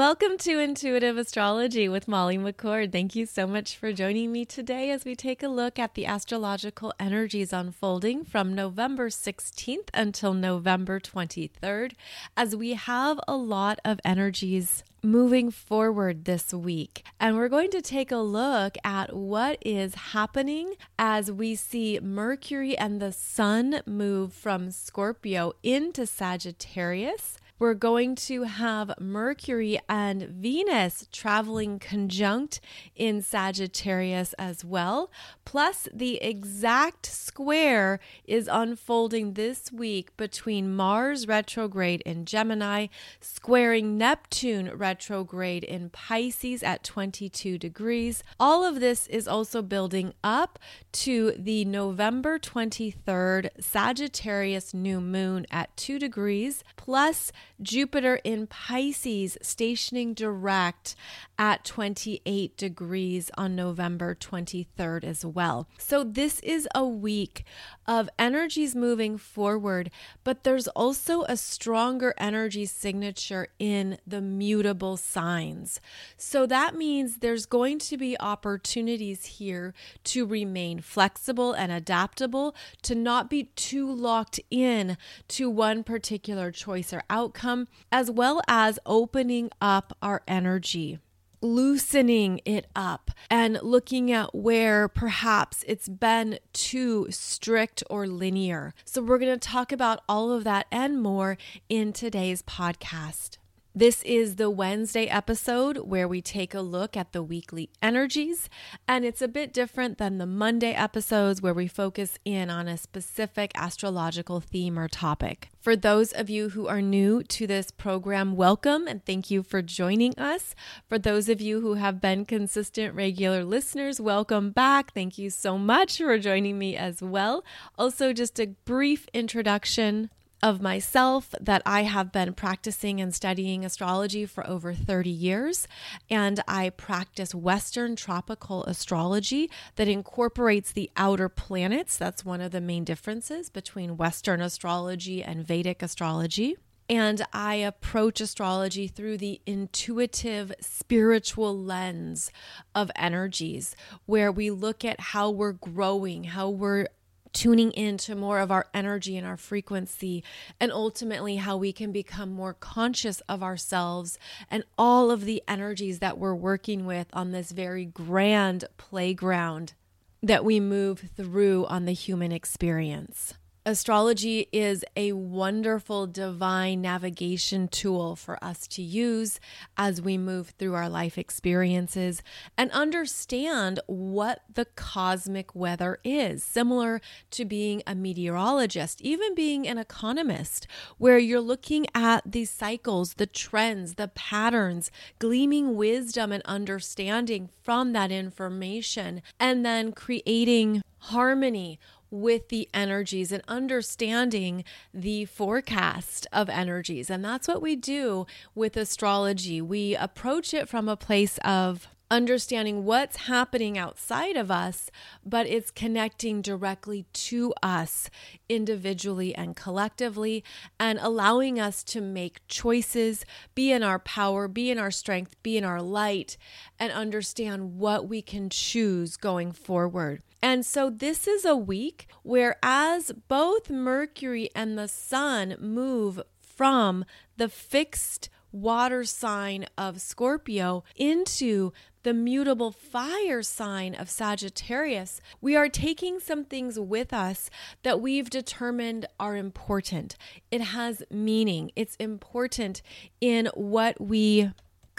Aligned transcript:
Welcome 0.00 0.38
to 0.38 0.58
Intuitive 0.58 1.18
Astrology 1.18 1.86
with 1.86 2.08
Molly 2.08 2.38
McCord. 2.38 2.90
Thank 2.90 3.14
you 3.14 3.26
so 3.26 3.46
much 3.46 3.76
for 3.76 3.92
joining 3.92 4.32
me 4.32 4.46
today 4.46 4.90
as 4.90 5.04
we 5.04 5.14
take 5.14 5.42
a 5.42 5.48
look 5.48 5.78
at 5.78 5.92
the 5.92 6.06
astrological 6.06 6.94
energies 6.98 7.52
unfolding 7.52 8.24
from 8.24 8.54
November 8.54 9.10
16th 9.10 9.90
until 9.92 10.32
November 10.32 11.00
23rd, 11.00 11.92
as 12.34 12.56
we 12.56 12.72
have 12.72 13.20
a 13.28 13.36
lot 13.36 13.78
of 13.84 14.00
energies 14.02 14.84
moving 15.02 15.50
forward 15.50 16.24
this 16.24 16.54
week. 16.54 17.04
And 17.20 17.36
we're 17.36 17.50
going 17.50 17.70
to 17.70 17.82
take 17.82 18.10
a 18.10 18.16
look 18.16 18.78
at 18.82 19.14
what 19.14 19.58
is 19.60 19.94
happening 19.94 20.76
as 20.98 21.30
we 21.30 21.54
see 21.54 22.00
Mercury 22.00 22.74
and 22.74 23.02
the 23.02 23.12
Sun 23.12 23.82
move 23.84 24.32
from 24.32 24.70
Scorpio 24.70 25.52
into 25.62 26.06
Sagittarius 26.06 27.36
we're 27.60 27.74
going 27.74 28.14
to 28.14 28.44
have 28.44 28.90
Mercury 28.98 29.78
and 29.86 30.22
Venus 30.22 31.06
traveling 31.12 31.78
conjunct 31.78 32.58
in 32.96 33.20
Sagittarius 33.20 34.32
as 34.38 34.64
well. 34.64 35.10
Plus, 35.44 35.86
the 35.92 36.16
exact 36.22 37.04
square 37.04 38.00
is 38.24 38.48
unfolding 38.50 39.34
this 39.34 39.70
week 39.70 40.16
between 40.16 40.74
Mars 40.74 41.28
retrograde 41.28 42.00
in 42.06 42.24
Gemini, 42.24 42.86
squaring 43.20 43.98
Neptune 43.98 44.70
retrograde 44.74 45.62
in 45.62 45.90
Pisces 45.90 46.62
at 46.62 46.82
22 46.82 47.58
degrees. 47.58 48.24
All 48.40 48.64
of 48.64 48.80
this 48.80 49.06
is 49.08 49.28
also 49.28 49.60
building 49.60 50.14
up 50.24 50.58
to 50.92 51.32
the 51.36 51.66
November 51.66 52.38
23rd 52.38 53.50
Sagittarius 53.60 54.72
new 54.72 55.02
moon 55.02 55.46
at 55.50 55.76
2 55.76 55.98
degrees, 55.98 56.64
plus 56.76 57.32
Jupiter 57.62 58.20
in 58.24 58.46
Pisces 58.46 59.36
stationing 59.42 60.14
direct 60.14 60.94
at 61.38 61.64
28 61.64 62.56
degrees 62.56 63.30
on 63.36 63.56
November 63.56 64.14
23rd 64.14 65.04
as 65.04 65.24
well. 65.24 65.68
So, 65.78 66.04
this 66.04 66.40
is 66.40 66.68
a 66.74 66.84
week 66.84 67.44
of 67.86 68.08
energies 68.18 68.76
moving 68.76 69.16
forward, 69.18 69.90
but 70.22 70.44
there's 70.44 70.68
also 70.68 71.22
a 71.22 71.36
stronger 71.36 72.14
energy 72.18 72.66
signature 72.66 73.48
in 73.58 73.98
the 74.06 74.20
mutable 74.20 74.96
signs. 74.96 75.80
So, 76.16 76.46
that 76.46 76.74
means 76.74 77.16
there's 77.16 77.46
going 77.46 77.78
to 77.80 77.96
be 77.96 78.20
opportunities 78.20 79.24
here 79.26 79.74
to 80.04 80.26
remain 80.26 80.80
flexible 80.80 81.52
and 81.52 81.72
adaptable, 81.72 82.54
to 82.82 82.94
not 82.94 83.28
be 83.30 83.44
too 83.56 83.90
locked 83.90 84.40
in 84.50 84.96
to 85.28 85.48
one 85.50 85.84
particular 85.84 86.50
choice 86.50 86.92
or 86.92 87.02
outcome, 87.08 87.49
as 87.90 88.10
well 88.10 88.40
as 88.48 88.78
opening 88.86 89.50
up 89.60 89.96
our 90.02 90.22
energy 90.26 90.98
loosening 91.42 92.40
it 92.44 92.66
up 92.76 93.10
and 93.30 93.58
looking 93.62 94.12
at 94.12 94.34
where 94.34 94.88
perhaps 94.88 95.64
it's 95.66 95.88
been 95.88 96.38
too 96.52 97.06
strict 97.10 97.82
or 97.88 98.06
linear. 98.06 98.74
So, 98.84 99.02
we're 99.02 99.18
going 99.18 99.38
to 99.38 99.48
talk 99.48 99.72
about 99.72 100.02
all 100.08 100.32
of 100.32 100.44
that 100.44 100.66
and 100.70 101.02
more 101.02 101.38
in 101.68 101.92
today's 101.92 102.42
podcast. 102.42 103.38
This 103.74 104.02
is 104.02 104.34
the 104.34 104.50
Wednesday 104.50 105.06
episode 105.06 105.78
where 105.78 106.08
we 106.08 106.20
take 106.20 106.54
a 106.54 106.60
look 106.60 106.96
at 106.96 107.12
the 107.12 107.22
weekly 107.22 107.70
energies, 107.80 108.48
and 108.88 109.04
it's 109.04 109.22
a 109.22 109.28
bit 109.28 109.52
different 109.52 109.96
than 109.96 110.18
the 110.18 110.26
Monday 110.26 110.72
episodes 110.72 111.40
where 111.40 111.54
we 111.54 111.68
focus 111.68 112.18
in 112.24 112.50
on 112.50 112.66
a 112.66 112.76
specific 112.76 113.52
astrological 113.54 114.40
theme 114.40 114.76
or 114.76 114.88
topic. 114.88 115.50
For 115.60 115.76
those 115.76 116.10
of 116.10 116.28
you 116.28 116.48
who 116.48 116.66
are 116.66 116.82
new 116.82 117.22
to 117.22 117.46
this 117.46 117.70
program, 117.70 118.34
welcome 118.34 118.88
and 118.88 119.06
thank 119.06 119.30
you 119.30 119.44
for 119.44 119.62
joining 119.62 120.18
us. 120.18 120.56
For 120.88 120.98
those 120.98 121.28
of 121.28 121.40
you 121.40 121.60
who 121.60 121.74
have 121.74 122.00
been 122.00 122.24
consistent 122.24 122.96
regular 122.96 123.44
listeners, 123.44 124.00
welcome 124.00 124.50
back. 124.50 124.92
Thank 124.92 125.16
you 125.16 125.30
so 125.30 125.56
much 125.56 125.98
for 125.98 126.18
joining 126.18 126.58
me 126.58 126.76
as 126.76 127.00
well. 127.00 127.44
Also, 127.78 128.12
just 128.12 128.40
a 128.40 128.48
brief 128.64 129.06
introduction 129.14 130.10
of 130.42 130.60
myself 130.60 131.34
that 131.40 131.62
I 131.66 131.82
have 131.82 132.12
been 132.12 132.34
practicing 132.34 133.00
and 133.00 133.14
studying 133.14 133.64
astrology 133.64 134.26
for 134.26 134.46
over 134.46 134.72
30 134.72 135.10
years. 135.10 135.68
And 136.08 136.40
I 136.48 136.70
practice 136.70 137.34
Western 137.34 137.96
tropical 137.96 138.64
astrology 138.64 139.50
that 139.76 139.88
incorporates 139.88 140.72
the 140.72 140.90
outer 140.96 141.28
planets. 141.28 141.96
That's 141.96 142.24
one 142.24 142.40
of 142.40 142.52
the 142.52 142.60
main 142.60 142.84
differences 142.84 143.50
between 143.50 143.96
Western 143.96 144.40
astrology 144.40 145.22
and 145.22 145.46
Vedic 145.46 145.82
astrology. 145.82 146.56
And 146.88 147.22
I 147.32 147.54
approach 147.54 148.20
astrology 148.20 148.88
through 148.88 149.18
the 149.18 149.40
intuitive 149.46 150.52
spiritual 150.60 151.56
lens 151.56 152.32
of 152.74 152.90
energies, 152.96 153.76
where 154.06 154.32
we 154.32 154.50
look 154.50 154.84
at 154.84 154.98
how 154.98 155.30
we're 155.30 155.52
growing, 155.52 156.24
how 156.24 156.50
we're 156.50 156.88
tuning 157.32 157.72
into 157.72 158.14
more 158.14 158.38
of 158.40 158.50
our 158.50 158.66
energy 158.74 159.16
and 159.16 159.26
our 159.26 159.36
frequency, 159.36 160.22
and 160.58 160.72
ultimately 160.72 161.36
how 161.36 161.56
we 161.56 161.72
can 161.72 161.92
become 161.92 162.30
more 162.30 162.54
conscious 162.54 163.20
of 163.22 163.42
ourselves 163.42 164.18
and 164.50 164.64
all 164.76 165.10
of 165.10 165.24
the 165.24 165.42
energies 165.46 165.98
that 165.98 166.18
we're 166.18 166.34
working 166.34 166.86
with 166.86 167.06
on 167.12 167.32
this 167.32 167.50
very 167.52 167.84
grand 167.84 168.64
playground 168.76 169.74
that 170.22 170.44
we 170.44 170.60
move 170.60 171.10
through 171.16 171.66
on 171.66 171.86
the 171.86 171.92
human 171.92 172.32
experience. 172.32 173.34
Astrology 173.70 174.48
is 174.50 174.84
a 174.96 175.12
wonderful 175.12 176.08
divine 176.08 176.82
navigation 176.82 177.68
tool 177.68 178.16
for 178.16 178.42
us 178.42 178.66
to 178.66 178.82
use 178.82 179.38
as 179.76 180.02
we 180.02 180.18
move 180.18 180.48
through 180.58 180.74
our 180.74 180.88
life 180.88 181.16
experiences 181.16 182.20
and 182.58 182.72
understand 182.72 183.78
what 183.86 184.40
the 184.52 184.64
cosmic 184.64 185.54
weather 185.54 186.00
is, 186.02 186.42
similar 186.42 187.00
to 187.30 187.44
being 187.44 187.80
a 187.86 187.94
meteorologist, 187.94 189.00
even 189.02 189.36
being 189.36 189.68
an 189.68 189.78
economist, 189.78 190.66
where 190.98 191.20
you're 191.20 191.40
looking 191.40 191.86
at 191.94 192.24
these 192.26 192.50
cycles, 192.50 193.14
the 193.14 193.26
trends, 193.26 193.94
the 193.94 194.08
patterns, 194.08 194.90
gleaming 195.20 195.76
wisdom 195.76 196.32
and 196.32 196.42
understanding 196.44 197.48
from 197.62 197.92
that 197.92 198.10
information, 198.10 199.22
and 199.38 199.64
then 199.64 199.92
creating 199.92 200.82
harmony 201.04 201.78
with 202.10 202.48
the 202.48 202.68
energies 202.74 203.32
and 203.32 203.42
understanding 203.48 204.64
the 204.92 205.24
forecast 205.24 206.26
of 206.32 206.48
energies. 206.48 207.10
And 207.10 207.24
that's 207.24 207.48
what 207.48 207.62
we 207.62 207.76
do 207.76 208.26
with 208.54 208.76
astrology. 208.76 209.60
We 209.60 209.94
approach 209.94 210.52
it 210.52 210.68
from 210.68 210.88
a 210.88 210.96
place 210.96 211.38
of 211.44 211.88
understanding 212.10 212.84
what's 212.84 213.16
happening 213.16 213.78
outside 213.78 214.36
of 214.36 214.50
us, 214.50 214.90
but 215.24 215.46
it's 215.46 215.70
connecting 215.70 216.42
directly 216.42 217.06
to 217.12 217.54
us 217.62 218.10
individually 218.48 219.34
and 219.34 219.54
collectively 219.54 220.42
and 220.78 220.98
allowing 221.00 221.60
us 221.60 221.84
to 221.84 222.00
make 222.00 222.46
choices, 222.48 223.24
be 223.54 223.70
in 223.70 223.82
our 223.82 223.98
power, 223.98 224.48
be 224.48 224.70
in 224.70 224.78
our 224.78 224.90
strength, 224.90 225.40
be 225.42 225.56
in 225.56 225.64
our 225.64 225.80
light, 225.80 226.36
and 226.78 226.92
understand 226.92 227.78
what 227.78 228.08
we 228.08 228.20
can 228.20 228.50
choose 228.50 229.16
going 229.16 229.52
forward. 229.52 230.22
And 230.42 230.64
so, 230.64 230.88
this 230.88 231.28
is 231.28 231.44
a 231.44 231.56
week 231.56 232.06
where, 232.22 232.56
as 232.62 233.12
both 233.28 233.68
Mercury 233.68 234.48
and 234.54 234.78
the 234.78 234.88
Sun 234.88 235.56
move 235.60 236.22
from 236.40 237.04
the 237.36 237.48
fixed 237.48 238.30
water 238.52 239.04
sign 239.04 239.66
of 239.78 240.00
Scorpio 240.00 240.84
into 240.96 241.72
the 242.02 242.14
mutable 242.14 242.70
fire 242.70 243.42
sign 243.42 243.94
of 243.94 244.08
Sagittarius, 244.08 245.20
we 245.40 245.56
are 245.56 245.68
taking 245.68 246.20
some 246.20 246.44
things 246.44 246.78
with 246.78 247.12
us 247.12 247.50
that 247.82 248.00
we've 248.00 248.30
determined 248.30 249.06
are 249.18 249.36
important. 249.36 250.16
It 250.50 250.60
has 250.60 251.02
meaning, 251.10 251.70
it's 251.76 251.96
important 251.96 252.82
in 253.20 253.50
what 253.54 254.00
we 254.00 254.50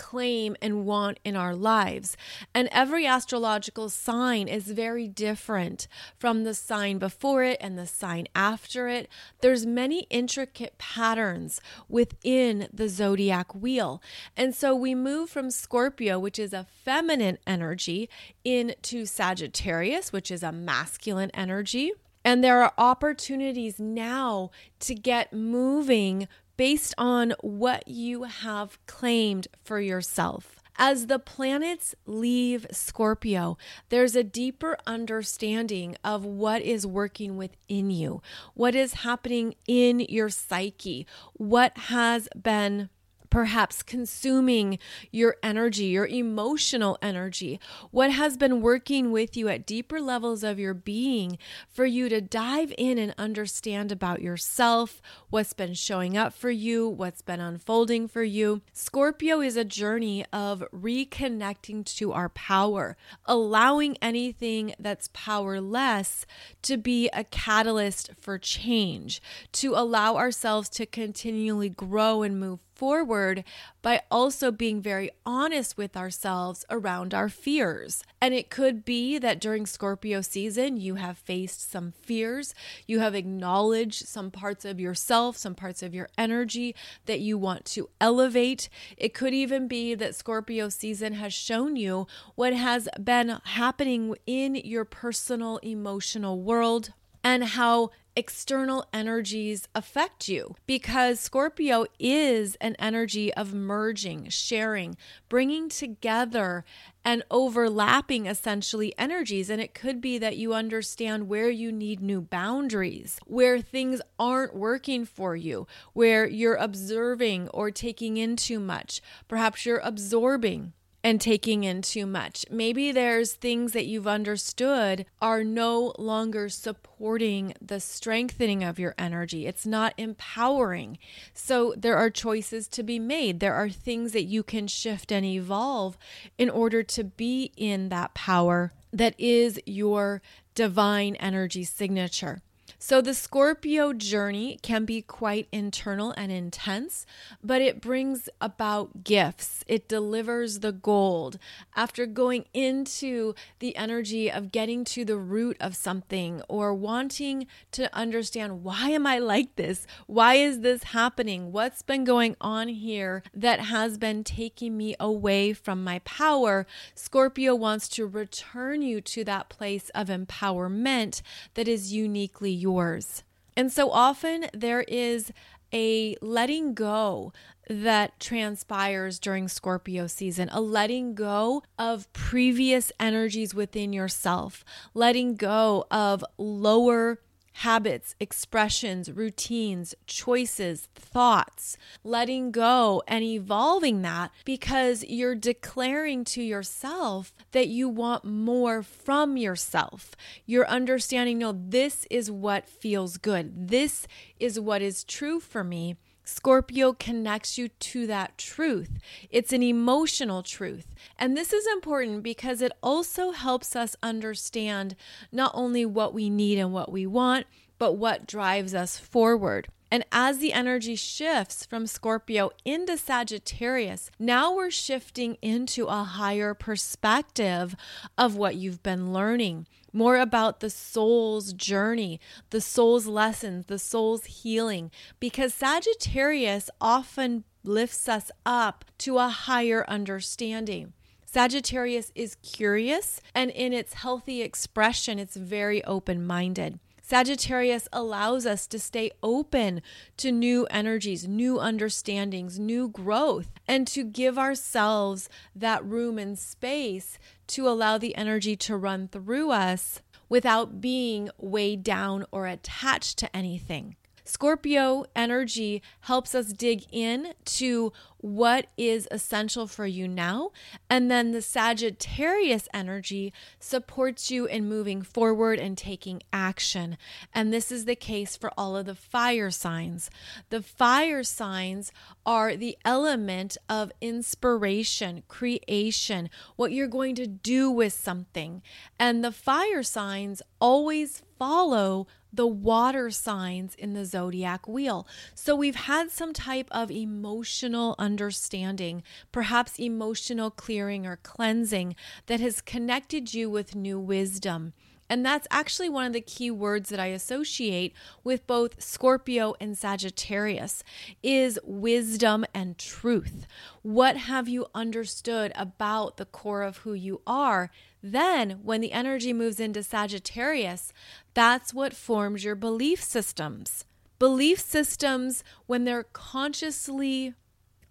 claim 0.01 0.55
and 0.63 0.83
want 0.83 1.19
in 1.23 1.35
our 1.35 1.55
lives. 1.55 2.17
And 2.55 2.67
every 2.71 3.05
astrological 3.05 3.87
sign 3.87 4.47
is 4.47 4.71
very 4.71 5.07
different 5.07 5.87
from 6.17 6.43
the 6.43 6.55
sign 6.55 6.97
before 6.97 7.43
it 7.43 7.59
and 7.61 7.77
the 7.77 7.85
sign 7.85 8.25
after 8.33 8.87
it. 8.87 9.07
There's 9.41 9.63
many 9.63 10.07
intricate 10.09 10.79
patterns 10.79 11.61
within 11.87 12.67
the 12.73 12.89
zodiac 12.89 13.53
wheel. 13.53 14.01
And 14.35 14.55
so 14.55 14.73
we 14.73 14.95
move 14.95 15.29
from 15.29 15.51
Scorpio, 15.51 16.17
which 16.17 16.39
is 16.39 16.51
a 16.51 16.65
feminine 16.83 17.37
energy, 17.45 18.09
into 18.43 19.05
Sagittarius, 19.05 20.11
which 20.11 20.31
is 20.31 20.41
a 20.41 20.51
masculine 20.51 21.29
energy. 21.35 21.91
And 22.25 22.43
there 22.43 22.63
are 22.63 22.73
opportunities 22.77 23.79
now 23.79 24.49
to 24.79 24.95
get 24.95 25.31
moving 25.31 26.27
based 26.61 26.93
on 26.95 27.33
what 27.41 27.87
you 27.87 28.21
have 28.21 28.77
claimed 28.85 29.47
for 29.63 29.79
yourself. 29.81 30.57
As 30.75 31.07
the 31.07 31.17
planets 31.17 31.95
leave 32.05 32.67
Scorpio, 32.69 33.57
there's 33.89 34.15
a 34.15 34.23
deeper 34.23 34.77
understanding 34.85 35.95
of 36.03 36.23
what 36.23 36.61
is 36.61 36.85
working 36.85 37.35
within 37.35 37.89
you, 37.89 38.21
what 38.53 38.75
is 38.75 38.93
happening 38.93 39.55
in 39.67 40.01
your 40.01 40.29
psyche, 40.29 41.07
what 41.33 41.75
has 41.75 42.29
been 42.39 42.89
perhaps 43.31 43.81
consuming 43.81 44.77
your 45.09 45.37
energy, 45.41 45.85
your 45.85 46.05
emotional 46.05 46.99
energy, 47.01 47.59
what 47.89 48.11
has 48.11 48.37
been 48.37 48.61
working 48.61 49.11
with 49.11 49.35
you 49.35 49.47
at 49.47 49.65
deeper 49.65 49.99
levels 49.99 50.43
of 50.43 50.59
your 50.59 50.75
being 50.75 51.39
for 51.67 51.85
you 51.85 52.09
to 52.09 52.21
dive 52.21 52.71
in 52.77 52.99
and 52.99 53.15
understand 53.17 53.91
about 53.91 54.21
yourself, 54.21 55.01
what's 55.31 55.53
been 55.53 55.73
showing 55.73 56.15
up 56.15 56.33
for 56.33 56.51
you, 56.51 56.87
what's 56.87 57.21
been 57.21 57.39
unfolding 57.39 58.07
for 58.07 58.21
you. 58.21 58.61
Scorpio 58.73 59.39
is 59.39 59.55
a 59.55 59.63
journey 59.63 60.25
of 60.33 60.63
reconnecting 60.75 61.85
to 61.85 62.11
our 62.11 62.29
power, 62.29 62.97
allowing 63.25 63.97
anything 64.01 64.75
that's 64.77 65.09
powerless 65.13 66.25
to 66.61 66.75
be 66.75 67.09
a 67.13 67.23
catalyst 67.23 68.11
for 68.19 68.37
change, 68.37 69.21
to 69.53 69.73
allow 69.73 70.17
ourselves 70.17 70.67
to 70.67 70.85
continually 70.85 71.69
grow 71.69 72.23
and 72.23 72.37
move 72.37 72.59
forward 72.81 73.43
by 73.83 74.01
also 74.09 74.49
being 74.49 74.81
very 74.81 75.11
honest 75.23 75.77
with 75.77 75.95
ourselves 75.95 76.65
around 76.71 77.13
our 77.13 77.29
fears. 77.29 78.03
And 78.19 78.33
it 78.33 78.49
could 78.49 78.83
be 78.83 79.19
that 79.19 79.39
during 79.39 79.67
Scorpio 79.67 80.21
season, 80.21 80.77
you 80.77 80.95
have 80.95 81.19
faced 81.19 81.69
some 81.69 81.93
fears, 82.01 82.55
you 82.87 82.97
have 82.97 83.13
acknowledged 83.13 84.07
some 84.07 84.31
parts 84.31 84.65
of 84.65 84.79
yourself, 84.79 85.37
some 85.37 85.53
parts 85.53 85.83
of 85.83 85.93
your 85.93 86.09
energy 86.17 86.73
that 87.05 87.19
you 87.19 87.37
want 87.37 87.65
to 87.65 87.87
elevate. 88.01 88.67
It 88.97 89.13
could 89.13 89.35
even 89.35 89.67
be 89.67 89.93
that 89.93 90.15
Scorpio 90.15 90.69
season 90.69 91.13
has 91.13 91.35
shown 91.35 91.75
you 91.75 92.07
what 92.33 92.53
has 92.53 92.89
been 92.99 93.41
happening 93.43 94.15
in 94.25 94.55
your 94.55 94.85
personal 94.85 95.57
emotional 95.57 96.41
world 96.41 96.93
and 97.23 97.43
how 97.43 97.91
external 98.15 98.85
energies 98.93 99.67
affect 99.73 100.27
you 100.27 100.55
because 100.65 101.19
Scorpio 101.19 101.85
is 101.99 102.55
an 102.55 102.75
energy 102.77 103.33
of 103.33 103.53
merging, 103.53 104.29
sharing, 104.29 104.97
bringing 105.29 105.69
together 105.69 106.65
and 107.03 107.23
overlapping 107.31 108.25
essentially 108.25 108.93
energies. 108.97 109.49
And 109.49 109.61
it 109.61 109.73
could 109.73 110.01
be 110.01 110.17
that 110.17 110.37
you 110.37 110.53
understand 110.53 111.27
where 111.27 111.49
you 111.49 111.71
need 111.71 112.01
new 112.01 112.21
boundaries, 112.21 113.19
where 113.25 113.59
things 113.59 114.01
aren't 114.19 114.55
working 114.55 115.05
for 115.05 115.35
you, 115.35 115.67
where 115.93 116.27
you're 116.27 116.55
observing 116.55 117.49
or 117.49 117.71
taking 117.71 118.17
in 118.17 118.35
too 118.35 118.59
much. 118.59 119.01
Perhaps 119.27 119.65
you're 119.65 119.79
absorbing 119.79 120.73
and 121.03 121.19
taking 121.19 121.63
in 121.63 121.81
too 121.81 122.05
much. 122.05 122.45
Maybe 122.49 122.91
there's 122.91 123.33
things 123.33 123.71
that 123.73 123.85
you've 123.85 124.07
understood 124.07 125.05
are 125.21 125.43
no 125.43 125.93
longer 125.97 126.49
supporting 126.49 127.53
the 127.61 127.79
strengthening 127.79 128.63
of 128.63 128.79
your 128.79 128.93
energy. 128.97 129.47
It's 129.47 129.65
not 129.65 129.93
empowering. 129.97 130.97
So 131.33 131.73
there 131.77 131.97
are 131.97 132.09
choices 132.09 132.67
to 132.69 132.83
be 132.83 132.99
made. 132.99 133.39
There 133.39 133.55
are 133.55 133.69
things 133.69 134.11
that 134.13 134.23
you 134.23 134.43
can 134.43 134.67
shift 134.67 135.11
and 135.11 135.25
evolve 135.25 135.97
in 136.37 136.49
order 136.49 136.83
to 136.83 137.03
be 137.03 137.51
in 137.57 137.89
that 137.89 138.13
power 138.13 138.71
that 138.93 139.15
is 139.17 139.59
your 139.65 140.21
divine 140.53 141.15
energy 141.15 141.63
signature. 141.63 142.41
So, 142.83 142.99
the 142.99 143.13
Scorpio 143.13 143.93
journey 143.93 144.57
can 144.63 144.85
be 144.85 145.03
quite 145.03 145.47
internal 145.51 146.15
and 146.17 146.31
intense, 146.31 147.05
but 147.43 147.61
it 147.61 147.79
brings 147.79 148.27
about 148.41 149.03
gifts. 149.03 149.63
It 149.67 149.87
delivers 149.87 150.59
the 150.59 150.71
gold. 150.71 151.37
After 151.75 152.07
going 152.07 152.45
into 152.55 153.35
the 153.59 153.75
energy 153.75 154.31
of 154.31 154.51
getting 154.51 154.83
to 154.85 155.05
the 155.05 155.17
root 155.17 155.57
of 155.59 155.75
something 155.75 156.41
or 156.49 156.73
wanting 156.73 157.45
to 157.73 157.95
understand 157.95 158.63
why 158.63 158.89
am 158.89 159.05
I 159.05 159.19
like 159.19 159.57
this? 159.57 159.85
Why 160.07 160.33
is 160.33 160.61
this 160.61 160.85
happening? 160.85 161.51
What's 161.51 161.83
been 161.83 162.03
going 162.03 162.35
on 162.41 162.67
here 162.67 163.21
that 163.31 163.59
has 163.59 163.99
been 163.99 164.23
taking 164.23 164.75
me 164.75 164.95
away 164.99 165.53
from 165.53 165.83
my 165.83 165.99
power? 165.99 166.65
Scorpio 166.95 167.53
wants 167.53 167.87
to 167.89 168.07
return 168.07 168.81
you 168.81 169.01
to 169.01 169.23
that 169.25 169.49
place 169.49 169.91
of 169.93 170.07
empowerment 170.07 171.21
that 171.53 171.67
is 171.67 171.93
uniquely 171.93 172.49
yours 172.49 172.70
yours. 172.71 173.23
And 173.57 173.71
so 173.71 173.91
often 173.91 174.47
there 174.53 174.81
is 174.81 175.31
a 175.73 176.15
letting 176.21 176.73
go 176.73 177.31
that 177.69 178.19
transpires 178.19 179.19
during 179.19 179.47
Scorpio 179.47 180.07
season, 180.07 180.49
a 180.51 180.59
letting 180.59 181.13
go 181.13 181.63
of 181.79 182.11
previous 182.13 182.91
energies 182.99 183.53
within 183.53 183.93
yourself, 183.93 184.65
letting 184.93 185.35
go 185.35 185.85
of 185.89 186.23
lower 186.37 187.19
habits, 187.53 188.15
expressions, 188.19 189.11
routines, 189.11 189.93
choices, 190.07 190.87
thoughts, 190.95 191.77
letting 192.03 192.51
go 192.51 193.03
and 193.07 193.23
evolving 193.23 194.01
that 194.01 194.31
because 194.45 195.03
you're 195.03 195.35
declaring 195.35 196.23
to 196.23 196.41
yourself 196.41 197.33
that 197.51 197.67
you 197.67 197.87
want 197.89 198.23
more 198.23 198.81
from 198.81 199.37
yourself. 199.37 200.15
You're 200.45 200.67
understanding, 200.67 201.37
no, 201.39 201.51
this 201.51 202.05
is 202.09 202.31
what 202.31 202.67
feels 202.67 203.17
good. 203.17 203.69
This 203.69 204.07
is 204.39 204.59
what 204.59 204.81
is 204.81 205.03
true 205.03 205.39
for 205.39 205.63
me. 205.63 205.97
Scorpio 206.31 206.93
connects 206.93 207.57
you 207.57 207.67
to 207.67 208.07
that 208.07 208.37
truth. 208.37 208.99
It's 209.29 209.51
an 209.51 209.61
emotional 209.61 210.43
truth. 210.43 210.95
And 211.19 211.35
this 211.35 211.51
is 211.51 211.67
important 211.67 212.23
because 212.23 212.61
it 212.61 212.71
also 212.81 213.31
helps 213.31 213.75
us 213.75 213.95
understand 214.01 214.95
not 215.31 215.51
only 215.53 215.85
what 215.85 216.13
we 216.13 216.29
need 216.29 216.57
and 216.57 216.71
what 216.71 216.91
we 216.91 217.05
want, 217.05 217.47
but 217.77 217.93
what 217.93 218.27
drives 218.27 218.73
us 218.73 218.97
forward. 218.97 219.67
And 219.91 220.05
as 220.13 220.37
the 220.37 220.53
energy 220.53 220.95
shifts 220.95 221.65
from 221.65 221.85
Scorpio 221.85 222.51
into 222.63 222.97
Sagittarius, 222.97 224.09
now 224.17 224.55
we're 224.55 224.71
shifting 224.71 225.37
into 225.41 225.87
a 225.87 226.03
higher 226.03 226.53
perspective 226.53 227.75
of 228.17 228.37
what 228.37 228.55
you've 228.55 228.81
been 228.81 229.11
learning 229.11 229.67
more 229.93 230.17
about 230.17 230.59
the 230.59 230.69
soul's 230.69 231.53
journey, 231.53 232.19
the 232.49 232.61
soul's 232.61 233.07
lessons, 233.07 233.65
the 233.65 233.79
soul's 233.79 234.25
healing, 234.25 234.91
because 235.19 235.53
Sagittarius 235.53 236.69
often 236.79 237.43
lifts 237.63 238.09
us 238.09 238.31
up 238.45 238.85
to 238.99 239.17
a 239.17 239.29
higher 239.29 239.85
understanding. 239.87 240.93
Sagittarius 241.25 242.11
is 242.13 242.35
curious, 242.43 243.21
and 243.33 243.51
in 243.51 243.71
its 243.71 243.93
healthy 243.93 244.41
expression, 244.41 245.17
it's 245.17 245.37
very 245.37 245.83
open 245.85 246.25
minded. 246.25 246.79
Sagittarius 247.01 247.89
allows 247.91 248.45
us 248.45 248.67
to 248.67 248.79
stay 248.79 249.11
open 249.21 249.81
to 250.15 250.31
new 250.31 250.65
energies, 250.67 251.27
new 251.27 251.59
understandings, 251.59 252.57
new 252.57 252.87
growth, 252.87 253.49
and 253.67 253.85
to 253.87 254.05
give 254.05 254.37
ourselves 254.37 255.27
that 255.53 255.83
room 255.83 256.17
and 256.17 256.39
space 256.39 257.19
to 257.51 257.67
allow 257.67 257.97
the 257.97 258.15
energy 258.15 258.55
to 258.55 258.77
run 258.77 259.07
through 259.07 259.51
us 259.51 260.01
without 260.29 260.79
being 260.79 261.29
weighed 261.37 261.83
down 261.83 262.25
or 262.31 262.47
attached 262.47 263.17
to 263.17 263.35
anything. 263.35 263.95
Scorpio 264.23 265.05
energy 265.15 265.81
helps 266.01 266.35
us 266.35 266.53
dig 266.53 266.85
in 266.91 267.33
to 267.45 267.91
what 268.21 268.67
is 268.77 269.07
essential 269.09 269.67
for 269.67 269.85
you 269.85 270.07
now. 270.07 270.51
And 270.89 271.09
then 271.09 271.31
the 271.31 271.41
Sagittarius 271.41 272.67
energy 272.73 273.33
supports 273.59 274.29
you 274.29 274.45
in 274.45 274.69
moving 274.69 275.01
forward 275.01 275.59
and 275.59 275.77
taking 275.77 276.21
action. 276.31 276.97
And 277.33 277.51
this 277.51 277.71
is 277.71 277.85
the 277.85 277.95
case 277.95 278.37
for 278.37 278.51
all 278.57 278.77
of 278.77 278.85
the 278.85 278.95
fire 278.95 279.51
signs. 279.51 280.09
The 280.49 280.61
fire 280.61 281.23
signs 281.23 281.91
are 282.25 282.55
the 282.55 282.77
element 282.85 283.57
of 283.67 283.91
inspiration, 284.01 285.23
creation, 285.27 286.29
what 286.55 286.71
you're 286.71 286.87
going 286.87 287.15
to 287.15 287.27
do 287.27 287.71
with 287.71 287.93
something. 287.93 288.61
And 288.99 289.23
the 289.23 289.31
fire 289.31 289.83
signs 289.83 290.41
always 290.59 291.23
follow 291.39 292.05
the 292.33 292.47
water 292.47 293.09
signs 293.09 293.75
in 293.75 293.93
the 293.93 294.05
zodiac 294.05 294.67
wheel. 294.67 295.07
So 295.35 295.55
we've 295.55 295.75
had 295.75 296.11
some 296.11 296.33
type 296.33 296.67
of 296.71 296.91
emotional 296.91 297.95
understanding, 297.99 299.03
perhaps 299.31 299.79
emotional 299.79 300.51
clearing 300.51 301.05
or 301.05 301.17
cleansing 301.17 301.95
that 302.27 302.39
has 302.39 302.61
connected 302.61 303.33
you 303.33 303.49
with 303.49 303.75
new 303.75 303.99
wisdom. 303.99 304.73
And 305.11 305.25
that's 305.25 305.45
actually 305.51 305.89
one 305.89 306.05
of 306.05 306.13
the 306.13 306.21
key 306.21 306.49
words 306.49 306.87
that 306.87 306.99
I 306.99 307.07
associate 307.07 307.93
with 308.23 308.47
both 308.47 308.81
Scorpio 308.81 309.55
and 309.59 309.77
Sagittarius 309.77 310.85
is 311.21 311.59
wisdom 311.65 312.45
and 312.53 312.77
truth. 312.77 313.45
What 313.81 314.15
have 314.15 314.47
you 314.47 314.67
understood 314.73 315.51
about 315.53 316.15
the 316.15 316.23
core 316.23 316.61
of 316.61 316.77
who 316.77 316.93
you 316.93 317.21
are? 317.27 317.71
Then, 318.03 318.59
when 318.63 318.81
the 318.81 318.91
energy 318.91 319.31
moves 319.31 319.59
into 319.59 319.83
Sagittarius, 319.83 320.91
that's 321.33 321.73
what 321.73 321.93
forms 321.95 322.43
your 322.43 322.55
belief 322.55 323.03
systems. 323.03 323.85
Belief 324.17 324.59
systems, 324.59 325.43
when 325.67 325.85
they're 325.85 326.03
consciously 326.03 327.33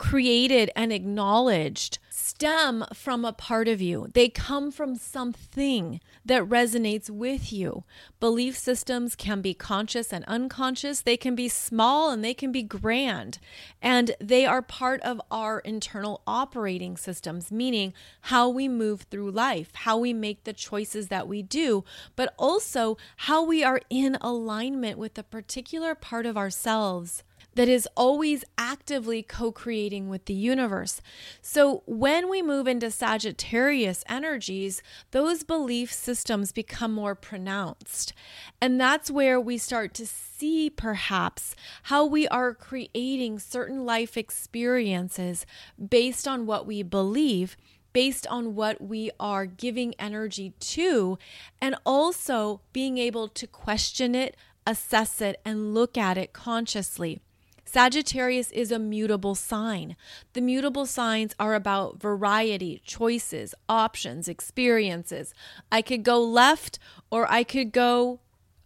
created 0.01 0.71
and 0.75 0.95
acknowledged 0.95 1.99
stem 2.09 2.83
from 2.95 3.23
a 3.23 3.35
part 3.35 3.69
of 3.69 3.83
you. 3.83 4.09
They 4.15 4.31
come 4.31 4.71
from 4.71 4.97
something 4.97 6.01
that 6.25 6.43
resonates 6.49 7.11
with 7.11 7.53
you. 7.53 7.85
Belief 8.19 8.57
systems 8.57 9.15
can 9.15 9.43
be 9.43 9.53
conscious 9.53 10.11
and 10.11 10.25
unconscious, 10.25 11.03
they 11.03 11.19
can 11.19 11.35
be 11.35 11.51
small 11.51 12.11
and 12.11 12.25
they 12.25 12.33
can 12.33 12.51
be 12.51 12.63
grand. 12.63 13.39
And 13.83 14.13
they 14.19 14.47
are 14.47 14.63
part 14.63 15.03
of 15.03 15.21
our 15.31 15.59
internal 15.61 16.23
operating 16.27 16.97
systems, 16.97 17.53
meaning 17.53 17.93
how 18.23 18.49
we 18.49 18.69
move 18.69 19.03
through 19.03 19.33
life, 19.33 19.71
how 19.75 19.99
we 19.99 20.15
make 20.15 20.45
the 20.45 20.55
choices 20.55 21.09
that 21.09 21.29
we 21.29 21.43
do, 21.43 21.85
but 22.17 22.33
also 22.39 22.97
how 23.29 23.45
we 23.45 23.63
are 23.63 23.83
in 23.91 24.17
alignment 24.23 24.97
with 24.97 25.19
a 25.19 25.23
particular 25.23 25.95
part 25.95 26.25
of 26.25 26.39
ourselves 26.39 27.23
that 27.61 27.69
is 27.69 27.87
always 27.95 28.43
actively 28.57 29.23
co 29.23 29.53
creating 29.53 30.09
with 30.09 30.25
the 30.25 30.33
universe. 30.33 31.03
So 31.43 31.83
when 31.85 32.31
we 32.31 32.41
move 32.41 32.67
into 32.67 32.91
Sagittarius 32.91 34.03
energies, 34.09 34.83
those 35.11 35.43
belief 35.43 35.93
systems 35.93 36.53
become 36.53 36.95
more 36.95 37.15
pronounced. 37.15 38.15
And 38.63 38.81
that's 38.81 39.11
where 39.11 39.39
we 39.39 39.59
start 39.59 39.93
to 39.93 40.07
see 40.07 40.71
perhaps 40.71 41.55
how 41.83 42.07
we 42.07 42.27
are 42.29 42.55
creating 42.55 43.39
certain 43.39 43.85
life 43.85 44.17
experiences 44.17 45.45
based 45.77 46.27
on 46.27 46.47
what 46.47 46.67
we 46.67 46.83
believe 46.83 47.59
based 47.93 48.27
on 48.29 48.55
what 48.55 48.81
we 48.81 49.11
are 49.21 49.45
giving 49.45 49.93
energy 49.99 50.55
to, 50.61 51.19
and 51.61 51.75
also 51.85 52.63
being 52.73 52.97
able 52.97 53.29
to 53.29 53.47
question 53.47 54.15
it, 54.15 54.35
assess 54.67 55.21
it, 55.21 55.39
and 55.45 55.75
look 55.75 55.99
at 55.99 56.17
it 56.17 56.33
consciously. 56.33 57.21
Sagittarius 57.73 58.51
is 58.51 58.73
a 58.73 58.81
mutable 58.81 59.37
sign. 59.37 59.95
The 60.33 60.41
mutable 60.41 60.87
signs 60.87 61.37
are 61.39 61.55
about 61.55 62.01
variety, 62.01 62.83
choices, 62.85 63.55
options, 63.69 64.27
experiences. 64.27 65.33
I 65.71 65.81
could 65.81 66.03
go 66.03 66.21
left 66.21 66.81
or 67.13 67.31
I 67.31 67.45
could 67.45 67.71
go 67.71 68.19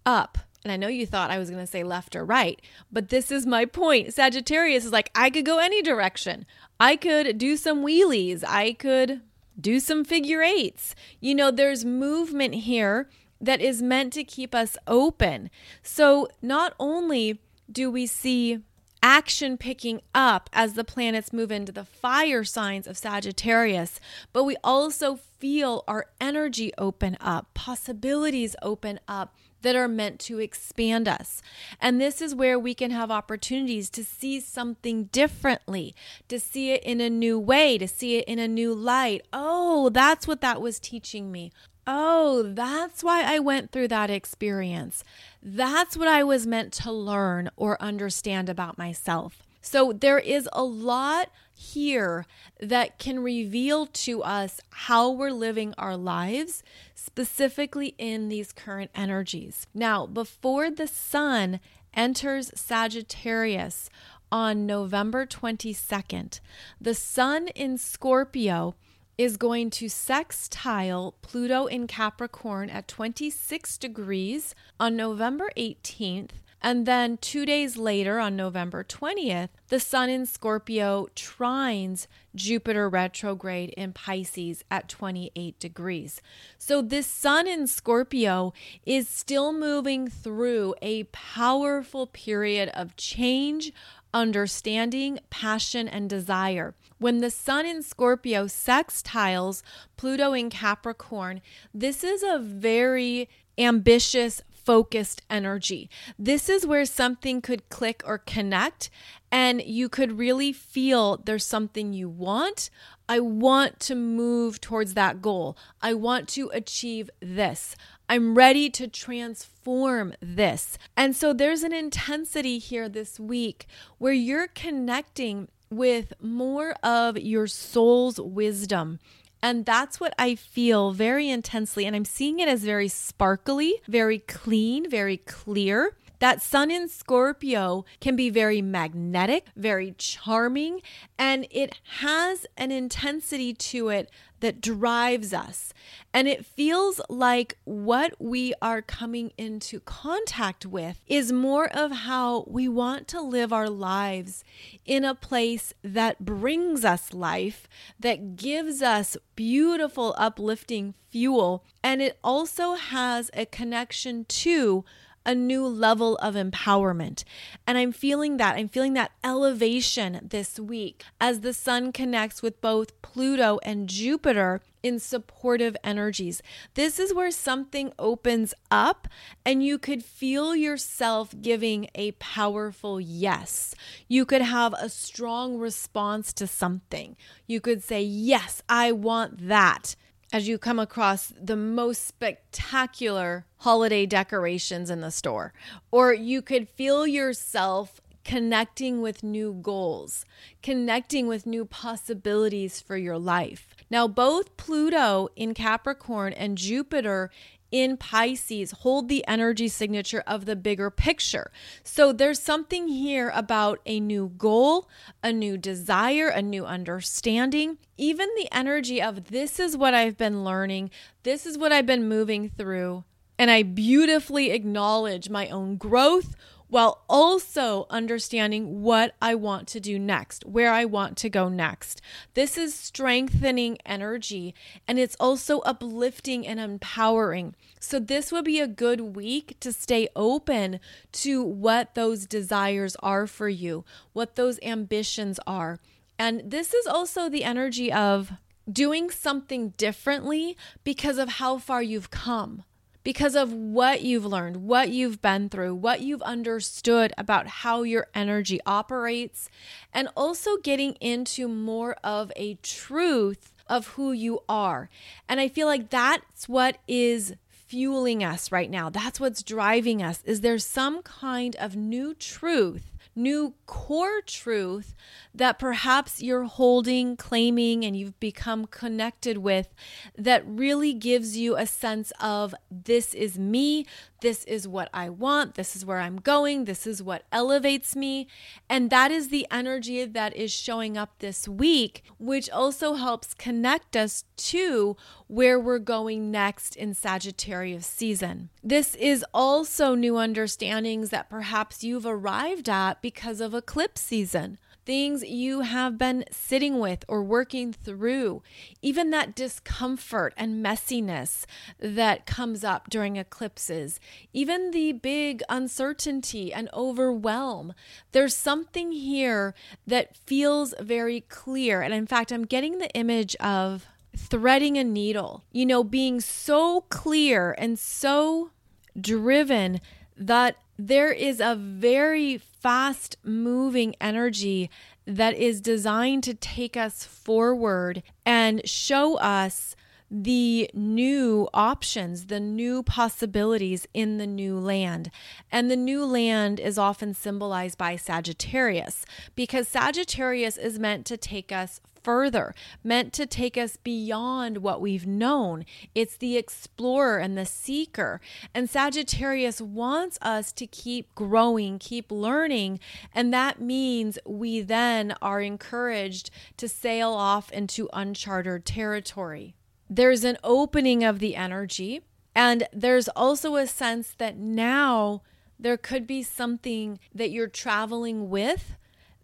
up. 0.06 0.38
And 0.64 0.73
I 0.73 0.78
know 0.78 0.88
you 0.88 1.04
thought 1.04 1.30
I 1.30 1.37
was 1.37 1.50
going 1.50 1.62
to 1.62 1.70
say 1.70 1.84
left 1.84 2.16
or 2.16 2.25
right, 2.25 2.62
but 2.90 3.11
this 3.11 3.30
is 3.30 3.44
my 3.44 3.66
point. 3.66 4.14
Sagittarius 4.14 4.87
is 4.87 4.92
like, 4.92 5.11
I 5.14 5.28
could 5.28 5.44
go 5.44 5.58
any 5.58 5.82
direction. 5.82 6.46
I 6.80 6.96
could 6.96 7.37
do 7.37 7.58
some 7.58 7.84
wheelies. 7.84 8.42
I 8.49 8.73
could 8.73 9.20
do 9.61 9.80
some 9.80 10.06
figure 10.06 10.40
eights. 10.40 10.94
You 11.20 11.34
know, 11.34 11.50
there's 11.50 11.84
movement 11.84 12.54
here 12.54 13.11
that 13.38 13.61
is 13.61 13.82
meant 13.82 14.14
to 14.14 14.25
keep 14.25 14.54
us 14.54 14.78
open. 14.87 15.50
So 15.82 16.26
not 16.40 16.73
only 16.80 17.42
do 17.70 17.90
we 17.90 18.06
see 18.06 18.61
action 19.04 19.58
picking 19.58 20.00
up 20.14 20.49
as 20.50 20.73
the 20.73 20.82
planets 20.82 21.30
move 21.30 21.52
into 21.52 21.70
the 21.70 21.84
fire 21.84 22.42
signs 22.42 22.87
of 22.87 22.96
Sagittarius, 22.96 24.00
but 24.32 24.44
we 24.44 24.56
also 24.64 25.16
feel 25.38 25.84
our 25.87 26.06
energy 26.23 26.73
open 26.78 27.14
up, 27.20 27.52
possibilities 27.52 28.56
open 28.62 28.99
up 29.06 29.37
that 29.61 29.76
are 29.76 29.88
meant 29.88 30.20
to 30.20 30.38
expand 30.38 31.06
us. 31.06 31.42
And 31.82 32.00
this 32.00 32.23
is 32.23 32.34
where 32.34 32.58
we 32.58 32.73
can 32.75 32.90
have 32.92 33.11
opportunities 33.11 33.90
to 33.90 34.04
see 34.04 34.40
something 34.40 35.04
differently, 35.04 35.94
to 36.28 36.40
see 36.40 36.70
it 36.70 36.82
in 36.82 37.02
a 37.02 37.11
new 37.11 37.38
way, 37.38 37.76
to 37.76 37.87
see 37.87 38.16
it 38.16 38.25
in 38.26 38.38
a 38.38 38.49
new 38.49 38.75
light. 38.75 39.26
Oh, 39.34 39.90
that's 39.90 40.26
what 40.26 40.40
that 40.40 40.62
was 40.62 40.80
teaching 40.80 41.30
me. 41.30 41.52
Oh, 41.86 42.42
that's 42.42 43.04
why 43.04 43.22
I 43.22 43.38
went 43.38 43.70
through 43.70 43.88
that 43.88 44.10
experience. 44.10 45.04
That's 45.42 45.96
what 45.96 46.08
I 46.08 46.24
was 46.24 46.46
meant 46.46 46.72
to 46.74 46.90
learn 46.90 47.50
or 47.56 47.80
understand 47.82 48.48
about 48.48 48.78
myself. 48.78 49.42
So 49.60 49.92
there 49.92 50.18
is 50.18 50.48
a 50.52 50.62
lot 50.62 51.30
here 51.54 52.26
that 52.60 52.98
can 52.98 53.20
reveal 53.20 53.86
to 53.86 54.22
us 54.22 54.60
how 54.70 55.10
we're 55.10 55.30
living 55.30 55.74
our 55.78 55.96
lives, 55.96 56.62
specifically 56.94 57.94
in 57.96 58.28
these 58.28 58.52
current 58.52 58.90
energies. 58.94 59.66
Now, 59.72 60.06
before 60.06 60.70
the 60.70 60.86
sun 60.86 61.60
enters 61.94 62.50
Sagittarius 62.54 63.88
on 64.30 64.66
November 64.66 65.26
22nd, 65.26 66.40
the 66.80 66.94
sun 66.94 67.48
in 67.48 67.78
Scorpio 67.78 68.74
is 69.16 69.37
going 69.37 69.71
to 69.71 69.88
sextile 69.88 71.14
Pluto 71.23 71.66
in 71.66 71.87
Capricorn 71.87 72.71
at 72.71 72.88
26 72.88 73.78
degrees 73.78 74.54
on 74.80 74.97
November 74.97 75.50
18th. 75.56 76.30
And 76.64 76.87
then 76.87 77.18
two 77.18 77.44
days 77.44 77.76
later, 77.76 78.18
on 78.18 78.37
November 78.37 78.83
20th, 78.83 79.50
the 79.68 79.78
Sun 79.78 80.09
in 80.09 80.25
Scorpio 80.25 81.09
trines 81.14 82.06
Jupiter 82.35 82.88
retrograde 82.88 83.68
in 83.76 83.92
Pisces 83.92 84.64
at 84.71 84.88
28 84.88 85.59
degrees. 85.59 86.23
So, 86.56 86.80
this 86.80 87.06
Sun 87.06 87.47
in 87.47 87.66
Scorpio 87.66 88.54
is 88.87 89.09
still 89.09 89.52
moving 89.52 90.09
through 90.09 90.75
a 90.80 91.04
powerful 91.04 92.06
period 92.06 92.71
of 92.71 92.97
change, 92.97 93.71
understanding, 94.14 95.18
passion, 95.28 95.87
and 95.87 96.09
desire. 96.09 96.75
When 97.04 97.20
the 97.20 97.30
Sun 97.30 97.66
in 97.66 97.82
Scorpio 97.82 98.46
sextiles 98.46 99.62
Pluto 99.99 100.32
in 100.32 100.49
Capricorn, 100.49 101.42
this 101.75 102.02
is 102.02 102.23
a 102.23 102.38
very 102.38 103.28
ambitious, 103.58 104.40
focused 104.50 105.20
energy. 105.28 105.90
This 106.18 106.49
is 106.49 106.66
where 106.66 106.87
something 106.87 107.42
could 107.42 107.68
click 107.68 108.02
or 108.06 108.16
connect, 108.16 108.88
and 109.30 109.61
you 109.61 109.90
could 109.90 110.16
really 110.16 110.50
feel 110.50 111.18
there's 111.18 111.44
something 111.44 111.92
you 111.92 112.08
want. 112.08 112.70
I 113.06 113.20
want 113.20 113.80
to 113.80 113.94
move 113.94 114.62
towards 114.62 114.94
that 114.94 115.20
goal. 115.20 115.58
I 115.82 115.92
want 115.92 116.26
to 116.30 116.49
achieve 116.54 117.11
this. 117.20 117.76
I'm 118.08 118.34
ready 118.34 118.70
to 118.70 118.88
transform 118.88 120.14
this. 120.23 120.78
And 120.96 121.14
so 121.14 121.34
there's 121.34 121.64
an 121.64 121.75
intensity 121.75 122.58
here 122.58 122.88
this 122.88 123.20
week 123.20 123.66
where 123.99 124.14
you're 124.14 124.49
connecting 124.49 125.49
with 125.76 126.12
more 126.20 126.72
of 126.82 127.18
your 127.18 127.46
soul's 127.46 128.20
wisdom. 128.20 128.98
And 129.42 129.66
that's 129.66 130.00
what 130.00 130.14
I 130.18 130.36
feel 130.36 130.92
very 130.92 131.28
intensely. 131.28 131.84
And 131.84 131.94
I'm 131.94 132.06
seeing 132.06 132.38
it 132.38 132.48
as 132.48 132.62
very 132.62 132.88
sparkly, 132.88 133.82
very 133.86 134.20
clean, 134.20 134.88
very 134.88 135.18
clear. 135.18 135.96
That 136.24 136.40
sun 136.40 136.70
in 136.70 136.88
Scorpio 136.88 137.84
can 138.00 138.16
be 138.16 138.30
very 138.30 138.62
magnetic, 138.62 139.48
very 139.56 139.94
charming, 139.98 140.80
and 141.18 141.46
it 141.50 141.78
has 141.98 142.46
an 142.56 142.70
intensity 142.70 143.52
to 143.52 143.90
it 143.90 144.10
that 144.40 144.62
drives 144.62 145.34
us. 145.34 145.74
And 146.14 146.26
it 146.26 146.46
feels 146.46 146.98
like 147.10 147.58
what 147.64 148.14
we 148.18 148.54
are 148.62 148.80
coming 148.80 149.32
into 149.36 149.80
contact 149.80 150.64
with 150.64 150.98
is 151.06 151.30
more 151.30 151.68
of 151.76 151.92
how 151.92 152.44
we 152.46 152.68
want 152.68 153.06
to 153.08 153.20
live 153.20 153.52
our 153.52 153.68
lives 153.68 154.44
in 154.86 155.04
a 155.04 155.14
place 155.14 155.74
that 155.82 156.24
brings 156.24 156.86
us 156.86 157.12
life, 157.12 157.68
that 158.00 158.36
gives 158.36 158.80
us 158.80 159.18
beautiful, 159.36 160.14
uplifting 160.16 160.94
fuel. 161.10 161.64
And 161.82 162.00
it 162.00 162.18
also 162.24 162.76
has 162.76 163.30
a 163.34 163.44
connection 163.44 164.24
to 164.24 164.86
a 165.26 165.34
new 165.34 165.66
level 165.66 166.16
of 166.16 166.34
empowerment. 166.34 167.24
And 167.66 167.78
I'm 167.78 167.92
feeling 167.92 168.36
that. 168.38 168.56
I'm 168.56 168.68
feeling 168.68 168.94
that 168.94 169.12
elevation 169.22 170.20
this 170.22 170.58
week 170.58 171.04
as 171.20 171.40
the 171.40 171.52
sun 171.52 171.92
connects 171.92 172.42
with 172.42 172.60
both 172.60 173.00
Pluto 173.02 173.58
and 173.62 173.88
Jupiter 173.88 174.60
in 174.82 174.98
supportive 174.98 175.76
energies. 175.82 176.42
This 176.74 176.98
is 176.98 177.14
where 177.14 177.30
something 177.30 177.92
opens 177.98 178.52
up 178.70 179.08
and 179.44 179.64
you 179.64 179.78
could 179.78 180.04
feel 180.04 180.54
yourself 180.54 181.34
giving 181.40 181.88
a 181.94 182.12
powerful 182.12 183.00
yes. 183.00 183.74
You 184.08 184.26
could 184.26 184.42
have 184.42 184.74
a 184.74 184.90
strong 184.90 185.56
response 185.56 186.34
to 186.34 186.46
something. 186.46 187.16
You 187.46 187.62
could 187.62 187.82
say, 187.82 188.02
Yes, 188.02 188.62
I 188.68 188.92
want 188.92 189.48
that 189.48 189.96
as 190.32 190.48
you 190.48 190.58
come 190.58 190.78
across 190.78 191.32
the 191.40 191.56
most 191.56 192.06
spectacular 192.06 193.46
holiday 193.58 194.06
decorations 194.06 194.90
in 194.90 195.00
the 195.00 195.10
store. 195.10 195.52
Or 195.90 196.12
you 196.12 196.42
could 196.42 196.68
feel 196.68 197.06
yourself 197.06 198.00
connecting 198.24 199.00
with 199.02 199.22
new 199.22 199.52
goals, 199.52 200.24
connecting 200.62 201.26
with 201.26 201.46
new 201.46 201.64
possibilities 201.64 202.80
for 202.80 202.96
your 202.96 203.18
life. 203.18 203.73
Now, 203.90 204.08
both 204.08 204.56
Pluto 204.56 205.28
in 205.36 205.54
Capricorn 205.54 206.32
and 206.32 206.58
Jupiter 206.58 207.30
in 207.74 207.96
Pisces 207.96 208.70
hold 208.70 209.08
the 209.08 209.26
energy 209.26 209.66
signature 209.66 210.22
of 210.28 210.46
the 210.46 210.54
bigger 210.54 210.90
picture. 210.90 211.50
So 211.82 212.12
there's 212.12 212.38
something 212.38 212.86
here 212.86 213.32
about 213.34 213.80
a 213.84 213.98
new 213.98 214.32
goal, 214.38 214.88
a 215.24 215.32
new 215.32 215.58
desire, 215.58 216.28
a 216.28 216.40
new 216.40 216.64
understanding. 216.64 217.78
Even 217.96 218.28
the 218.36 218.48
energy 218.52 219.02
of 219.02 219.24
this 219.24 219.58
is 219.58 219.76
what 219.76 219.92
I've 219.92 220.16
been 220.16 220.44
learning, 220.44 220.90
this 221.24 221.46
is 221.46 221.58
what 221.58 221.72
I've 221.72 221.86
been 221.86 222.08
moving 222.08 222.48
through. 222.48 223.02
And 223.40 223.50
I 223.50 223.64
beautifully 223.64 224.52
acknowledge 224.52 225.28
my 225.28 225.48
own 225.48 225.76
growth 225.76 226.36
while 226.74 227.04
also 227.08 227.86
understanding 227.88 228.82
what 228.82 229.14
I 229.22 229.36
want 229.36 229.68
to 229.68 229.78
do 229.78 229.96
next, 229.96 230.44
where 230.44 230.72
I 230.72 230.84
want 230.84 231.16
to 231.18 231.30
go 231.30 231.48
next. 231.48 232.02
This 232.34 232.58
is 232.58 232.74
strengthening 232.74 233.78
energy 233.86 234.56
and 234.88 234.98
it's 234.98 235.14
also 235.20 235.60
uplifting 235.60 236.44
and 236.44 236.58
empowering. 236.58 237.54
So, 237.78 238.00
this 238.00 238.32
would 238.32 238.44
be 238.44 238.58
a 238.58 238.66
good 238.66 239.14
week 239.14 239.56
to 239.60 239.72
stay 239.72 240.08
open 240.16 240.80
to 241.12 241.44
what 241.44 241.94
those 241.94 242.26
desires 242.26 242.96
are 242.96 243.28
for 243.28 243.48
you, 243.48 243.84
what 244.12 244.34
those 244.34 244.58
ambitions 244.60 245.38
are. 245.46 245.78
And 246.18 246.42
this 246.44 246.74
is 246.74 246.88
also 246.88 247.28
the 247.28 247.44
energy 247.44 247.92
of 247.92 248.32
doing 248.68 249.10
something 249.10 249.74
differently 249.76 250.56
because 250.82 251.18
of 251.18 251.28
how 251.28 251.58
far 251.58 251.84
you've 251.84 252.10
come 252.10 252.64
because 253.04 253.37
of 253.37 253.52
what 253.52 254.02
you've 254.02 254.25
learned, 254.25 254.56
what 254.56 254.88
you've 254.88 255.23
been 255.23 255.49
through, 255.49 255.75
what 255.75 256.00
you've 256.00 256.23
understood 256.23 257.12
about 257.16 257.46
how 257.46 257.82
your 257.82 258.08
energy 258.14 258.58
operates, 258.66 259.49
and 259.92 260.08
also 260.16 260.56
getting 260.56 260.94
into 260.94 261.46
more 261.46 261.94
of 262.02 262.32
a 262.34 262.54
truth 262.62 263.52
of 263.68 263.88
who 263.88 264.12
you 264.12 264.40
are. 264.49 264.88
And 265.28 265.38
I 265.38 265.49
feel 265.49 265.66
like 265.66 265.90
that's 265.90 266.49
what 266.49 266.78
is 266.88 267.34
fueling 267.50 268.25
us 268.25 268.50
right 268.50 268.70
now. 268.70 268.88
That's 268.88 269.20
what's 269.20 269.42
driving 269.42 270.02
us. 270.02 270.23
Is 270.25 270.40
there 270.40 270.58
some 270.58 271.02
kind 271.02 271.56
of 271.56 271.76
new 271.76 272.14
truth 272.14 272.90
new 273.16 273.54
core 273.66 274.21
truth 274.26 274.94
that 275.35 275.59
perhaps 275.59 276.23
you're 276.23 276.44
holding, 276.44 277.16
claiming, 277.16 277.85
and 277.85 277.97
you've 277.97 278.18
become 278.21 278.66
connected 278.66 279.38
with 279.38 279.75
that 280.16 280.47
really 280.47 280.92
gives 280.92 281.37
you 281.37 281.56
a 281.56 281.66
sense 281.66 282.12
of 282.21 282.54
this 282.71 283.14
is 283.14 283.38
me, 283.38 283.87
this 284.24 284.42
is 284.44 284.66
what 284.66 284.88
I 284.94 285.10
want, 285.10 285.54
this 285.54 285.76
is 285.76 285.84
where 285.84 286.00
I'm 286.00 286.16
going, 286.16 286.64
this 286.64 286.86
is 286.86 287.02
what 287.02 287.24
elevates 287.30 287.94
me. 287.94 288.26
And 288.70 288.88
that 288.88 289.10
is 289.10 289.28
the 289.28 289.46
energy 289.50 290.02
that 290.06 290.34
is 290.34 290.50
showing 290.50 290.96
up 290.96 291.18
this 291.18 291.46
week, 291.46 292.02
which 292.18 292.48
also 292.48 292.94
helps 292.94 293.34
connect 293.34 293.94
us 293.94 294.24
to 294.36 294.96
where 295.26 295.60
we're 295.60 295.78
going 295.78 296.30
next 296.30 296.74
in 296.74 296.94
Sagittarius 296.94 297.86
season. 297.86 298.48
This 298.62 298.94
is 298.94 299.22
also 299.34 299.94
new 299.94 300.16
understandings 300.16 301.10
that 301.10 301.28
perhaps 301.28 301.84
you've 301.84 302.06
arrived 302.06 302.70
at 302.70 303.02
because 303.02 303.42
of 303.42 303.52
eclipse 303.52 304.00
season 304.00 304.56
things 304.84 305.22
you 305.24 305.60
have 305.60 305.98
been 305.98 306.24
sitting 306.30 306.78
with 306.78 307.04
or 307.08 307.22
working 307.22 307.72
through, 307.72 308.42
even 308.82 309.10
that 309.10 309.34
discomfort 309.34 310.34
and 310.36 310.64
messiness 310.64 311.46
that 311.78 312.26
comes 312.26 312.64
up 312.64 312.90
during 312.90 313.16
eclipses, 313.16 314.00
even 314.32 314.70
the 314.70 314.92
big 314.92 315.42
uncertainty 315.48 316.52
and 316.52 316.68
overwhelm. 316.72 317.74
There's 318.12 318.36
something 318.36 318.92
here 318.92 319.54
that 319.86 320.16
feels 320.16 320.74
very 320.80 321.22
clear. 321.22 321.82
And 321.82 321.94
in 321.94 322.06
fact, 322.06 322.32
I'm 322.32 322.44
getting 322.44 322.78
the 322.78 322.90
image 322.90 323.36
of 323.36 323.86
threading 324.16 324.78
a 324.78 324.84
needle, 324.84 325.44
you 325.52 325.66
know, 325.66 325.82
being 325.82 326.20
so 326.20 326.82
clear 326.82 327.54
and 327.58 327.78
so 327.78 328.50
driven 328.98 329.80
that 330.16 330.56
there 330.78 331.12
is 331.12 331.40
a 331.40 331.54
very 331.56 332.38
fast 332.64 333.18
moving 333.23 333.94
energy 334.00 334.71
that 335.04 335.37
is 335.37 335.61
designed 335.61 336.25
to 336.25 336.33
take 336.33 336.78
us 336.78 337.04
forward 337.04 338.02
and 338.25 338.66
show 338.66 339.18
us 339.18 339.76
the 340.11 340.71
new 340.73 341.47
options, 341.52 342.28
the 342.28 342.40
new 342.40 342.83
possibilities 342.83 343.87
in 343.92 344.16
the 344.16 344.26
new 344.26 344.59
land. 344.59 345.11
And 345.52 345.71
the 345.71 345.76
new 345.76 346.06
land 346.06 346.59
is 346.59 346.78
often 346.78 347.12
symbolized 347.12 347.76
by 347.76 347.97
Sagittarius 347.97 349.04
because 349.35 349.68
Sagittarius 349.68 350.56
is 350.56 350.78
meant 350.78 351.04
to 351.04 351.18
take 351.18 351.52
us 351.52 351.83
further, 352.04 352.54
meant 352.84 353.12
to 353.14 353.26
take 353.26 353.56
us 353.56 353.76
beyond 353.76 354.58
what 354.58 354.80
we've 354.80 355.06
known. 355.06 355.64
It's 355.94 356.16
the 356.16 356.37
explorer 356.37 357.18
and 357.18 357.37
the 357.37 357.46
seeker. 357.46 358.20
And 358.54 358.70
Sagittarius 358.70 359.61
wants 359.61 360.18
us 360.23 360.52
to 360.52 360.66
keep 360.66 361.12
growing, 361.14 361.78
keep 361.78 362.12
learning. 362.12 362.78
And 363.12 363.32
that 363.32 363.61
means 363.61 364.18
we 364.25 364.61
then 364.61 365.14
are 365.20 365.40
encouraged 365.40 366.30
to 366.58 366.68
sail 366.68 367.11
off 367.11 367.50
into 367.50 367.88
uncharted 367.92 368.64
territory. 368.64 369.54
There's 369.90 370.25
an 370.25 370.38
opening 370.44 371.02
of 371.02 371.18
the 371.18 371.35
energy. 371.35 372.02
And 372.35 372.66
there's 372.72 373.09
also 373.09 373.57
a 373.57 373.66
sense 373.66 374.14
that 374.18 374.37
now 374.37 375.22
there 375.59 375.76
could 375.76 376.07
be 376.07 376.22
something 376.22 376.98
that 377.14 377.31
you're 377.31 377.46
traveling 377.46 378.28
with 378.28 378.76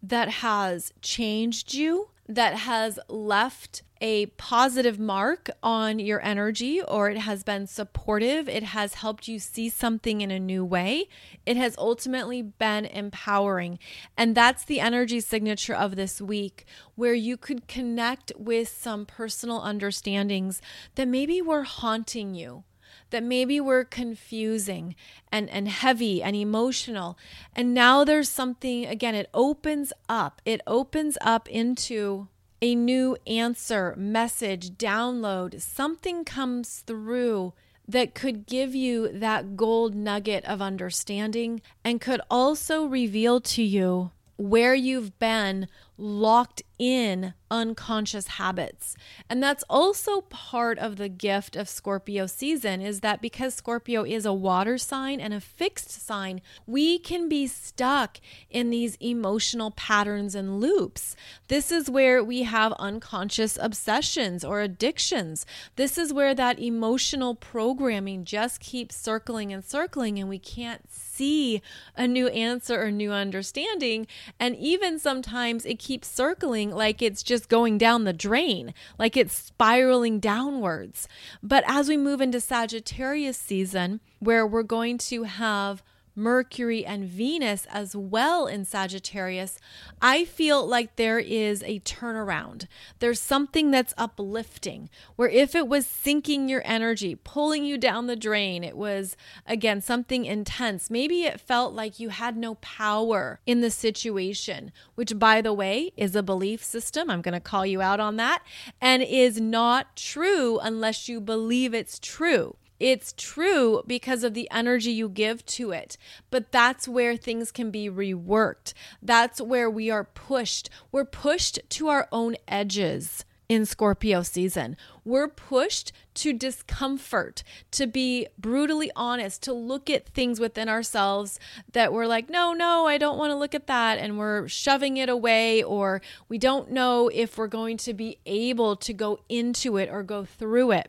that 0.02 0.28
has 0.28 0.92
changed 1.02 1.74
you, 1.74 2.10
that 2.30 2.54
has 2.54 2.98
left 3.08 3.82
a 4.00 4.26
positive 4.26 4.98
mark 4.98 5.50
on 5.62 5.98
your 5.98 6.24
energy 6.24 6.80
or 6.80 7.10
it 7.10 7.18
has 7.18 7.42
been 7.42 7.66
supportive, 7.66 8.48
it 8.48 8.62
has 8.62 8.94
helped 8.94 9.28
you 9.28 9.38
see 9.38 9.68
something 9.68 10.20
in 10.20 10.30
a 10.30 10.38
new 10.38 10.64
way, 10.64 11.06
it 11.44 11.56
has 11.56 11.76
ultimately 11.76 12.40
been 12.40 12.86
empowering. 12.86 13.78
And 14.16 14.34
that's 14.34 14.64
the 14.64 14.80
energy 14.80 15.20
signature 15.20 15.74
of 15.74 15.96
this 15.96 16.20
week, 16.20 16.64
where 16.94 17.14
you 17.14 17.36
could 17.36 17.68
connect 17.68 18.32
with 18.38 18.68
some 18.68 19.04
personal 19.04 19.60
understandings 19.60 20.62
that 20.94 21.08
maybe 21.08 21.42
were 21.42 21.64
haunting 21.64 22.34
you 22.34 22.64
that 23.10 23.22
maybe 23.22 23.60
were 23.60 23.84
confusing 23.84 24.94
and, 25.30 25.48
and 25.50 25.68
heavy 25.68 26.22
and 26.22 26.34
emotional. 26.34 27.18
And 27.54 27.74
now 27.74 28.04
there's 28.04 28.28
something, 28.28 28.86
again, 28.86 29.14
it 29.14 29.28
opens 29.34 29.92
up, 30.08 30.40
it 30.44 30.60
opens 30.66 31.18
up 31.20 31.48
into 31.48 32.28
a 32.62 32.74
new 32.74 33.16
answer, 33.26 33.94
message, 33.96 34.72
download, 34.72 35.60
something 35.60 36.24
comes 36.24 36.80
through 36.80 37.54
that 37.88 38.14
could 38.14 38.46
give 38.46 38.74
you 38.74 39.08
that 39.08 39.56
gold 39.56 39.94
nugget 39.94 40.44
of 40.44 40.62
understanding 40.62 41.60
and 41.84 42.00
could 42.00 42.20
also 42.30 42.84
reveal 42.84 43.40
to 43.40 43.62
you 43.62 44.10
where 44.36 44.74
you've 44.74 45.18
been 45.18 45.68
locked 46.00 46.62
in 46.80 47.34
unconscious 47.50 48.26
habits. 48.26 48.96
And 49.28 49.42
that's 49.42 49.64
also 49.68 50.22
part 50.22 50.78
of 50.78 50.96
the 50.96 51.10
gift 51.10 51.56
of 51.56 51.68
Scorpio 51.68 52.26
season 52.26 52.80
is 52.80 53.00
that 53.00 53.20
because 53.20 53.54
Scorpio 53.54 54.04
is 54.04 54.24
a 54.24 54.32
water 54.32 54.78
sign 54.78 55.20
and 55.20 55.34
a 55.34 55.40
fixed 55.40 55.90
sign, 55.90 56.40
we 56.66 56.98
can 56.98 57.28
be 57.28 57.46
stuck 57.46 58.18
in 58.48 58.70
these 58.70 58.96
emotional 59.00 59.72
patterns 59.72 60.34
and 60.34 60.58
loops. 60.58 61.16
This 61.48 61.70
is 61.70 61.90
where 61.90 62.24
we 62.24 62.44
have 62.44 62.72
unconscious 62.78 63.58
obsessions 63.60 64.42
or 64.42 64.60
addictions. 64.60 65.44
This 65.76 65.98
is 65.98 66.14
where 66.14 66.34
that 66.34 66.60
emotional 66.60 67.34
programming 67.34 68.24
just 68.24 68.60
keeps 68.60 68.96
circling 68.96 69.52
and 69.52 69.62
circling 69.64 70.18
and 70.18 70.30
we 70.30 70.38
can't 70.38 70.90
see 70.90 71.60
a 71.94 72.06
new 72.06 72.28
answer 72.28 72.80
or 72.80 72.90
new 72.90 73.12
understanding. 73.12 74.06
And 74.38 74.56
even 74.56 74.98
sometimes 74.98 75.66
it 75.66 75.78
keeps 75.78 75.89
circling 76.02 76.70
like 76.70 77.02
it's 77.02 77.22
just 77.22 77.48
going 77.48 77.78
down 77.78 78.04
the 78.04 78.12
drain, 78.12 78.72
like 78.98 79.16
it's 79.16 79.34
spiraling 79.34 80.20
downwards. 80.20 81.08
But 81.42 81.64
as 81.66 81.88
we 81.88 81.96
move 81.96 82.20
into 82.20 82.40
Sagittarius 82.40 83.36
season, 83.36 84.00
where 84.18 84.46
we're 84.46 84.62
going 84.62 84.98
to 84.98 85.24
have 85.24 85.82
Mercury 86.14 86.84
and 86.84 87.04
Venus 87.04 87.66
as 87.70 87.94
well 87.94 88.46
in 88.46 88.64
Sagittarius, 88.64 89.58
I 90.02 90.24
feel 90.24 90.66
like 90.66 90.96
there 90.96 91.18
is 91.18 91.62
a 91.62 91.80
turnaround. 91.80 92.66
There's 92.98 93.20
something 93.20 93.70
that's 93.70 93.94
uplifting, 93.96 94.90
where 95.16 95.28
if 95.28 95.54
it 95.54 95.68
was 95.68 95.86
sinking 95.86 96.48
your 96.48 96.62
energy, 96.64 97.14
pulling 97.14 97.64
you 97.64 97.78
down 97.78 98.06
the 98.06 98.16
drain, 98.16 98.64
it 98.64 98.76
was, 98.76 99.16
again, 99.46 99.80
something 99.80 100.24
intense. 100.24 100.90
Maybe 100.90 101.22
it 101.22 101.40
felt 101.40 101.74
like 101.74 102.00
you 102.00 102.08
had 102.10 102.36
no 102.36 102.56
power 102.56 103.40
in 103.46 103.60
the 103.60 103.70
situation, 103.70 104.72
which, 104.94 105.18
by 105.18 105.40
the 105.40 105.52
way, 105.52 105.92
is 105.96 106.16
a 106.16 106.22
belief 106.22 106.62
system. 106.62 107.10
I'm 107.10 107.22
going 107.22 107.34
to 107.34 107.40
call 107.40 107.64
you 107.64 107.80
out 107.80 108.00
on 108.00 108.16
that, 108.16 108.42
and 108.80 109.02
is 109.02 109.40
not 109.40 109.96
true 109.96 110.58
unless 110.58 111.08
you 111.08 111.20
believe 111.20 111.74
it's 111.74 111.98
true. 111.98 112.56
It's 112.80 113.12
true 113.16 113.82
because 113.86 114.24
of 114.24 114.32
the 114.32 114.50
energy 114.50 114.90
you 114.90 115.10
give 115.10 115.44
to 115.46 115.70
it. 115.70 115.98
But 116.30 116.50
that's 116.50 116.88
where 116.88 117.16
things 117.16 117.52
can 117.52 117.70
be 117.70 117.90
reworked. 117.90 118.72
That's 119.02 119.40
where 119.40 119.70
we 119.70 119.90
are 119.90 120.04
pushed. 120.04 120.70
We're 120.90 121.04
pushed 121.04 121.60
to 121.68 121.88
our 121.88 122.08
own 122.10 122.36
edges 122.48 123.26
in 123.50 123.66
Scorpio 123.66 124.22
season. 124.22 124.76
We're 125.04 125.28
pushed 125.28 125.92
to 126.14 126.32
discomfort, 126.32 127.42
to 127.72 127.86
be 127.86 128.28
brutally 128.38 128.92
honest, 128.94 129.42
to 129.42 129.52
look 129.52 129.90
at 129.90 130.06
things 130.06 130.38
within 130.38 130.68
ourselves 130.68 131.40
that 131.72 131.92
we're 131.92 132.06
like, 132.06 132.30
no, 132.30 132.52
no, 132.52 132.86
I 132.86 132.96
don't 132.96 133.18
want 133.18 133.32
to 133.32 133.36
look 133.36 133.54
at 133.54 133.66
that. 133.66 133.98
And 133.98 134.18
we're 134.18 134.46
shoving 134.46 134.98
it 134.98 135.08
away, 135.08 135.64
or 135.64 136.00
we 136.28 136.38
don't 136.38 136.70
know 136.70 137.10
if 137.12 137.36
we're 137.36 137.48
going 137.48 137.76
to 137.78 137.92
be 137.92 138.18
able 138.24 138.76
to 138.76 138.92
go 138.94 139.18
into 139.28 139.76
it 139.76 139.90
or 139.90 140.04
go 140.04 140.24
through 140.24 140.70
it. 140.70 140.88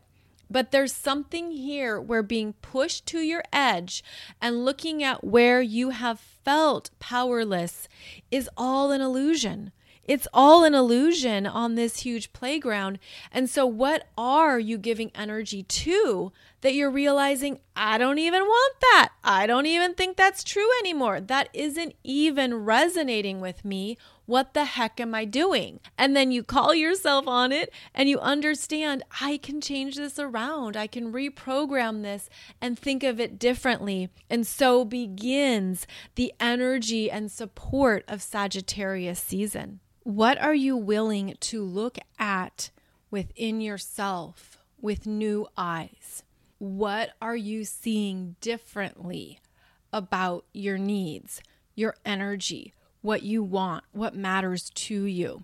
But 0.51 0.71
there's 0.71 0.91
something 0.91 1.51
here 1.51 1.99
where 1.99 2.23
being 2.23 2.53
pushed 2.61 3.05
to 3.07 3.19
your 3.19 3.43
edge 3.53 4.03
and 4.41 4.65
looking 4.65 5.01
at 5.01 5.23
where 5.23 5.61
you 5.61 5.91
have 5.91 6.19
felt 6.19 6.89
powerless 6.99 7.87
is 8.29 8.49
all 8.57 8.91
an 8.91 8.99
illusion. 8.99 9.71
It's 10.03 10.27
all 10.33 10.65
an 10.65 10.73
illusion 10.73 11.47
on 11.47 11.75
this 11.75 11.99
huge 11.99 12.33
playground. 12.33 12.99
And 13.31 13.49
so, 13.49 13.65
what 13.65 14.07
are 14.17 14.59
you 14.59 14.77
giving 14.77 15.11
energy 15.15 15.63
to 15.63 16.33
that 16.61 16.73
you're 16.73 16.91
realizing, 16.91 17.59
I 17.75 17.97
don't 17.97 18.17
even 18.17 18.41
want 18.41 18.75
that? 18.81 19.11
I 19.23 19.47
don't 19.47 19.67
even 19.67 19.93
think 19.93 20.17
that's 20.17 20.43
true 20.43 20.67
anymore. 20.79 21.21
That 21.21 21.47
isn't 21.53 21.95
even 22.03 22.65
resonating 22.65 23.39
with 23.39 23.63
me. 23.63 23.97
What 24.31 24.53
the 24.53 24.63
heck 24.63 25.01
am 25.01 25.13
I 25.13 25.25
doing? 25.25 25.81
And 25.97 26.15
then 26.15 26.31
you 26.31 26.41
call 26.41 26.73
yourself 26.73 27.27
on 27.27 27.51
it 27.51 27.69
and 27.93 28.07
you 28.07 28.17
understand 28.17 29.03
I 29.19 29.35
can 29.35 29.59
change 29.59 29.97
this 29.97 30.17
around. 30.17 30.77
I 30.77 30.87
can 30.87 31.11
reprogram 31.11 32.01
this 32.01 32.29
and 32.61 32.79
think 32.79 33.03
of 33.03 33.19
it 33.19 33.37
differently. 33.37 34.09
And 34.29 34.47
so 34.47 34.85
begins 34.85 35.85
the 36.15 36.31
energy 36.39 37.11
and 37.11 37.29
support 37.29 38.05
of 38.07 38.21
Sagittarius 38.21 39.19
season. 39.19 39.81
What 40.03 40.41
are 40.41 40.55
you 40.55 40.77
willing 40.77 41.35
to 41.37 41.61
look 41.61 41.97
at 42.17 42.69
within 43.09 43.59
yourself 43.59 44.59
with 44.79 45.05
new 45.05 45.45
eyes? 45.57 46.23
What 46.57 47.09
are 47.21 47.35
you 47.35 47.65
seeing 47.65 48.37
differently 48.39 49.41
about 49.91 50.45
your 50.53 50.77
needs, 50.77 51.41
your 51.75 51.95
energy, 52.05 52.73
what 53.01 53.23
you 53.23 53.43
want, 53.43 53.83
what 53.91 54.15
matters 54.15 54.69
to 54.71 55.03
you? 55.03 55.43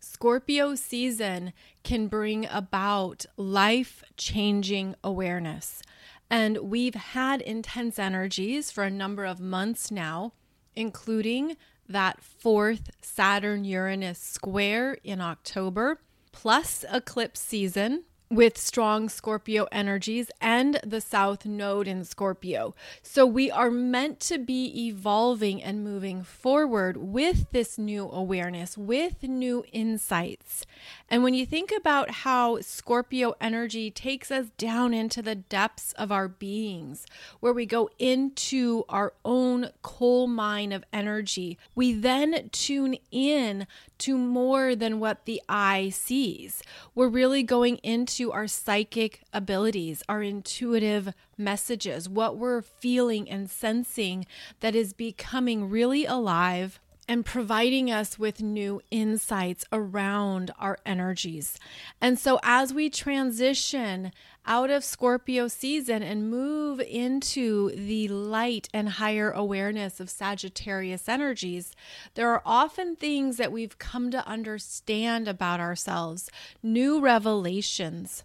Scorpio 0.00 0.74
season 0.74 1.52
can 1.82 2.08
bring 2.08 2.46
about 2.46 3.26
life 3.36 4.02
changing 4.16 4.94
awareness. 5.04 5.82
And 6.30 6.58
we've 6.58 6.94
had 6.94 7.40
intense 7.40 7.98
energies 7.98 8.70
for 8.70 8.84
a 8.84 8.90
number 8.90 9.24
of 9.24 9.40
months 9.40 9.90
now, 9.90 10.32
including 10.74 11.56
that 11.88 12.20
fourth 12.22 12.90
Saturn 13.00 13.64
Uranus 13.64 14.18
square 14.18 14.98
in 15.04 15.20
October, 15.20 16.00
plus 16.32 16.84
eclipse 16.92 17.40
season, 17.40 18.04
with 18.30 18.58
strong 18.58 19.08
Scorpio 19.08 19.66
energies 19.70 20.30
and 20.40 20.80
the 20.84 21.00
South 21.00 21.46
Node 21.46 21.86
in 21.86 22.04
Scorpio. 22.04 22.74
So 23.02 23.24
we 23.24 23.50
are 23.50 23.70
meant 23.70 24.20
to 24.20 24.38
be 24.38 24.86
evolving 24.88 25.62
and 25.62 25.84
moving 25.84 26.22
forward 26.22 26.96
with 26.96 27.50
this 27.52 27.78
new 27.78 28.08
awareness, 28.10 28.76
with 28.76 29.22
new 29.22 29.64
insights. 29.72 30.66
And 31.08 31.22
when 31.22 31.34
you 31.34 31.46
think 31.46 31.72
about 31.76 32.10
how 32.10 32.60
Scorpio 32.60 33.34
energy 33.40 33.92
takes 33.92 34.32
us 34.32 34.46
down 34.58 34.92
into 34.92 35.22
the 35.22 35.36
depths 35.36 35.92
of 35.92 36.10
our 36.10 36.26
beings, 36.26 37.06
where 37.38 37.52
we 37.52 37.64
go 37.64 37.88
into 37.98 38.84
our 38.88 39.12
own 39.24 39.70
coal 39.82 40.26
mine 40.26 40.72
of 40.72 40.84
energy, 40.92 41.58
we 41.76 41.92
then 41.92 42.48
tune 42.50 42.96
in 43.12 43.68
to 43.98 44.18
more 44.18 44.74
than 44.74 44.98
what 44.98 45.26
the 45.26 45.40
eye 45.48 45.90
sees. 45.90 46.60
We're 46.92 47.08
really 47.08 47.44
going 47.44 47.76
into 47.78 48.32
our 48.32 48.48
psychic 48.48 49.22
abilities, 49.32 50.02
our 50.08 50.22
intuitive 50.22 51.14
messages, 51.38 52.08
what 52.08 52.36
we're 52.36 52.62
feeling 52.62 53.30
and 53.30 53.48
sensing 53.48 54.26
that 54.58 54.74
is 54.74 54.92
becoming 54.92 55.70
really 55.70 56.04
alive 56.04 56.80
and 57.08 57.24
providing 57.24 57.90
us 57.90 58.18
with 58.18 58.42
new 58.42 58.80
insights 58.90 59.64
around 59.72 60.50
our 60.58 60.78
energies. 60.84 61.58
And 62.00 62.18
so, 62.18 62.40
as 62.42 62.74
we 62.74 62.90
transition 62.90 64.12
out 64.44 64.70
of 64.70 64.84
Scorpio 64.84 65.48
season 65.48 66.02
and 66.02 66.30
move 66.30 66.80
into 66.80 67.70
the 67.70 68.08
light 68.08 68.68
and 68.72 68.88
higher 68.88 69.30
awareness 69.30 70.00
of 70.00 70.10
Sagittarius 70.10 71.08
energies, 71.08 71.74
there 72.14 72.30
are 72.30 72.42
often 72.44 72.96
things 72.96 73.36
that 73.36 73.52
we've 73.52 73.78
come 73.78 74.10
to 74.10 74.26
understand 74.26 75.28
about 75.28 75.60
ourselves, 75.60 76.30
new 76.62 77.00
revelations, 77.00 78.24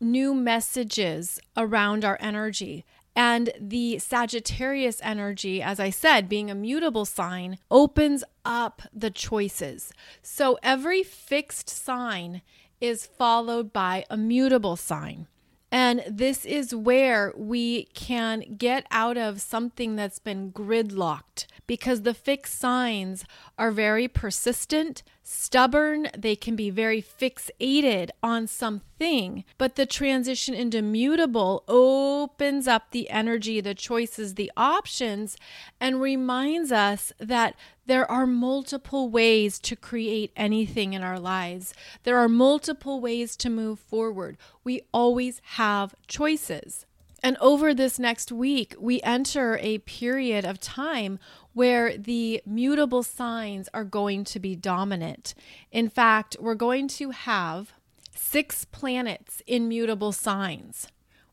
new 0.00 0.34
messages 0.34 1.40
around 1.56 2.04
our 2.04 2.18
energy. 2.20 2.84
And 3.18 3.50
the 3.60 3.98
Sagittarius 3.98 5.00
energy, 5.02 5.60
as 5.60 5.80
I 5.80 5.90
said, 5.90 6.28
being 6.28 6.52
a 6.52 6.54
mutable 6.54 7.04
sign, 7.04 7.58
opens 7.68 8.22
up 8.44 8.82
the 8.94 9.10
choices. 9.10 9.92
So 10.22 10.56
every 10.62 11.02
fixed 11.02 11.68
sign 11.68 12.42
is 12.80 13.06
followed 13.06 13.72
by 13.72 14.04
a 14.08 14.16
mutable 14.16 14.76
sign. 14.76 15.26
And 15.72 16.04
this 16.08 16.44
is 16.44 16.72
where 16.72 17.34
we 17.36 17.86
can 17.86 18.54
get 18.56 18.86
out 18.92 19.18
of 19.18 19.40
something 19.40 19.96
that's 19.96 20.20
been 20.20 20.52
gridlocked 20.52 21.46
because 21.68 22.02
the 22.02 22.14
fixed 22.14 22.58
signs 22.58 23.24
are 23.56 23.70
very 23.70 24.08
persistent, 24.08 25.04
stubborn, 25.22 26.08
they 26.16 26.34
can 26.34 26.56
be 26.56 26.70
very 26.70 27.00
fixated 27.00 28.08
on 28.22 28.48
something. 28.48 29.44
But 29.58 29.76
the 29.76 29.86
transition 29.86 30.54
into 30.54 30.82
mutable 30.82 31.62
opens 31.68 32.66
up 32.66 32.90
the 32.90 33.10
energy, 33.10 33.60
the 33.60 33.74
choices, 33.74 34.34
the 34.34 34.50
options, 34.56 35.36
and 35.80 36.00
reminds 36.00 36.72
us 36.72 37.12
that 37.20 37.54
there 37.86 38.10
are 38.10 38.26
multiple 38.26 39.10
ways 39.10 39.58
to 39.60 39.76
create 39.76 40.32
anything 40.34 40.94
in 40.94 41.02
our 41.02 41.20
lives. 41.20 41.74
There 42.02 42.18
are 42.18 42.28
multiple 42.28 43.00
ways 43.00 43.36
to 43.36 43.50
move 43.50 43.78
forward. 43.78 44.38
We 44.64 44.80
always 44.92 45.42
have 45.44 45.94
choices. 46.06 46.86
And 47.22 47.36
over 47.40 47.74
this 47.74 47.98
next 47.98 48.30
week, 48.30 48.74
we 48.78 49.02
enter 49.02 49.58
a 49.60 49.78
period 49.78 50.44
of 50.44 50.60
time 50.60 51.18
where 51.58 51.98
the 51.98 52.40
mutable 52.46 53.02
signs 53.02 53.68
are 53.74 53.82
going 53.82 54.22
to 54.22 54.38
be 54.38 54.54
dominant. 54.54 55.34
In 55.72 55.88
fact, 55.88 56.36
we're 56.38 56.54
going 56.54 56.86
to 56.86 57.10
have 57.10 57.72
six 58.14 58.64
planets 58.64 59.42
in 59.44 59.66
mutable 59.66 60.12
signs. 60.12 60.86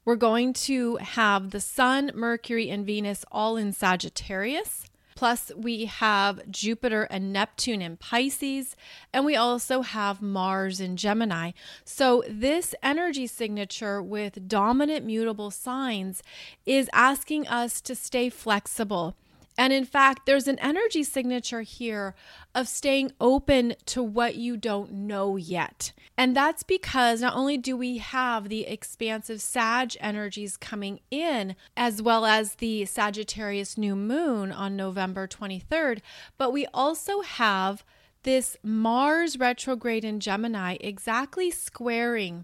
We're 0.03 0.15
going 0.15 0.53
to 0.53 0.95
have 0.95 1.51
the 1.51 1.61
Sun, 1.61 2.09
Mercury, 2.15 2.71
and 2.71 2.87
Venus 2.87 3.23
all 3.31 3.55
in 3.55 3.71
Sagittarius. 3.71 4.87
Plus, 5.13 5.51
we 5.55 5.85
have 5.85 6.49
Jupiter 6.49 7.03
and 7.03 7.31
Neptune 7.31 7.83
in 7.83 7.95
Pisces, 7.95 8.75
and 9.13 9.25
we 9.25 9.35
also 9.35 9.83
have 9.83 10.23
Mars 10.23 10.79
in 10.81 10.97
Gemini. 10.97 11.51
So, 11.83 12.23
this 12.27 12.73
energy 12.81 13.27
signature 13.27 14.01
with 14.01 14.47
dominant 14.47 15.05
mutable 15.05 15.51
signs 15.51 16.23
is 16.65 16.89
asking 16.93 17.47
us 17.47 17.79
to 17.81 17.93
stay 17.93 18.29
flexible 18.29 19.15
and 19.57 19.71
in 19.71 19.85
fact, 19.85 20.25
there's 20.25 20.47
an 20.47 20.59
energy 20.59 21.03
signature 21.03 21.61
here 21.61 22.13
of 22.53 22.67
staying 22.67 23.11
open 23.21 23.75
to 23.85 24.03
what 24.03 24.35
you 24.35 24.57
don't 24.57 24.91
know 24.91 25.37
yet. 25.37 25.93
And 26.17 26.35
that's 26.35 26.63
because 26.63 27.21
not 27.21 27.35
only 27.35 27.57
do 27.57 27.77
we 27.77 27.97
have 27.99 28.49
the 28.49 28.67
expansive 28.67 29.41
Sag 29.41 29.95
energies 29.99 30.57
coming 30.57 30.99
in, 31.09 31.55
as 31.77 32.01
well 32.01 32.25
as 32.25 32.55
the 32.55 32.85
Sagittarius 32.85 33.77
new 33.77 33.95
moon 33.95 34.51
on 34.51 34.75
November 34.75 35.27
23rd, 35.27 35.99
but 36.37 36.51
we 36.51 36.65
also 36.73 37.21
have 37.21 37.83
this 38.23 38.57
Mars 38.63 39.37
retrograde 39.37 40.03
in 40.03 40.19
Gemini 40.19 40.77
exactly 40.79 41.51
squaring 41.51 42.43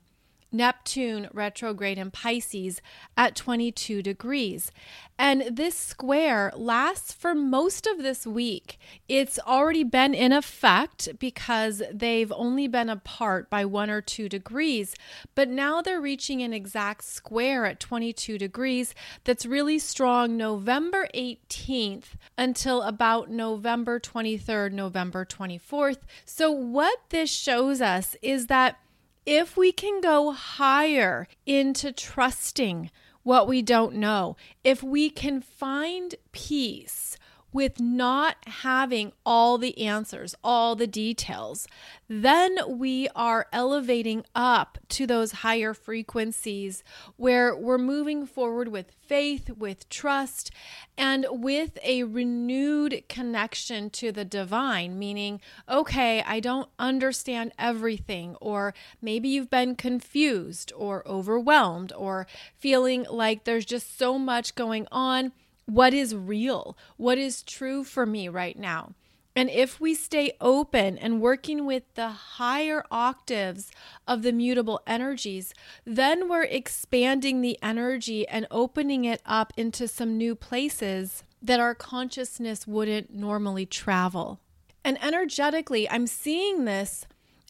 Neptune 0.52 1.30
retrograde 1.34 1.98
in 1.98 2.12
Pisces 2.12 2.82
at 3.16 3.36
22 3.36 4.02
degrees. 4.02 4.72
And 5.18 5.56
this 5.56 5.78
square 5.78 6.52
lasts 6.56 7.14
for 7.14 7.36
most 7.36 7.86
of 7.86 8.00
this 8.00 8.26
week. 8.26 8.80
It's 9.08 9.38
already 9.40 9.84
been 9.84 10.14
in 10.16 10.32
effect 10.32 11.10
because 11.20 11.84
they've 11.94 12.32
only 12.32 12.68
been 12.68 12.90
apart 12.90 13.50
by 13.50 13.66
one 13.66 13.90
or 13.90 14.02
two 14.02 14.28
degrees, 14.28 14.96
but 15.36 15.48
now 15.48 15.82
they're 15.82 16.02
reaching 16.02 16.42
an 16.42 16.54
exact 16.54 17.04
square 17.04 17.66
at 17.66 17.80
22 17.80 18.38
degrees 18.40 18.96
that's 19.24 19.46
really 19.46 19.78
strong 19.78 20.38
November 20.38 21.08
18th 21.14 22.16
until 22.38 22.82
about 22.82 23.30
November 23.30 24.00
23rd, 24.00 24.72
November 24.72 25.24
24th. 25.24 26.00
So, 26.26 26.52
what 26.52 26.98
this 27.10 27.30
shows 27.30 27.80
us 27.82 28.16
is 28.22 28.48
that 28.48 28.78
if 29.26 29.56
we 29.56 29.72
can 29.72 30.02
go 30.02 30.32
higher 30.32 31.28
into 31.46 31.92
trusting 31.92 32.90
what 33.24 33.48
we 33.48 33.62
don't 33.62 33.96
know, 33.96 34.36
if 34.64 34.82
we 34.82 35.10
can 35.10 35.42
find 35.42 36.16
peace 36.32 37.18
with 37.54 37.80
not 37.80 38.38
having 38.48 39.12
all 39.26 39.58
the 39.58 39.78
answers, 39.80 40.36
all 40.44 40.76
the 40.76 40.88
details, 40.88 41.68
then 42.08 42.58
we 42.68 43.08
are 43.16 43.48
elevating 43.52 44.26
up 44.36 44.78
to 44.90 45.08
those 45.08 45.32
higher 45.32 45.74
frequencies 45.74 46.84
where 47.18 47.56
we're 47.56 47.78
moving 47.78 48.26
forward 48.26 48.68
with 48.68 48.92
faith, 49.06 49.50
with 49.52 49.88
trust, 49.90 50.52
and 50.98 51.26
with 51.30 51.78
a 51.84 52.04
renewed 52.04 53.04
connection 53.10 53.90
to 53.90 54.12
the 54.12 54.26
divine, 54.26 54.98
meaning, 54.98 55.42
okay, 55.70 56.24
I 56.24 56.40
don't 56.40 56.70
understand 56.80 57.54
everything, 57.58 58.36
or 58.40 58.74
maybe 59.02 59.30
you've 59.30 59.50
been 59.50 59.76
confused 59.76 60.72
or 60.76 61.08
overwhelmed 61.08 61.92
or 61.98 62.28
feeling 62.58 63.06
like 63.10 63.44
there's 63.44 63.66
just 63.66 63.98
so 63.98 64.18
much 64.18 64.56
going 64.56 64.88
on 64.92 65.32
what 65.72 65.94
is 65.94 66.14
real, 66.14 66.78
what 66.98 67.18
is 67.18 67.42
true 67.42 67.82
for 67.86 68.06
me 68.06 68.28
right 68.28 68.60
now. 68.60 68.94
And 69.34 69.50
if 69.50 69.80
we 69.80 69.96
stay 69.96 70.34
open 70.42 70.98
and 70.98 71.22
working 71.22 71.66
with 71.66 71.84
the 71.96 72.10
higher 72.10 72.84
octaves 72.92 73.72
of 74.06 74.22
the 74.22 74.34
mutable 74.34 74.82
energies, 74.86 75.54
then 75.86 76.28
we're 76.28 76.44
expanding 76.44 77.40
the 77.40 77.58
energy 77.64 78.28
and 78.28 78.46
opening 78.52 79.06
it 79.06 79.22
up 79.26 79.54
into 79.56 79.88
some 79.88 80.18
new 80.18 80.36
places 80.36 81.24
that 81.42 81.62
our 81.62 81.74
consciousness 81.74 82.68
wouldn't 82.68 83.14
normally 83.14 83.66
travel. 83.66 84.42
And 84.84 85.02
energetically, 85.02 85.90
I'm 85.90 86.08
seeing 86.08 86.66
this 86.66 87.06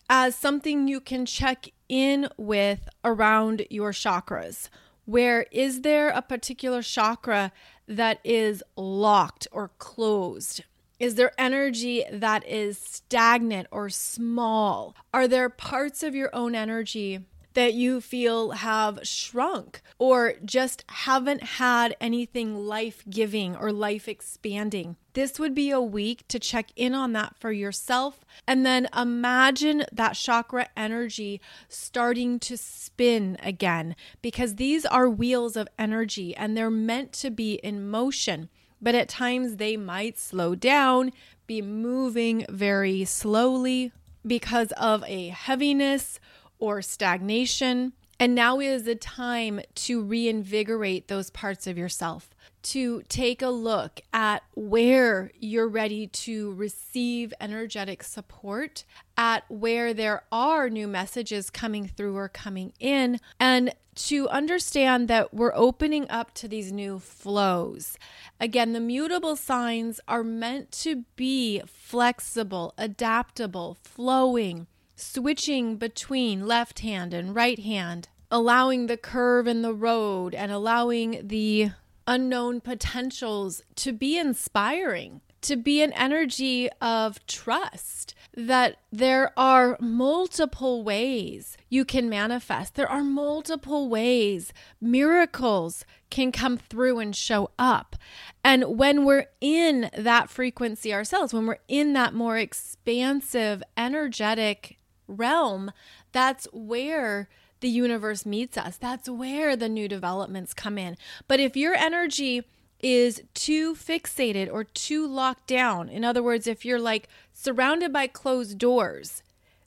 as 0.07 0.36
something 0.36 0.88
you 0.88 0.99
can 0.99 1.25
check 1.25 1.69
in 1.89 2.29
with 2.38 2.88
around 3.03 3.65
your 3.71 3.91
chakras. 3.91 4.69
Where 5.05 5.47
is 5.51 5.81
there 5.81 6.10
a 6.10 6.21
particular 6.21 6.84
chakra 6.84 7.51
that 7.91 8.19
is 8.23 8.63
locked 8.75 9.47
or 9.51 9.71
closed? 9.77 10.63
Is 10.99 11.15
there 11.15 11.32
energy 11.38 12.04
that 12.12 12.47
is 12.47 12.77
stagnant 12.77 13.67
or 13.71 13.89
small? 13.89 14.95
Are 15.13 15.27
there 15.27 15.49
parts 15.49 16.04
of 16.04 16.13
your 16.13 16.30
own 16.34 16.54
energy 16.54 17.21
that 17.53 17.73
you 17.73 18.01
feel 18.01 18.51
have 18.51 18.99
shrunk 19.03 19.81
or 19.97 20.35
just 20.43 20.83
haven't 20.87 21.43
had 21.43 21.95
anything 21.99 22.55
life 22.55 23.03
giving 23.09 23.55
or 23.55 23.71
life 23.71 24.07
expanding. 24.07 24.95
This 25.13 25.39
would 25.39 25.53
be 25.53 25.71
a 25.71 25.81
week 25.81 26.25
to 26.29 26.39
check 26.39 26.71
in 26.75 26.95
on 26.95 27.11
that 27.13 27.35
for 27.37 27.51
yourself. 27.51 28.23
And 28.47 28.65
then 28.65 28.87
imagine 28.95 29.83
that 29.91 30.13
chakra 30.13 30.69
energy 30.77 31.41
starting 31.67 32.39
to 32.39 32.57
spin 32.57 33.37
again 33.43 33.95
because 34.21 34.55
these 34.55 34.85
are 34.85 35.09
wheels 35.09 35.57
of 35.57 35.67
energy 35.77 36.35
and 36.35 36.55
they're 36.55 36.69
meant 36.69 37.11
to 37.13 37.29
be 37.29 37.55
in 37.55 37.89
motion. 37.89 38.49
But 38.81 38.95
at 38.95 39.09
times 39.09 39.57
they 39.57 39.77
might 39.77 40.17
slow 40.17 40.55
down, 40.55 41.11
be 41.45 41.61
moving 41.61 42.45
very 42.49 43.03
slowly 43.05 43.91
because 44.25 44.71
of 44.73 45.03
a 45.07 45.27
heaviness 45.27 46.19
or 46.62 46.82
stagnation. 46.82 47.91
And 48.17 48.36
now 48.36 48.60
is 48.60 48.84
the 48.84 48.95
time 48.95 49.62
to 49.74 50.04
reinvigorate 50.04 51.08
those 51.08 51.32
parts 51.32 51.65
of 51.65 51.76
yourself, 51.76 52.30
to 52.62 53.02
take 53.10 53.41
a 53.41 53.50
look 53.50 54.00
at 54.13 54.43
where 54.54 55.32
you're 55.39 55.67
ready 55.67 56.06
to 56.06 56.54
receive 56.54 57.34
energetic 57.41 58.04
support, 58.04 58.86
at 59.17 59.43
where 59.50 59.91
there 59.91 60.24
are 60.32 60.69
new 60.69 60.88
messages 60.88 61.50
coming 61.50 61.88
through 61.88 62.15
or 62.15 62.30
coming 62.30 62.74
in, 62.80 63.19
and 63.39 63.74
to 63.95 64.30
understand 64.30 65.08
that 65.08 65.34
we're 65.34 65.56
opening 65.56 66.10
up 66.12 66.34
to 66.36 66.47
these 66.47 66.71
new 66.71 67.00
flows. 67.00 67.97
Again, 68.39 68.74
the 68.74 68.80
mutable 68.80 69.36
signs 69.36 70.00
are 70.08 70.24
meant 70.24 70.71
to 70.74 71.06
be 71.15 71.62
flexible, 71.65 72.76
adaptable, 72.78 73.78
flowing 73.82 74.67
switching 75.01 75.77
between 75.77 76.47
left 76.47 76.79
hand 76.79 77.13
and 77.13 77.35
right 77.35 77.59
hand, 77.59 78.07
allowing 78.29 78.87
the 78.87 78.97
curve 78.97 79.47
in 79.47 79.61
the 79.61 79.73
road 79.73 80.33
and 80.33 80.51
allowing 80.51 81.27
the 81.27 81.71
unknown 82.07 82.61
potentials 82.61 83.61
to 83.75 83.91
be 83.91 84.17
inspiring, 84.17 85.21
to 85.41 85.55
be 85.55 85.81
an 85.81 85.93
energy 85.93 86.69
of 86.81 87.25
trust 87.25 88.13
that 88.35 88.77
there 88.91 89.37
are 89.37 89.77
multiple 89.79 90.83
ways 90.83 91.57
you 91.69 91.83
can 91.83 92.09
manifest. 92.09 92.75
There 92.75 92.89
are 92.89 93.03
multiple 93.03 93.89
ways 93.89 94.53
miracles 94.79 95.85
can 96.09 96.31
come 96.31 96.57
through 96.57 96.99
and 96.99 97.15
show 97.15 97.51
up. 97.59 97.95
And 98.43 98.77
when 98.77 99.03
we're 99.05 99.27
in 99.41 99.89
that 99.97 100.29
frequency 100.29 100.93
ourselves, 100.93 101.33
when 101.33 101.45
we're 101.45 101.59
in 101.67 101.93
that 101.93 102.13
more 102.13 102.37
expansive, 102.37 103.63
energetic 103.75 104.77
realm, 105.12 105.71
that's 106.12 106.47
where 106.52 107.30
the 107.60 107.69
universe 107.69 108.26
meets 108.26 108.58
us. 108.58 108.78
That's 108.78 109.10
where 109.10 109.56
the 109.56 109.69
new 109.69 109.88
developments 109.88 110.54
come 110.54 110.78
in. 110.78 110.97
But 111.28 111.39
if 111.39 111.56
your 111.56 111.76
energy 111.76 112.43
is 112.80 113.21
too 113.34 113.76
fixated 113.76 114.52
or 114.52 114.63
too 114.63 115.08
locked 115.08 115.47
down, 115.47 115.88
in 115.88 116.04
other 116.04 116.24
words, 116.24 116.47
if 116.47 116.65
you're 116.65 116.80
like 116.80 117.08
surrounded 117.34 117.93
by 117.93 118.08
closed 118.08 118.58
doors, 118.58 119.21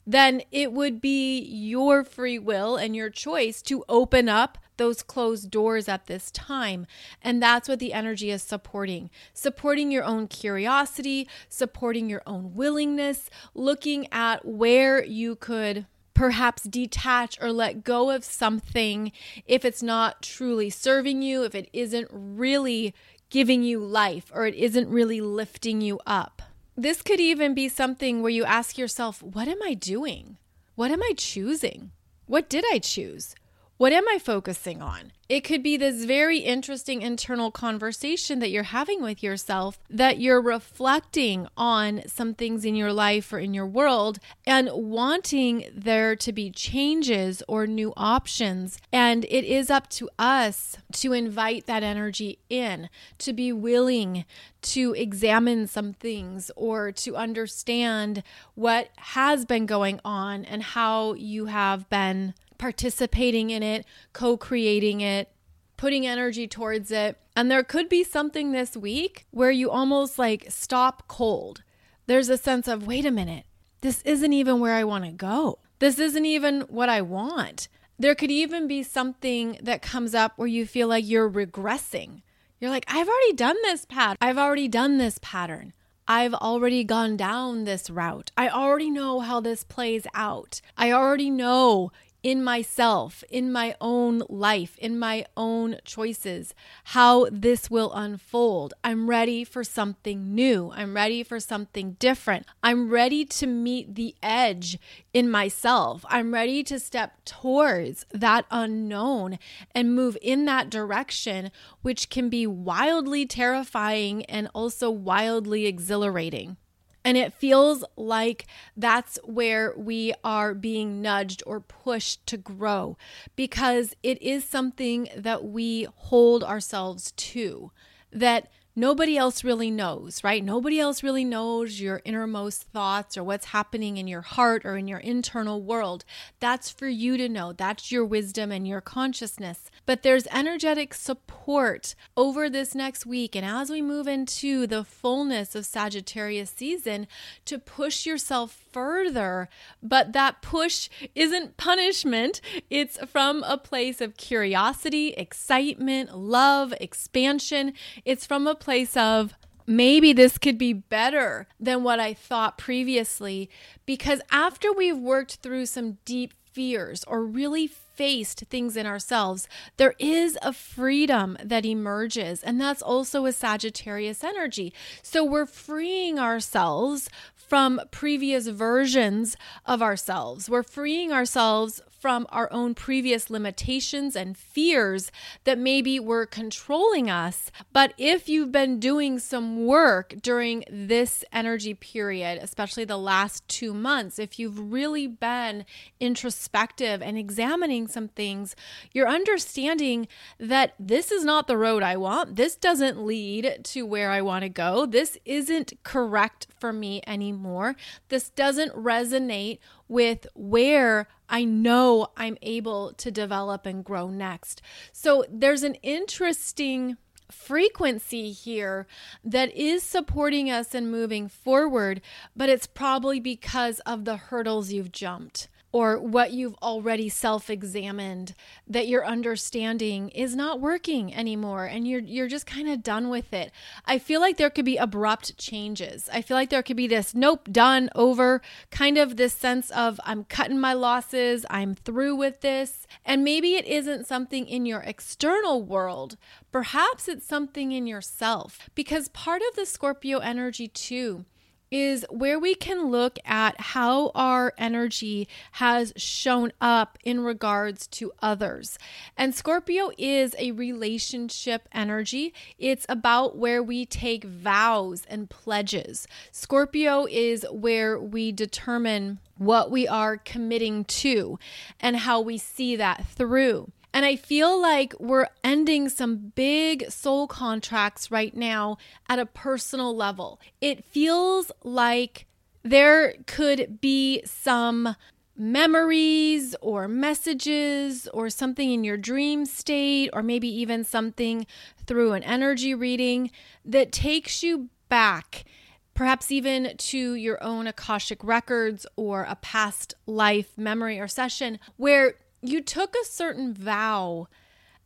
then 0.05 0.41
it 0.51 0.71
would 0.71 1.01
be 1.01 1.39
your 1.39 2.03
free 2.03 2.37
will 2.37 2.75
and 2.75 2.95
your 2.95 3.09
choice 3.09 3.61
to 3.63 3.83
open 3.89 4.29
up 4.29 4.57
those 4.77 5.01
closed 5.01 5.49
doors 5.49 5.87
at 5.87 6.07
this 6.07 6.31
time. 6.31 6.85
And 7.21 7.41
that's 7.41 7.69
what 7.69 7.79
the 7.79 7.93
energy 7.93 8.31
is 8.31 8.43
supporting 8.43 9.09
supporting 9.33 9.91
your 9.91 10.03
own 10.03 10.27
curiosity, 10.27 11.27
supporting 11.49 12.09
your 12.09 12.21
own 12.25 12.53
willingness, 12.55 13.29
looking 13.53 14.07
at 14.11 14.45
where 14.45 15.03
you 15.03 15.35
could 15.35 15.85
perhaps 16.13 16.63
detach 16.63 17.39
or 17.41 17.51
let 17.51 17.83
go 17.83 18.09
of 18.09 18.23
something 18.23 19.11
if 19.45 19.63
it's 19.63 19.83
not 19.83 20.21
truly 20.21 20.69
serving 20.69 21.21
you, 21.21 21.43
if 21.43 21.53
it 21.53 21.69
isn't 21.73 22.07
really 22.11 22.95
giving 23.29 23.63
you 23.63 23.79
life 23.79 24.31
or 24.33 24.47
it 24.47 24.55
isn't 24.55 24.89
really 24.89 25.21
lifting 25.21 25.81
you 25.81 25.99
up. 26.07 26.41
This 26.77 27.01
could 27.01 27.19
even 27.19 27.53
be 27.53 27.69
something 27.69 28.21
where 28.21 28.31
you 28.31 28.43
ask 28.45 28.77
yourself, 28.77 29.21
What 29.21 29.47
am 29.47 29.61
I 29.63 29.73
doing? 29.73 30.37
What 30.75 30.91
am 30.91 31.01
I 31.03 31.13
choosing? 31.15 31.91
What 32.27 32.49
did 32.49 32.65
I 32.71 32.79
choose? 32.79 33.35
What 33.77 33.91
am 33.91 34.07
I 34.07 34.19
focusing 34.19 34.81
on? 34.81 35.11
It 35.27 35.41
could 35.41 35.61
be 35.61 35.75
this 35.75 36.05
very 36.05 36.37
interesting 36.37 37.01
internal 37.01 37.51
conversation 37.51 38.39
that 38.39 38.49
you're 38.49 38.63
having 38.63 39.01
with 39.01 39.21
yourself 39.21 39.79
that 39.89 40.17
you're 40.17 40.41
reflecting 40.41 41.47
on 41.57 42.03
some 42.07 42.33
things 42.35 42.63
in 42.63 42.75
your 42.75 42.93
life 42.93 43.33
or 43.33 43.39
in 43.39 43.53
your 43.53 43.65
world 43.65 44.19
and 44.47 44.69
wanting 44.71 45.65
there 45.75 46.15
to 46.15 46.31
be 46.31 46.51
changes 46.51 47.43
or 47.49 47.67
new 47.67 47.91
options. 47.97 48.77
And 48.93 49.25
it 49.25 49.43
is 49.43 49.69
up 49.69 49.89
to 49.89 50.09
us 50.17 50.77
to 50.93 51.11
invite 51.11 51.65
that 51.65 51.83
energy 51.83 52.39
in, 52.49 52.87
to 53.17 53.33
be 53.33 53.51
willing 53.51 54.23
to 54.61 54.93
examine 54.93 55.67
some 55.67 55.91
things 55.91 56.49
or 56.55 56.93
to 56.93 57.17
understand 57.17 58.23
what 58.53 58.89
has 58.97 59.43
been 59.43 59.65
going 59.65 59.99
on 60.05 60.45
and 60.45 60.63
how 60.63 61.13
you 61.15 61.47
have 61.47 61.89
been 61.89 62.35
participating 62.57 63.49
in 63.49 63.63
it, 63.63 63.85
co 64.13 64.37
creating 64.37 65.01
it, 65.01 65.31
putting 65.77 66.05
energy 66.05 66.47
towards 66.47 66.91
it. 66.91 67.17
And 67.35 67.51
there 67.51 67.63
could 67.63 67.89
be 67.89 68.03
something 68.03 68.51
this 68.51 68.77
week 68.77 69.25
where 69.31 69.51
you 69.51 69.69
almost 69.69 70.17
like 70.17 70.45
stop 70.49 71.07
cold. 71.07 71.63
There's 72.07 72.29
a 72.29 72.37
sense 72.37 72.67
of, 72.67 72.87
wait 72.87 73.05
a 73.05 73.11
minute, 73.11 73.45
this 73.81 74.01
isn't 74.03 74.33
even 74.33 74.59
where 74.59 74.75
I 74.75 74.83
want 74.83 75.05
to 75.05 75.11
go. 75.11 75.59
This 75.79 75.99
isn't 75.99 76.25
even 76.25 76.61
what 76.61 76.89
I 76.89 77.01
want. 77.01 77.67
There 77.97 78.15
could 78.15 78.31
even 78.31 78.67
be 78.67 78.83
something 78.83 79.57
that 79.61 79.81
comes 79.81 80.13
up 80.13 80.33
where 80.35 80.47
you 80.47 80.65
feel 80.65 80.87
like 80.87 81.07
you're 81.07 81.29
regressing. 81.29 82.21
You're 82.59 82.71
like, 82.71 82.85
I've 82.87 83.07
already 83.07 83.33
done 83.33 83.57
this 83.63 83.85
pattern. 83.85 84.17
I've 84.21 84.37
already 84.37 84.67
done 84.67 84.97
this 84.97 85.19
pattern. 85.21 85.73
I've 86.07 86.35
already 86.35 86.83
gone 86.83 87.17
down 87.17 87.63
this 87.63 87.89
route. 87.89 88.31
I 88.37 88.47
already 88.49 88.91
know 88.91 89.21
how 89.21 89.39
this 89.39 89.63
plays 89.63 90.05
out. 90.13 90.61
I 90.77 90.91
already 90.91 91.31
know, 91.31 91.91
in 92.25 92.43
myself, 92.43 93.23
in 93.29 93.51
my 93.51 93.75
own 93.79 94.23
life, 94.27 94.79
in 94.79 94.97
my 94.97 95.23
own 95.37 95.75
choices, 95.85 96.55
how 96.85 97.27
this 97.31 97.69
will 97.69 97.93
unfold. 97.93 98.73
I'm 98.83 99.07
ready 99.07 99.43
for 99.43 99.63
something 99.63 100.33
new. 100.33 100.71
I'm 100.73 100.95
ready 100.95 101.21
for 101.21 101.39
something 101.39 101.97
different. 101.99 102.47
I'm 102.63 102.89
ready 102.89 103.25
to 103.25 103.45
meet 103.45 103.93
the 103.93 104.15
edge 104.23 104.79
in 105.13 105.29
myself. 105.29 106.03
I'm 106.09 106.33
ready 106.33 106.63
to 106.63 106.79
step 106.79 107.23
towards 107.25 108.07
that 108.11 108.47
unknown 108.49 109.37
and 109.75 109.95
move 109.95 110.17
in 110.19 110.45
that 110.45 110.71
direction, 110.71 111.51
which 111.83 112.09
can 112.09 112.29
be 112.29 112.47
wildly 112.47 113.27
terrifying 113.27 114.25
and 114.25 114.49
also 114.55 114.89
wildly 114.89 115.67
exhilarating. 115.67 116.57
And 117.05 117.17
it 117.17 117.33
feels 117.33 117.85
like 117.95 118.47
that's 118.75 119.19
where 119.23 119.73
we 119.77 120.13
are 120.23 120.55
being 120.55 121.03
nudged 121.03 121.43
or 121.45 121.59
pushed 121.59 122.25
to 122.27 122.35
grow 122.35 122.97
because 123.35 123.95
it 124.01 124.19
is 124.23 124.43
something 124.43 125.07
that 125.15 125.45
we 125.45 125.87
hold 125.95 126.43
ourselves 126.43 127.11
to. 127.11 127.71
That 128.11 128.49
nobody 128.75 129.17
else 129.17 129.43
really 129.43 129.71
knows, 129.71 130.23
right? 130.23 130.43
Nobody 130.43 130.79
else 130.79 131.01
really 131.01 131.23
knows 131.23 131.79
your 131.79 132.01
innermost 132.03 132.63
thoughts 132.63 133.17
or 133.17 133.23
what's 133.23 133.45
happening 133.45 133.97
in 133.97 134.07
your 134.07 134.21
heart 134.21 134.65
or 134.65 134.77
in 134.77 134.87
your 134.87 134.99
internal 134.99 135.61
world. 135.61 136.03
That's 136.39 136.69
for 136.69 136.87
you 136.87 137.17
to 137.17 137.29
know. 137.29 137.53
That's 137.53 137.91
your 137.91 138.03
wisdom 138.03 138.51
and 138.51 138.67
your 138.67 138.81
consciousness. 138.81 139.71
But 139.85 140.03
there's 140.03 140.27
energetic 140.27 140.93
support 140.93 141.95
over 142.17 142.49
this 142.49 142.75
next 142.75 143.05
week. 143.05 143.35
And 143.35 143.45
as 143.45 143.69
we 143.69 143.81
move 143.81 144.07
into 144.07 144.67
the 144.67 144.83
fullness 144.83 145.55
of 145.55 145.65
Sagittarius 145.65 146.53
season, 146.55 147.07
to 147.45 147.59
push 147.59 148.05
yourself 148.05 148.65
further. 148.71 149.47
But 149.81 150.13
that 150.13 150.41
push 150.41 150.89
isn't 151.13 151.57
punishment, 151.57 152.41
it's 152.69 152.97
from 153.05 153.43
a 153.43 153.57
place 153.57 154.01
of 154.01 154.17
curiosity, 154.17 155.09
excitement, 155.13 156.17
love, 156.17 156.73
expansion. 156.81 157.73
It's 158.03 158.25
from 158.25 158.47
a 158.47 158.55
place 158.65 158.97
of, 158.97 159.33
maybe 159.65 160.11
this 160.11 160.37
could 160.37 160.57
be 160.57 160.73
better 160.73 161.47
than 161.59 161.83
what 161.83 161.99
I 161.99 162.13
thought 162.13 162.57
previously. 162.57 163.49
Because 163.85 164.19
after 164.31 164.73
we've 164.73 164.97
worked 164.97 165.35
through 165.35 165.67
some 165.67 165.99
deep 166.03 166.33
fears 166.51 167.03
or 167.07 167.23
really 167.23 167.67
faced 167.67 168.41
things 168.49 168.75
in 168.75 168.85
ourselves, 168.85 169.47
there 169.77 169.93
is 169.99 170.37
a 170.41 170.51
freedom 170.51 171.37
that 171.43 171.65
emerges. 171.65 172.43
And 172.43 172.59
that's 172.59 172.81
also 172.81 173.25
a 173.25 173.31
Sagittarius 173.31 174.23
energy. 174.23 174.73
So 175.01 175.23
we're 175.23 175.45
freeing 175.45 176.19
ourselves 176.19 177.09
from 177.35 177.79
previous 177.91 178.47
versions 178.47 179.37
of 179.65 179.81
ourselves. 179.81 180.49
We're 180.49 180.63
freeing 180.63 181.11
ourselves 181.11 181.81
from 182.05 182.27
our 182.29 182.47
own 182.53 182.75
previous 182.75 183.31
limitations 183.31 184.15
and 184.15 184.37
fears 184.37 185.11
that 185.43 185.57
maybe 185.57 185.99
were 185.99 186.23
controlling 186.23 187.09
us. 187.09 187.49
But 187.73 187.95
if 187.97 188.29
you've 188.29 188.51
been 188.51 188.79
doing 188.79 189.17
some 189.17 189.65
work 189.65 190.13
during 190.21 190.65
this 190.69 191.25
energy 191.33 191.73
period, 191.73 192.37
especially 192.43 192.85
the 192.85 192.95
last 192.95 193.47
two 193.47 193.73
months, 193.73 194.19
if 194.19 194.37
you've 194.37 194.71
really 194.71 195.07
been 195.07 195.65
introspective 195.99 197.01
and 197.01 197.17
examining 197.17 197.87
some 197.87 198.09
things, 198.09 198.55
you're 198.93 199.09
understanding 199.09 200.07
that 200.39 200.75
this 200.79 201.11
is 201.11 201.25
not 201.25 201.47
the 201.47 201.57
road 201.57 201.81
I 201.81 201.97
want. 201.97 202.35
This 202.35 202.55
doesn't 202.55 203.03
lead 203.03 203.61
to 203.63 203.83
where 203.83 204.11
I 204.11 204.21
want 204.21 204.43
to 204.43 204.49
go. 204.49 204.85
This 204.85 205.17
isn't 205.25 205.73
correct 205.81 206.45
for 206.59 206.71
me 206.71 207.01
anymore. 207.07 207.75
This 208.09 208.29
doesn't 208.29 208.73
resonate 208.75 209.57
with 209.87 210.27
where 210.33 211.07
I 211.29 211.43
know 211.43 212.07
I'm 212.17 212.37
able 212.41 212.93
to 212.93 213.11
develop 213.11 213.65
and 213.65 213.83
grow 213.83 214.09
next. 214.09 214.61
So 214.91 215.25
there's 215.29 215.63
an 215.63 215.75
interesting 215.75 216.97
frequency 217.31 218.31
here 218.31 218.85
that 219.23 219.53
is 219.55 219.83
supporting 219.83 220.51
us 220.51 220.75
and 220.75 220.91
moving 220.91 221.27
forward, 221.27 222.01
but 222.35 222.49
it's 222.49 222.67
probably 222.67 223.19
because 223.19 223.79
of 223.81 224.05
the 224.05 224.17
hurdles 224.17 224.71
you've 224.71 224.91
jumped 224.91 225.47
or 225.75 225.99
what 225.99 226.31
you've 226.31 226.55
already 226.63 227.09
self-examined 227.09 228.33
that 228.65 228.87
your 228.87 229.05
understanding 229.05 230.07
is 230.11 230.33
not 230.33 230.61
working 230.61 231.13
anymore 231.13 231.65
and 231.65 231.85
you're 231.85 231.99
you're 231.99 232.29
just 232.29 232.45
kind 232.45 232.69
of 232.69 232.81
done 232.81 233.09
with 233.09 233.33
it. 233.33 233.51
I 233.85 233.99
feel 233.99 234.21
like 234.21 234.37
there 234.37 234.49
could 234.49 234.63
be 234.63 234.77
abrupt 234.77 235.37
changes. 235.37 236.09
I 236.13 236.21
feel 236.21 236.37
like 236.37 236.49
there 236.49 236.63
could 236.63 236.77
be 236.77 236.87
this 236.87 237.13
nope, 237.13 237.49
done, 237.51 237.89
over, 237.93 238.41
kind 238.71 238.97
of 238.97 239.17
this 239.17 239.33
sense 239.33 239.69
of 239.71 239.99
I'm 240.05 240.23
cutting 240.23 240.61
my 240.61 240.71
losses, 240.71 241.45
I'm 241.49 241.75
through 241.75 242.15
with 242.15 242.39
this. 242.39 242.87
And 243.03 243.25
maybe 243.25 243.55
it 243.55 243.65
isn't 243.65 244.07
something 244.07 244.47
in 244.47 244.65
your 244.65 244.79
external 244.79 245.61
world, 245.61 246.15
perhaps 246.53 247.09
it's 247.09 247.27
something 247.27 247.73
in 247.73 247.85
yourself 247.85 248.69
because 248.75 249.09
part 249.09 249.41
of 249.41 249.57
the 249.57 249.65
Scorpio 249.65 250.19
energy 250.19 250.69
too 250.69 251.25
is 251.71 252.05
where 252.09 252.39
we 252.39 252.55
can 252.55 252.89
look 252.91 253.17
at 253.25 253.59
how 253.59 254.11
our 254.15 254.53
energy 254.57 255.27
has 255.53 255.93
shown 255.95 256.51
up 256.61 256.97
in 257.03 257.21
regards 257.21 257.87
to 257.87 258.11
others. 258.21 258.77
And 259.17 259.33
Scorpio 259.33 259.91
is 259.97 260.35
a 260.37 260.51
relationship 260.51 261.67
energy, 261.71 262.33
it's 262.57 262.85
about 262.89 263.37
where 263.37 263.61
we 263.61 263.85
take 263.85 264.23
vows 264.23 265.03
and 265.09 265.29
pledges. 265.29 266.07
Scorpio 266.31 267.05
is 267.09 267.45
where 267.51 267.99
we 267.99 268.31
determine 268.31 269.19
what 269.37 269.69
we 269.69 269.87
are 269.87 270.17
committing 270.17 270.85
to 270.85 271.37
and 271.79 271.97
how 271.97 272.21
we 272.21 272.37
see 272.37 272.75
that 272.75 273.05
through. 273.07 273.71
And 273.95 274.03
I 274.03 274.17
feel 274.17 274.61
like 274.61 274.93
we're 274.99 275.29
ending 275.41 275.87
some 275.87 276.33
big 276.35 276.91
soul 276.91 277.27
contracts 277.27 278.11
right 278.11 278.35
now 278.35 278.77
at 279.07 279.19
a 279.19 279.25
personal 279.25 279.95
level. 279.95 280.41
It 280.59 280.83
feels 280.83 281.49
like 281.63 282.25
there 282.61 283.13
could 283.25 283.79
be 283.79 284.21
some 284.25 284.97
memories 285.37 286.55
or 286.61 286.89
messages 286.89 288.09
or 288.09 288.29
something 288.29 288.69
in 288.69 288.83
your 288.83 288.97
dream 288.97 289.45
state, 289.45 290.09
or 290.11 290.21
maybe 290.21 290.49
even 290.49 290.83
something 290.83 291.47
through 291.87 292.11
an 292.11 292.23
energy 292.23 292.73
reading 292.73 293.31
that 293.63 293.93
takes 293.93 294.43
you 294.43 294.67
back 294.89 295.45
perhaps 295.93 296.29
even 296.29 296.75
to 296.75 297.13
your 297.15 297.41
own 297.41 297.65
Akashic 297.67 298.21
records 298.21 298.85
or 298.97 299.23
a 299.23 299.35
past 299.37 299.93
life 300.05 300.57
memory 300.57 300.99
or 300.99 301.07
session 301.07 301.57
where 301.77 302.15
you 302.49 302.61
took 302.61 302.95
a 302.95 303.05
certain 303.05 303.53
vow 303.53 304.27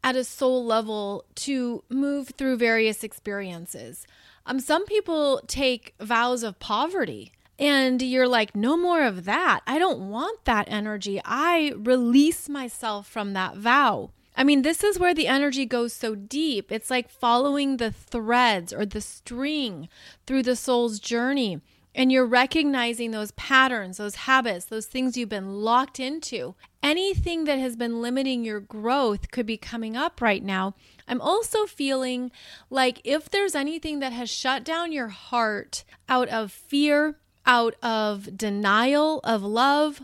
at 0.04 0.16
a 0.16 0.24
soul 0.24 0.66
level 0.66 1.26
to 1.36 1.84
move 1.90 2.30
through 2.30 2.58
various 2.58 3.04
experiences. 3.04 4.08
Um, 4.46 4.60
some 4.60 4.86
people 4.86 5.42
take 5.48 5.94
vows 6.00 6.44
of 6.44 6.60
poverty 6.60 7.32
and 7.58 8.02
you're 8.02 8.28
like, 8.28 8.56
no 8.56 8.78
more 8.78 9.04
of 9.04 9.26
that. 9.26 9.62
I 9.68 9.78
don't 9.78 10.10
want 10.10 10.46
that 10.46 10.72
energy. 10.72 11.22
I 11.26 11.74
release 11.76 12.48
myself 12.48 13.06
from 13.06 13.34
that 13.34 13.58
vow. 13.58 14.12
I 14.38 14.46
mean, 14.46 14.62
this 14.62 14.84
is 14.84 14.98
where 14.98 15.14
the 15.14 15.28
energy 15.28 15.66
goes 15.66 15.92
so 15.92 16.16
deep. 16.16 16.72
It's 16.72 16.90
like 16.90 17.10
following 17.10 17.76
the 17.76 17.92
threads 17.92 18.72
or 18.72 18.86
the 18.86 19.02
string 19.02 19.90
through 20.26 20.44
the 20.44 20.56
soul's 20.56 21.00
journey 21.00 21.60
and 21.96 22.12
you're 22.12 22.26
recognizing 22.26 23.12
those 23.12 23.32
patterns, 23.32 23.98
those 23.98 24.16
habits, 24.16 24.66
those 24.66 24.86
things 24.86 25.18
you've 25.18 25.30
been 25.30 25.62
locked 25.62 26.00
into, 26.00 26.56
anything 26.84 27.46
that 27.46 27.60
has 27.60 27.76
been 27.76 28.02
limiting 28.02 28.46
your 28.46 28.60
growth 28.60 29.32
could 29.32 29.46
be 29.46 29.58
coming 29.58 29.98
up 29.98 30.22
right 30.22 30.44
now. 30.44 30.76
I'm 31.08 31.22
also 31.22 31.66
feeling 31.66 32.32
like 32.70 33.02
if 33.04 33.30
there's 33.30 33.56
anything 33.56 34.00
that 34.00 34.14
has 34.14 34.30
shut 34.30 34.64
down 34.64 34.92
your 34.92 35.08
heart 35.08 35.84
out 36.08 36.30
of 36.30 36.52
fear, 36.52 37.18
out 37.46 37.76
of 37.82 38.38
denial 38.38 39.20
of 39.24 39.42
love, 39.42 40.02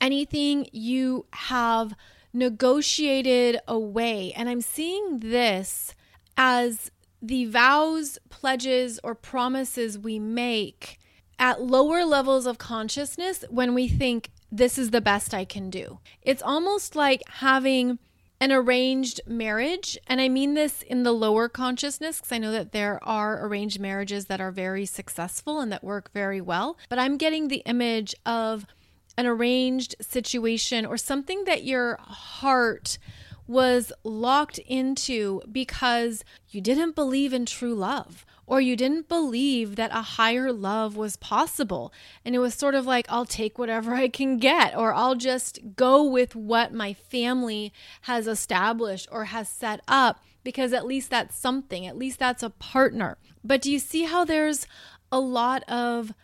anything 0.00 0.68
you 0.72 1.26
have 1.32 1.94
negotiated 2.32 3.60
away. 3.66 4.32
And 4.36 4.48
I'm 4.48 4.60
seeing 4.60 5.20
this 5.20 5.94
as 6.36 6.90
the 7.22 7.46
vows, 7.46 8.18
pledges, 8.28 9.00
or 9.02 9.14
promises 9.14 9.98
we 9.98 10.18
make 10.18 10.98
at 11.38 11.62
lower 11.62 12.04
levels 12.04 12.46
of 12.46 12.58
consciousness 12.58 13.44
when 13.48 13.74
we 13.74 13.88
think 13.88 14.30
this 14.50 14.78
is 14.78 14.90
the 14.90 15.00
best 15.00 15.34
I 15.34 15.44
can 15.44 15.70
do. 15.70 15.98
It's 16.22 16.42
almost 16.42 16.96
like 16.96 17.22
having 17.28 17.98
an 18.40 18.52
arranged 18.52 19.20
marriage. 19.26 19.98
And 20.06 20.20
I 20.20 20.28
mean 20.28 20.54
this 20.54 20.82
in 20.82 21.02
the 21.02 21.12
lower 21.12 21.48
consciousness 21.48 22.18
because 22.18 22.32
I 22.32 22.38
know 22.38 22.52
that 22.52 22.72
there 22.72 23.02
are 23.02 23.44
arranged 23.44 23.80
marriages 23.80 24.26
that 24.26 24.40
are 24.40 24.52
very 24.52 24.86
successful 24.86 25.60
and 25.60 25.72
that 25.72 25.84
work 25.84 26.10
very 26.12 26.40
well. 26.40 26.78
But 26.88 26.98
I'm 26.98 27.16
getting 27.16 27.48
the 27.48 27.62
image 27.66 28.14
of 28.24 28.66
an 29.16 29.26
arranged 29.26 29.96
situation 30.00 30.86
or 30.86 30.96
something 30.96 31.44
that 31.44 31.64
your 31.64 31.96
heart 32.00 32.98
was 33.48 33.92
locked 34.04 34.58
into 34.58 35.42
because 35.50 36.24
you 36.50 36.60
didn't 36.60 36.94
believe 36.94 37.32
in 37.32 37.46
true 37.46 37.74
love 37.74 38.24
or 38.48 38.62
you 38.62 38.74
didn't 38.74 39.08
believe 39.08 39.76
that 39.76 39.90
a 39.92 40.00
higher 40.00 40.52
love 40.52 40.96
was 40.96 41.16
possible. 41.16 41.92
And 42.24 42.34
it 42.34 42.38
was 42.38 42.54
sort 42.54 42.74
of 42.74 42.86
like, 42.86 43.06
I'll 43.10 43.26
take 43.26 43.58
whatever 43.58 43.94
I 43.94 44.08
can 44.08 44.38
get, 44.38 44.74
or 44.74 44.94
I'll 44.94 45.14
just 45.14 45.60
go 45.76 46.02
with 46.02 46.34
what 46.34 46.72
my 46.72 46.94
family 46.94 47.72
has 48.02 48.26
established 48.26 49.06
or 49.12 49.26
has 49.26 49.50
set 49.50 49.80
up, 49.86 50.24
because 50.42 50.72
at 50.72 50.86
least 50.86 51.10
that's 51.10 51.38
something, 51.38 51.86
at 51.86 51.98
least 51.98 52.18
that's 52.18 52.42
a 52.42 52.50
partner. 52.50 53.18
But 53.44 53.60
do 53.60 53.70
you 53.70 53.78
see 53.78 54.04
how 54.04 54.24
there's 54.24 54.66
a 55.12 55.20
lot 55.20 55.62
of 55.68 56.14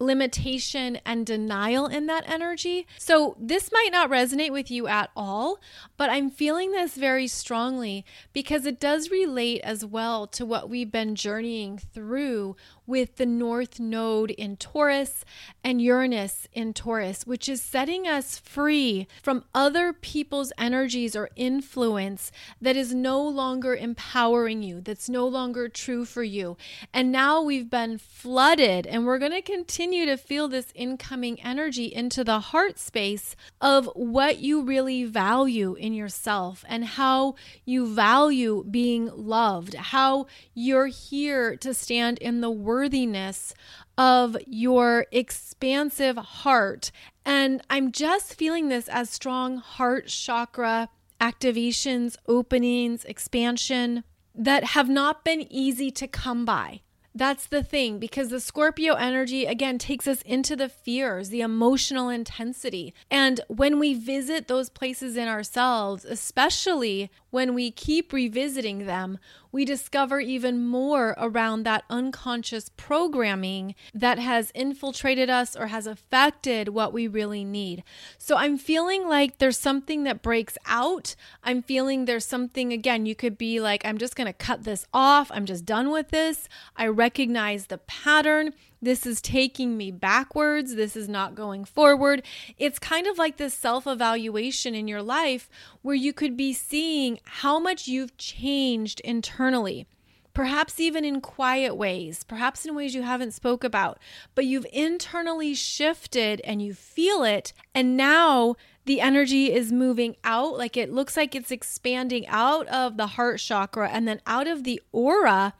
limitation 0.00 0.98
and 1.04 1.26
denial 1.26 1.86
in 1.86 2.06
that 2.06 2.24
energy. 2.26 2.86
So, 2.98 3.36
this 3.38 3.70
might 3.70 3.90
not 3.92 4.10
resonate 4.10 4.50
with 4.50 4.70
you 4.70 4.88
at 4.88 5.10
all, 5.14 5.58
but 5.96 6.10
I'm 6.10 6.30
feeling 6.30 6.72
this 6.72 6.94
very 6.94 7.28
strongly 7.28 8.04
because 8.32 8.66
it 8.66 8.80
does 8.80 9.10
relate 9.10 9.60
as 9.60 9.84
well 9.84 10.26
to 10.28 10.46
what 10.46 10.70
we've 10.70 10.90
been 10.90 11.14
journeying 11.14 11.78
through 11.78 12.56
with 12.90 13.16
the 13.16 13.24
North 13.24 13.78
Node 13.78 14.32
in 14.32 14.56
Taurus 14.56 15.24
and 15.62 15.80
Uranus 15.80 16.48
in 16.52 16.74
Taurus, 16.74 17.24
which 17.24 17.48
is 17.48 17.62
setting 17.62 18.08
us 18.08 18.36
free 18.36 19.06
from 19.22 19.44
other 19.54 19.92
people's 19.92 20.52
energies 20.58 21.14
or 21.14 21.30
influence 21.36 22.32
that 22.60 22.74
is 22.74 22.92
no 22.92 23.22
longer 23.22 23.76
empowering 23.76 24.64
you, 24.64 24.80
that's 24.80 25.08
no 25.08 25.24
longer 25.24 25.68
true 25.68 26.04
for 26.04 26.24
you. 26.24 26.56
And 26.92 27.12
now 27.12 27.40
we've 27.40 27.70
been 27.70 27.96
flooded, 27.96 28.88
and 28.88 29.06
we're 29.06 29.20
going 29.20 29.30
to 29.30 29.40
continue 29.40 30.04
to 30.06 30.16
feel 30.16 30.48
this 30.48 30.72
incoming 30.74 31.40
energy 31.42 31.86
into 31.86 32.24
the 32.24 32.40
heart 32.40 32.76
space 32.80 33.36
of 33.60 33.88
what 33.94 34.38
you 34.38 34.62
really 34.62 35.04
value 35.04 35.74
in 35.74 35.94
yourself 35.94 36.64
and 36.68 36.84
how 36.84 37.36
you 37.64 37.86
value 37.86 38.64
being 38.68 39.12
loved, 39.14 39.74
how 39.74 40.26
you're 40.54 40.86
here 40.86 41.56
to 41.58 41.72
stand 41.72 42.18
in 42.18 42.40
the 42.40 42.50
worthiness 42.80 43.52
of 43.98 44.38
your 44.46 45.04
expansive 45.12 46.16
heart. 46.16 46.90
And 47.26 47.60
I'm 47.68 47.92
just 47.92 48.34
feeling 48.34 48.70
this 48.70 48.88
as 48.88 49.10
strong 49.10 49.58
heart 49.58 50.06
chakra 50.06 50.88
activations, 51.20 52.16
openings, 52.26 53.04
expansion 53.04 54.02
that 54.34 54.64
have 54.64 54.88
not 54.88 55.26
been 55.26 55.42
easy 55.52 55.90
to 55.90 56.08
come 56.08 56.46
by. 56.46 56.80
That's 57.14 57.46
the 57.46 57.62
thing 57.62 57.98
because 57.98 58.28
the 58.28 58.40
Scorpio 58.40 58.94
energy 58.94 59.44
again 59.44 59.78
takes 59.78 60.06
us 60.06 60.22
into 60.22 60.54
the 60.54 60.68
fears, 60.68 61.28
the 61.28 61.40
emotional 61.40 62.08
intensity. 62.08 62.94
And 63.10 63.40
when 63.48 63.78
we 63.80 63.94
visit 63.94 64.46
those 64.46 64.70
places 64.70 65.16
in 65.16 65.26
ourselves, 65.26 66.04
especially 66.04 67.10
when 67.30 67.52
we 67.52 67.72
keep 67.72 68.12
revisiting 68.12 68.86
them, 68.86 69.18
we 69.52 69.64
discover 69.64 70.20
even 70.20 70.66
more 70.66 71.14
around 71.18 71.64
that 71.64 71.84
unconscious 71.90 72.70
programming 72.76 73.74
that 73.92 74.18
has 74.18 74.50
infiltrated 74.54 75.28
us 75.28 75.56
or 75.56 75.68
has 75.68 75.86
affected 75.86 76.68
what 76.68 76.92
we 76.92 77.06
really 77.06 77.44
need. 77.44 77.82
So 78.18 78.36
I'm 78.36 78.58
feeling 78.58 79.08
like 79.08 79.38
there's 79.38 79.58
something 79.58 80.04
that 80.04 80.22
breaks 80.22 80.56
out. 80.66 81.14
I'm 81.42 81.62
feeling 81.62 82.04
there's 82.04 82.24
something, 82.24 82.72
again, 82.72 83.06
you 83.06 83.14
could 83.14 83.36
be 83.36 83.60
like, 83.60 83.84
I'm 83.84 83.98
just 83.98 84.16
going 84.16 84.26
to 84.26 84.32
cut 84.32 84.64
this 84.64 84.86
off. 84.92 85.30
I'm 85.32 85.46
just 85.46 85.64
done 85.64 85.90
with 85.90 86.08
this. 86.10 86.48
I 86.76 86.86
recognize 86.86 87.66
the 87.66 87.78
pattern. 87.78 88.52
This 88.82 89.06
is 89.06 89.20
taking 89.20 89.76
me 89.76 89.90
backwards. 89.90 90.74
This 90.74 90.96
is 90.96 91.08
not 91.08 91.34
going 91.34 91.64
forward. 91.64 92.22
It's 92.56 92.78
kind 92.78 93.06
of 93.06 93.18
like 93.18 93.36
this 93.36 93.54
self 93.54 93.86
evaluation 93.86 94.74
in 94.74 94.88
your 94.88 95.02
life 95.02 95.48
where 95.82 95.94
you 95.94 96.12
could 96.12 96.36
be 96.36 96.52
seeing 96.52 97.20
how 97.24 97.58
much 97.58 97.88
you've 97.88 98.16
changed 98.16 99.00
internally 99.00 99.86
perhaps 100.32 100.78
even 100.80 101.04
in 101.04 101.20
quiet 101.20 101.74
ways, 101.74 102.24
perhaps 102.24 102.64
in 102.64 102.74
ways 102.74 102.94
you 102.94 103.02
haven't 103.02 103.32
spoke 103.32 103.64
about, 103.64 103.98
but 104.34 104.44
you've 104.44 104.66
internally 104.72 105.54
shifted 105.54 106.40
and 106.44 106.62
you 106.62 106.72
feel 106.72 107.24
it 107.24 107.52
and 107.74 107.96
now 107.96 108.54
the 108.86 109.00
energy 109.00 109.52
is 109.52 109.70
moving 109.70 110.16
out 110.24 110.56
like 110.56 110.76
it 110.76 110.92
looks 110.92 111.16
like 111.16 111.34
it's 111.34 111.50
expanding 111.50 112.26
out 112.26 112.66
of 112.68 112.96
the 112.96 113.08
heart 113.08 113.38
chakra 113.38 113.88
and 113.88 114.08
then 114.08 114.20
out 114.26 114.46
of 114.46 114.64
the 114.64 114.80
aura 114.92 115.52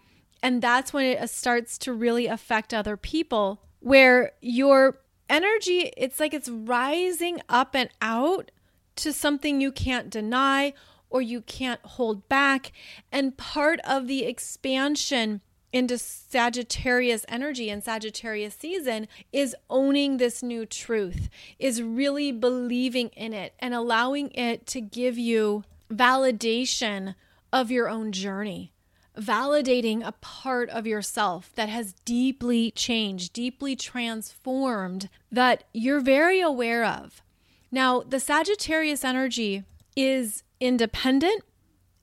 and 0.42 0.62
that's 0.62 0.92
when 0.92 1.06
it 1.06 1.18
uh, 1.18 1.26
starts 1.26 1.78
to 1.78 1.92
really 1.92 2.26
affect 2.26 2.72
other 2.72 2.96
people, 2.96 3.62
where 3.80 4.32
your 4.40 5.00
energy, 5.28 5.92
it's 5.96 6.20
like 6.20 6.34
it's 6.34 6.48
rising 6.48 7.40
up 7.48 7.74
and 7.74 7.90
out 8.00 8.50
to 8.96 9.12
something 9.12 9.60
you 9.60 9.72
can't 9.72 10.10
deny 10.10 10.72
or 11.08 11.22
you 11.22 11.40
can't 11.40 11.80
hold 11.82 12.28
back. 12.28 12.72
And 13.10 13.36
part 13.36 13.80
of 13.84 14.06
the 14.06 14.24
expansion 14.24 15.40
into 15.72 15.96
Sagittarius 15.98 17.24
energy 17.28 17.70
and 17.70 17.82
Sagittarius 17.82 18.56
season 18.58 19.06
is 19.32 19.54
owning 19.68 20.16
this 20.16 20.42
new 20.42 20.66
truth, 20.66 21.28
is 21.58 21.82
really 21.82 22.32
believing 22.32 23.08
in 23.10 23.32
it 23.32 23.54
and 23.60 23.72
allowing 23.72 24.30
it 24.32 24.66
to 24.66 24.80
give 24.80 25.16
you 25.16 25.64
validation 25.90 27.14
of 27.52 27.70
your 27.70 27.88
own 27.88 28.12
journey 28.12 28.72
validating 29.18 30.06
a 30.06 30.12
part 30.12 30.68
of 30.70 30.86
yourself 30.86 31.50
that 31.54 31.68
has 31.68 31.94
deeply 32.04 32.70
changed, 32.70 33.32
deeply 33.32 33.76
transformed, 33.76 35.08
that 35.30 35.64
you're 35.72 36.00
very 36.00 36.40
aware 36.40 36.84
of. 36.84 37.22
Now, 37.70 38.00
the 38.00 38.20
Sagittarius 38.20 39.04
energy 39.04 39.64
is 39.96 40.42
independent. 40.60 41.42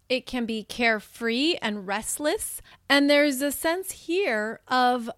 It 0.09 0.25
can 0.25 0.45
be 0.45 0.63
carefree 0.63 1.55
and 1.61 1.85
restless. 1.85 2.61
And 2.89 3.09
there's 3.09 3.41
a 3.41 3.51
sense 3.51 3.91
here 3.91 4.61
of, 4.67 5.09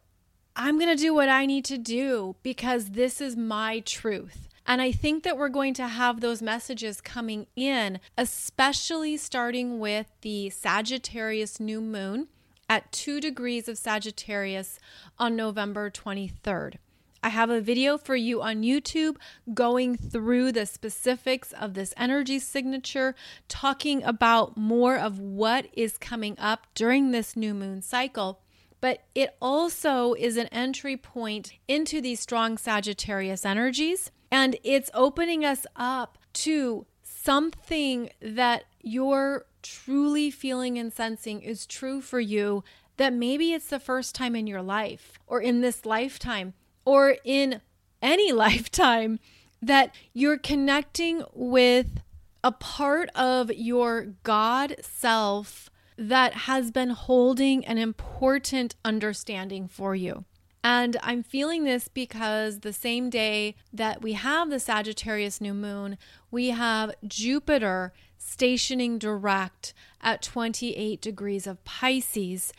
I'm 0.55 0.79
going 0.79 0.95
to 0.95 1.01
do 1.01 1.13
what 1.13 1.29
I 1.29 1.45
need 1.45 1.65
to 1.65 1.77
do 1.77 2.35
because 2.41 2.91
this 2.91 3.21
is 3.21 3.37
my 3.37 3.81
truth. 3.81 4.48
And 4.69 4.83
I 4.83 4.91
think 4.91 5.23
that 5.23 5.35
we're 5.35 5.49
going 5.49 5.73
to 5.73 5.87
have 5.87 6.21
those 6.21 6.43
messages 6.43 7.01
coming 7.01 7.47
in, 7.55 7.99
especially 8.15 9.17
starting 9.17 9.79
with 9.79 10.05
the 10.21 10.51
Sagittarius 10.51 11.59
new 11.59 11.81
moon 11.81 12.27
at 12.69 12.91
two 12.91 13.19
degrees 13.19 13.67
of 13.67 13.79
Sagittarius 13.79 14.77
on 15.17 15.35
November 15.35 15.89
23rd. 15.89 16.75
I 17.23 17.29
have 17.29 17.49
a 17.49 17.61
video 17.61 17.97
for 17.97 18.15
you 18.15 18.43
on 18.43 18.61
YouTube 18.61 19.15
going 19.55 19.97
through 19.97 20.51
the 20.51 20.67
specifics 20.67 21.51
of 21.53 21.73
this 21.73 21.91
energy 21.97 22.37
signature, 22.37 23.15
talking 23.47 24.03
about 24.03 24.55
more 24.55 24.97
of 24.99 25.17
what 25.17 25.65
is 25.73 25.97
coming 25.97 26.37
up 26.37 26.67
during 26.75 27.09
this 27.09 27.35
new 27.35 27.55
moon 27.55 27.81
cycle. 27.81 28.41
But 28.81 29.01
it 29.15 29.35
also 29.41 30.13
is 30.13 30.37
an 30.37 30.47
entry 30.51 30.95
point 30.95 31.53
into 31.67 32.01
these 32.01 32.19
strong 32.19 32.59
Sagittarius 32.59 33.45
energies. 33.45 34.11
And 34.31 34.57
it's 34.63 34.91
opening 34.93 35.43
us 35.43 35.65
up 35.75 36.17
to 36.33 36.85
something 37.03 38.09
that 38.21 38.63
you're 38.81 39.45
truly 39.61 40.31
feeling 40.31 40.77
and 40.77 40.93
sensing 40.93 41.41
is 41.41 41.65
true 41.65 42.01
for 42.01 42.19
you 42.19 42.63
that 42.97 43.13
maybe 43.13 43.53
it's 43.53 43.67
the 43.67 43.79
first 43.79 44.13
time 44.13 44.35
in 44.35 44.47
your 44.47 44.61
life 44.61 45.19
or 45.27 45.41
in 45.41 45.61
this 45.61 45.85
lifetime 45.85 46.53
or 46.85 47.17
in 47.23 47.61
any 48.01 48.31
lifetime 48.45 49.19
that 49.61 49.93
you're 50.13 50.37
connecting 50.37 51.23
with 51.33 52.01
a 52.43 52.51
part 52.51 53.09
of 53.15 53.51
your 53.53 54.13
God 54.23 54.75
self 54.81 55.69
that 55.97 56.33
has 56.33 56.71
been 56.71 56.91
holding 56.91 57.65
an 57.65 57.77
important 57.77 58.75
understanding 58.85 59.67
for 59.67 59.95
you. 59.95 60.23
And 60.63 60.97
I'm 61.01 61.23
feeling 61.23 61.63
this 61.63 61.87
because 61.87 62.59
the 62.59 62.73
same 62.73 63.09
day 63.09 63.55
that 63.71 64.01
we 64.01 64.13
have 64.13 64.49
the 64.49 64.59
Sagittarius 64.59 65.39
new 65.39 65.53
moon, 65.53 65.97
we 66.31 66.49
have 66.49 66.93
Jupiter 67.07 67.93
stationing 68.17 68.97
direct 68.97 69.73
at 70.01 70.21
28 70.21 71.01
degrees 71.01 71.47
of 71.47 71.63
Pisces. 71.63 72.51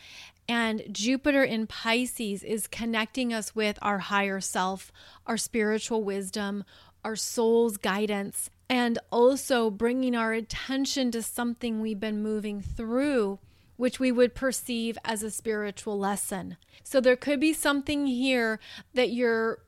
And 0.49 0.83
Jupiter 0.91 1.43
in 1.43 1.67
Pisces 1.67 2.43
is 2.43 2.67
connecting 2.67 3.33
us 3.33 3.55
with 3.55 3.77
our 3.81 3.99
higher 3.99 4.41
self, 4.41 4.91
our 5.27 5.37
spiritual 5.37 6.03
wisdom, 6.03 6.63
our 7.05 7.15
soul's 7.15 7.77
guidance, 7.77 8.49
and 8.67 8.97
also 9.11 9.69
bringing 9.69 10.15
our 10.15 10.33
attention 10.33 11.11
to 11.11 11.21
something 11.21 11.79
we've 11.79 11.99
been 11.99 12.23
moving 12.23 12.61
through 12.61 13.39
which 13.81 13.99
we 13.99 14.11
would 14.11 14.35
perceive 14.35 14.95
as 15.03 15.23
a 15.23 15.31
spiritual 15.31 15.97
lesson. 15.97 16.55
So 16.83 17.01
there 17.01 17.15
could 17.15 17.39
be 17.39 17.51
something 17.51 18.05
here 18.05 18.59
that 18.93 19.09
you're 19.09 19.63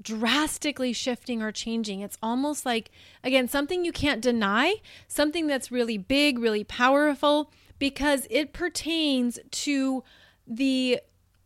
drastically 0.00 0.92
shifting 0.92 1.42
or 1.42 1.50
changing. 1.50 1.98
It's 1.98 2.16
almost 2.22 2.64
like, 2.64 2.92
again, 3.24 3.48
something 3.48 3.84
you 3.84 3.90
can't 3.90 4.20
deny, 4.20 4.74
something 5.08 5.48
that's 5.48 5.72
really 5.72 5.98
big, 5.98 6.38
really 6.38 6.62
powerful, 6.62 7.50
because 7.80 8.28
it 8.30 8.52
pertains 8.52 9.40
to 9.50 10.04
the 10.46 11.00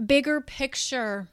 bigger 0.04 0.42
picture 0.42 1.28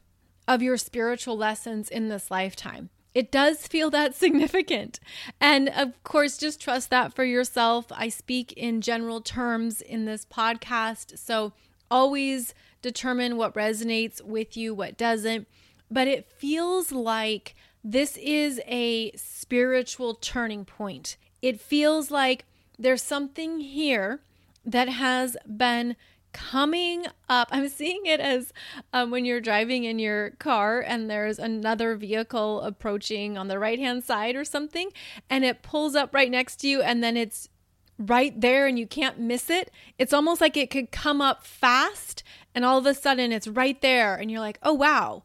of 0.47 0.61
your 0.61 0.77
spiritual 0.77 1.35
lessons 1.35 1.89
in 1.89 2.07
this 2.07 2.31
lifetime 2.31 2.89
it 3.17 3.31
does 3.31 3.65
feel 3.65 3.89
that 3.89 4.13
significant. 4.23 4.99
And 5.41 5.69
of 5.69 6.03
course, 6.03 6.37
just 6.37 6.61
trust 6.61 6.91
that 6.91 7.15
for 7.15 7.23
yourself. 7.23 7.87
I 7.89 8.09
speak 8.09 8.53
in 8.53 8.79
general 8.81 9.21
terms 9.21 9.81
in 9.81 10.05
this 10.05 10.23
podcast. 10.23 11.17
So 11.17 11.53
always 11.89 12.53
determine 12.83 13.35
what 13.35 13.55
resonates 13.55 14.21
with 14.21 14.55
you, 14.55 14.75
what 14.75 14.97
doesn't. 14.97 15.47
But 15.89 16.07
it 16.07 16.31
feels 16.37 16.91
like 16.91 17.55
this 17.83 18.17
is 18.17 18.61
a 18.67 19.11
spiritual 19.15 20.13
turning 20.13 20.63
point. 20.63 21.17
It 21.41 21.59
feels 21.59 22.11
like 22.11 22.45
there's 22.77 23.01
something 23.01 23.61
here 23.61 24.19
that 24.63 24.89
has 24.89 25.35
been 25.47 25.95
coming 26.37 27.07
up. 27.27 27.49
I'm 27.51 27.67
seeing 27.67 28.05
it 28.05 28.19
as 28.19 28.53
um, 28.93 29.09
when 29.09 29.25
you're 29.25 29.41
driving 29.41 29.85
in 29.85 29.97
your 29.97 30.31
car 30.31 30.81
and 30.81 31.09
there's 31.09 31.39
another 31.39 31.95
vehicle 31.95 32.61
approaching 32.61 33.37
on 33.37 33.47
the 33.47 33.57
right 33.57 33.79
hand 33.79 34.03
side 34.03 34.35
or 34.35 34.45
something, 34.45 34.91
and 35.31 35.43
it 35.43 35.63
pulls 35.63 35.95
up 35.95 36.13
right 36.13 36.29
next 36.29 36.57
to 36.57 36.67
you, 36.67 36.81
and 36.81 37.03
then 37.03 37.17
it's 37.17 37.49
right 37.97 38.39
there 38.39 38.67
and 38.67 38.77
you 38.77 38.85
can't 38.85 39.19
miss 39.19 39.49
it. 39.49 39.71
It's 39.97 40.13
almost 40.13 40.39
like 40.39 40.55
it 40.55 40.69
could 40.69 40.91
come 40.91 41.21
up 41.21 41.43
fast 41.43 42.23
and 42.53 42.63
all 42.63 42.77
of 42.77 42.85
a 42.85 42.93
sudden 42.93 43.31
it's 43.31 43.47
right 43.47 43.81
there 43.81 44.15
and 44.15 44.29
you're 44.29 44.39
like, 44.39 44.59
oh, 44.61 44.73
wow, 44.73 45.23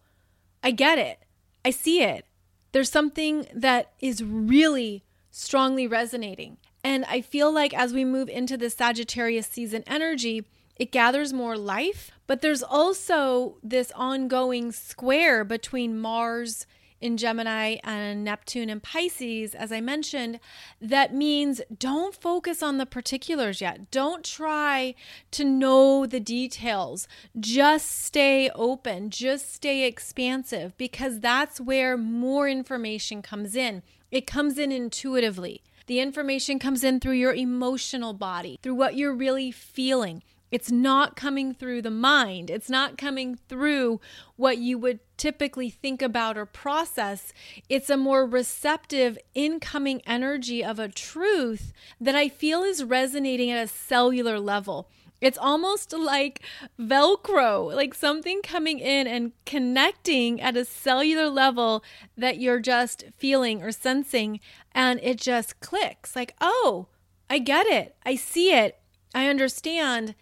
I 0.62 0.70
get 0.70 0.98
it. 0.98 1.18
I 1.64 1.70
see 1.70 2.02
it. 2.02 2.24
There's 2.72 2.90
something 2.90 3.46
that 3.54 3.92
is 4.00 4.24
really 4.24 5.04
strongly 5.30 5.86
resonating. 5.86 6.56
And 6.82 7.04
I 7.04 7.20
feel 7.20 7.52
like 7.52 7.74
as 7.74 7.92
we 7.92 8.06
move 8.06 8.30
into 8.30 8.56
the 8.56 8.70
Sagittarius 8.70 9.46
season 9.46 9.84
energy, 9.86 10.46
it 10.82 10.90
gathers 10.90 11.32
more 11.32 11.56
life, 11.56 12.10
but 12.26 12.40
there's 12.40 12.64
also 12.64 13.56
this 13.62 13.92
ongoing 13.94 14.72
square 14.72 15.44
between 15.44 15.96
Mars 15.96 16.66
in 17.00 17.16
Gemini 17.16 17.76
and 17.84 18.24
Neptune 18.24 18.68
in 18.68 18.80
Pisces, 18.80 19.54
as 19.54 19.70
I 19.70 19.80
mentioned, 19.80 20.40
that 20.80 21.14
means 21.14 21.60
don't 21.78 22.16
focus 22.16 22.64
on 22.64 22.78
the 22.78 22.86
particulars 22.86 23.60
yet. 23.60 23.92
Don't 23.92 24.24
try 24.24 24.96
to 25.30 25.44
know 25.44 26.04
the 26.04 26.18
details. 26.18 27.06
Just 27.38 27.88
stay 28.04 28.50
open, 28.50 29.10
just 29.10 29.54
stay 29.54 29.86
expansive, 29.86 30.76
because 30.76 31.20
that's 31.20 31.60
where 31.60 31.96
more 31.96 32.48
information 32.48 33.22
comes 33.22 33.54
in. 33.54 33.84
It 34.10 34.26
comes 34.26 34.58
in 34.58 34.72
intuitively. 34.72 35.62
The 35.86 36.00
information 36.00 36.58
comes 36.58 36.82
in 36.82 36.98
through 36.98 37.12
your 37.12 37.34
emotional 37.34 38.14
body, 38.14 38.58
through 38.64 38.74
what 38.74 38.96
you're 38.96 39.14
really 39.14 39.52
feeling. 39.52 40.24
It's 40.52 40.70
not 40.70 41.16
coming 41.16 41.54
through 41.54 41.80
the 41.80 41.90
mind. 41.90 42.50
It's 42.50 42.68
not 42.68 42.98
coming 42.98 43.36
through 43.48 44.00
what 44.36 44.58
you 44.58 44.76
would 44.76 45.00
typically 45.16 45.70
think 45.70 46.02
about 46.02 46.36
or 46.36 46.44
process. 46.44 47.32
It's 47.70 47.88
a 47.88 47.96
more 47.96 48.26
receptive 48.26 49.16
incoming 49.34 50.02
energy 50.06 50.62
of 50.62 50.78
a 50.78 50.88
truth 50.88 51.72
that 51.98 52.14
I 52.14 52.28
feel 52.28 52.62
is 52.62 52.84
resonating 52.84 53.50
at 53.50 53.64
a 53.64 53.66
cellular 53.66 54.38
level. 54.38 54.90
It's 55.22 55.38
almost 55.38 55.92
like 55.92 56.42
Velcro, 56.78 57.74
like 57.74 57.94
something 57.94 58.42
coming 58.42 58.78
in 58.78 59.06
and 59.06 59.32
connecting 59.46 60.40
at 60.40 60.56
a 60.56 60.64
cellular 60.64 61.28
level 61.28 61.82
that 62.16 62.38
you're 62.38 62.60
just 62.60 63.04
feeling 63.16 63.62
or 63.62 63.72
sensing, 63.72 64.40
and 64.72 64.98
it 65.02 65.18
just 65.18 65.60
clicks 65.60 66.14
like, 66.14 66.34
oh, 66.40 66.88
I 67.30 67.38
get 67.38 67.66
it. 67.68 67.96
I 68.04 68.16
see 68.16 68.52
it. 68.52 68.80
I 69.14 69.28
understand. 69.28 70.14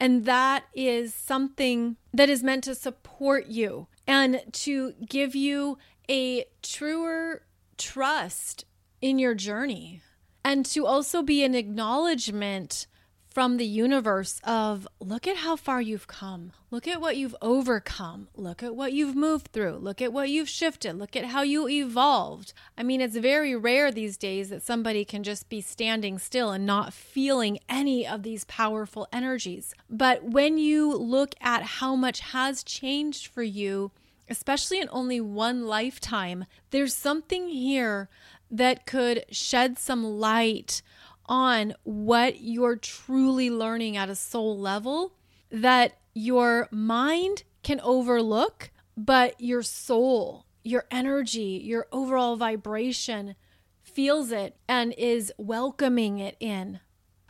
And 0.00 0.24
that 0.24 0.64
is 0.74 1.14
something 1.14 1.96
that 2.14 2.30
is 2.30 2.42
meant 2.42 2.64
to 2.64 2.74
support 2.74 3.48
you 3.48 3.86
and 4.06 4.42
to 4.52 4.94
give 5.06 5.34
you 5.34 5.76
a 6.08 6.46
truer 6.62 7.42
trust 7.76 8.64
in 9.02 9.18
your 9.18 9.34
journey 9.34 10.00
and 10.42 10.64
to 10.66 10.86
also 10.86 11.22
be 11.22 11.44
an 11.44 11.54
acknowledgement 11.54 12.86
from 13.30 13.56
the 13.56 13.66
universe 13.66 14.40
of 14.42 14.88
look 14.98 15.26
at 15.26 15.38
how 15.38 15.54
far 15.54 15.80
you've 15.80 16.08
come. 16.08 16.52
Look 16.70 16.88
at 16.88 17.00
what 17.00 17.16
you've 17.16 17.36
overcome. 17.40 18.26
Look 18.36 18.62
at 18.62 18.74
what 18.74 18.92
you've 18.92 19.14
moved 19.14 19.52
through. 19.52 19.76
Look 19.76 20.02
at 20.02 20.12
what 20.12 20.28
you've 20.28 20.48
shifted. 20.48 20.98
Look 20.98 21.14
at 21.14 21.26
how 21.26 21.42
you 21.42 21.68
evolved. 21.68 22.52
I 22.76 22.82
mean, 22.82 23.00
it's 23.00 23.16
very 23.16 23.54
rare 23.54 23.92
these 23.92 24.16
days 24.16 24.48
that 24.50 24.62
somebody 24.62 25.04
can 25.04 25.22
just 25.22 25.48
be 25.48 25.60
standing 25.60 26.18
still 26.18 26.50
and 26.50 26.66
not 26.66 26.92
feeling 26.92 27.60
any 27.68 28.06
of 28.06 28.24
these 28.24 28.44
powerful 28.44 29.06
energies. 29.12 29.74
But 29.88 30.24
when 30.24 30.58
you 30.58 30.92
look 30.92 31.34
at 31.40 31.62
how 31.62 31.94
much 31.94 32.20
has 32.20 32.64
changed 32.64 33.28
for 33.28 33.44
you, 33.44 33.92
especially 34.28 34.80
in 34.80 34.88
only 34.90 35.20
one 35.20 35.66
lifetime, 35.66 36.46
there's 36.70 36.94
something 36.94 37.48
here 37.48 38.08
that 38.50 38.86
could 38.86 39.24
shed 39.30 39.78
some 39.78 40.02
light 40.02 40.82
on 41.30 41.72
what 41.84 42.40
you're 42.40 42.76
truly 42.76 43.48
learning 43.48 43.96
at 43.96 44.10
a 44.10 44.16
soul 44.16 44.58
level 44.58 45.14
that 45.50 45.96
your 46.12 46.68
mind 46.72 47.44
can 47.62 47.80
overlook, 47.80 48.70
but 48.96 49.40
your 49.40 49.62
soul, 49.62 50.44
your 50.64 50.84
energy, 50.90 51.62
your 51.64 51.86
overall 51.92 52.36
vibration 52.36 53.36
feels 53.82 54.32
it 54.32 54.56
and 54.68 54.92
is 54.98 55.32
welcoming 55.38 56.18
it 56.18 56.36
in. 56.40 56.80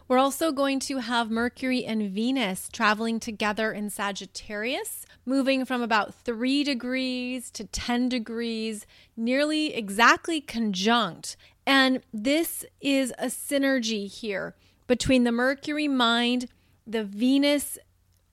We're 0.08 0.18
also 0.18 0.50
going 0.50 0.80
to 0.80 0.98
have 0.98 1.30
Mercury 1.30 1.84
and 1.84 2.10
Venus 2.10 2.68
traveling 2.72 3.20
together 3.20 3.70
in 3.70 3.90
Sagittarius, 3.90 5.06
moving 5.24 5.64
from 5.64 5.82
about 5.82 6.14
three 6.14 6.64
degrees 6.64 7.48
to 7.52 7.64
10 7.64 8.08
degrees, 8.08 8.86
nearly 9.16 9.72
exactly 9.72 10.40
conjunct 10.40 11.36
and 11.70 12.00
this 12.12 12.64
is 12.80 13.14
a 13.16 13.26
synergy 13.26 14.12
here 14.12 14.56
between 14.88 15.22
the 15.22 15.30
Mercury 15.30 15.86
mind, 15.86 16.48
the 16.84 17.04
Venus 17.04 17.78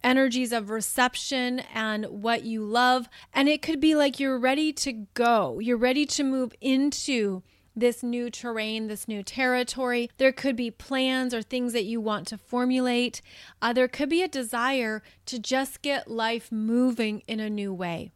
energies 0.03 0.51
of 0.51 0.71
reception 0.71 1.59
and 1.71 2.07
what 2.07 2.45
you 2.45 2.63
love. 2.63 3.07
And 3.31 3.47
it 3.47 3.61
could 3.61 3.79
be 3.79 3.93
like 3.93 4.19
you're 4.19 4.39
ready 4.39 4.73
to 4.73 4.91
go, 5.13 5.59
you're 5.59 5.77
ready 5.77 6.03
to 6.07 6.23
move 6.23 6.55
into 6.61 7.43
this 7.75 8.01
new 8.01 8.31
terrain, 8.31 8.87
this 8.87 9.07
new 9.07 9.21
territory. 9.21 10.09
There 10.17 10.31
could 10.31 10.55
be 10.55 10.71
plans 10.71 11.31
or 11.31 11.43
things 11.43 11.73
that 11.73 11.85
you 11.85 12.01
want 12.01 12.25
to 12.29 12.39
formulate. 12.39 13.21
Uh, 13.61 13.71
there 13.71 13.87
could 13.87 14.09
be 14.09 14.23
a 14.23 14.27
desire 14.27 15.03
to 15.27 15.37
just 15.37 15.83
get 15.83 16.09
life 16.09 16.51
moving 16.51 17.21
in 17.27 17.39
a 17.39 17.51
new 17.51 17.71
way. 17.71 18.09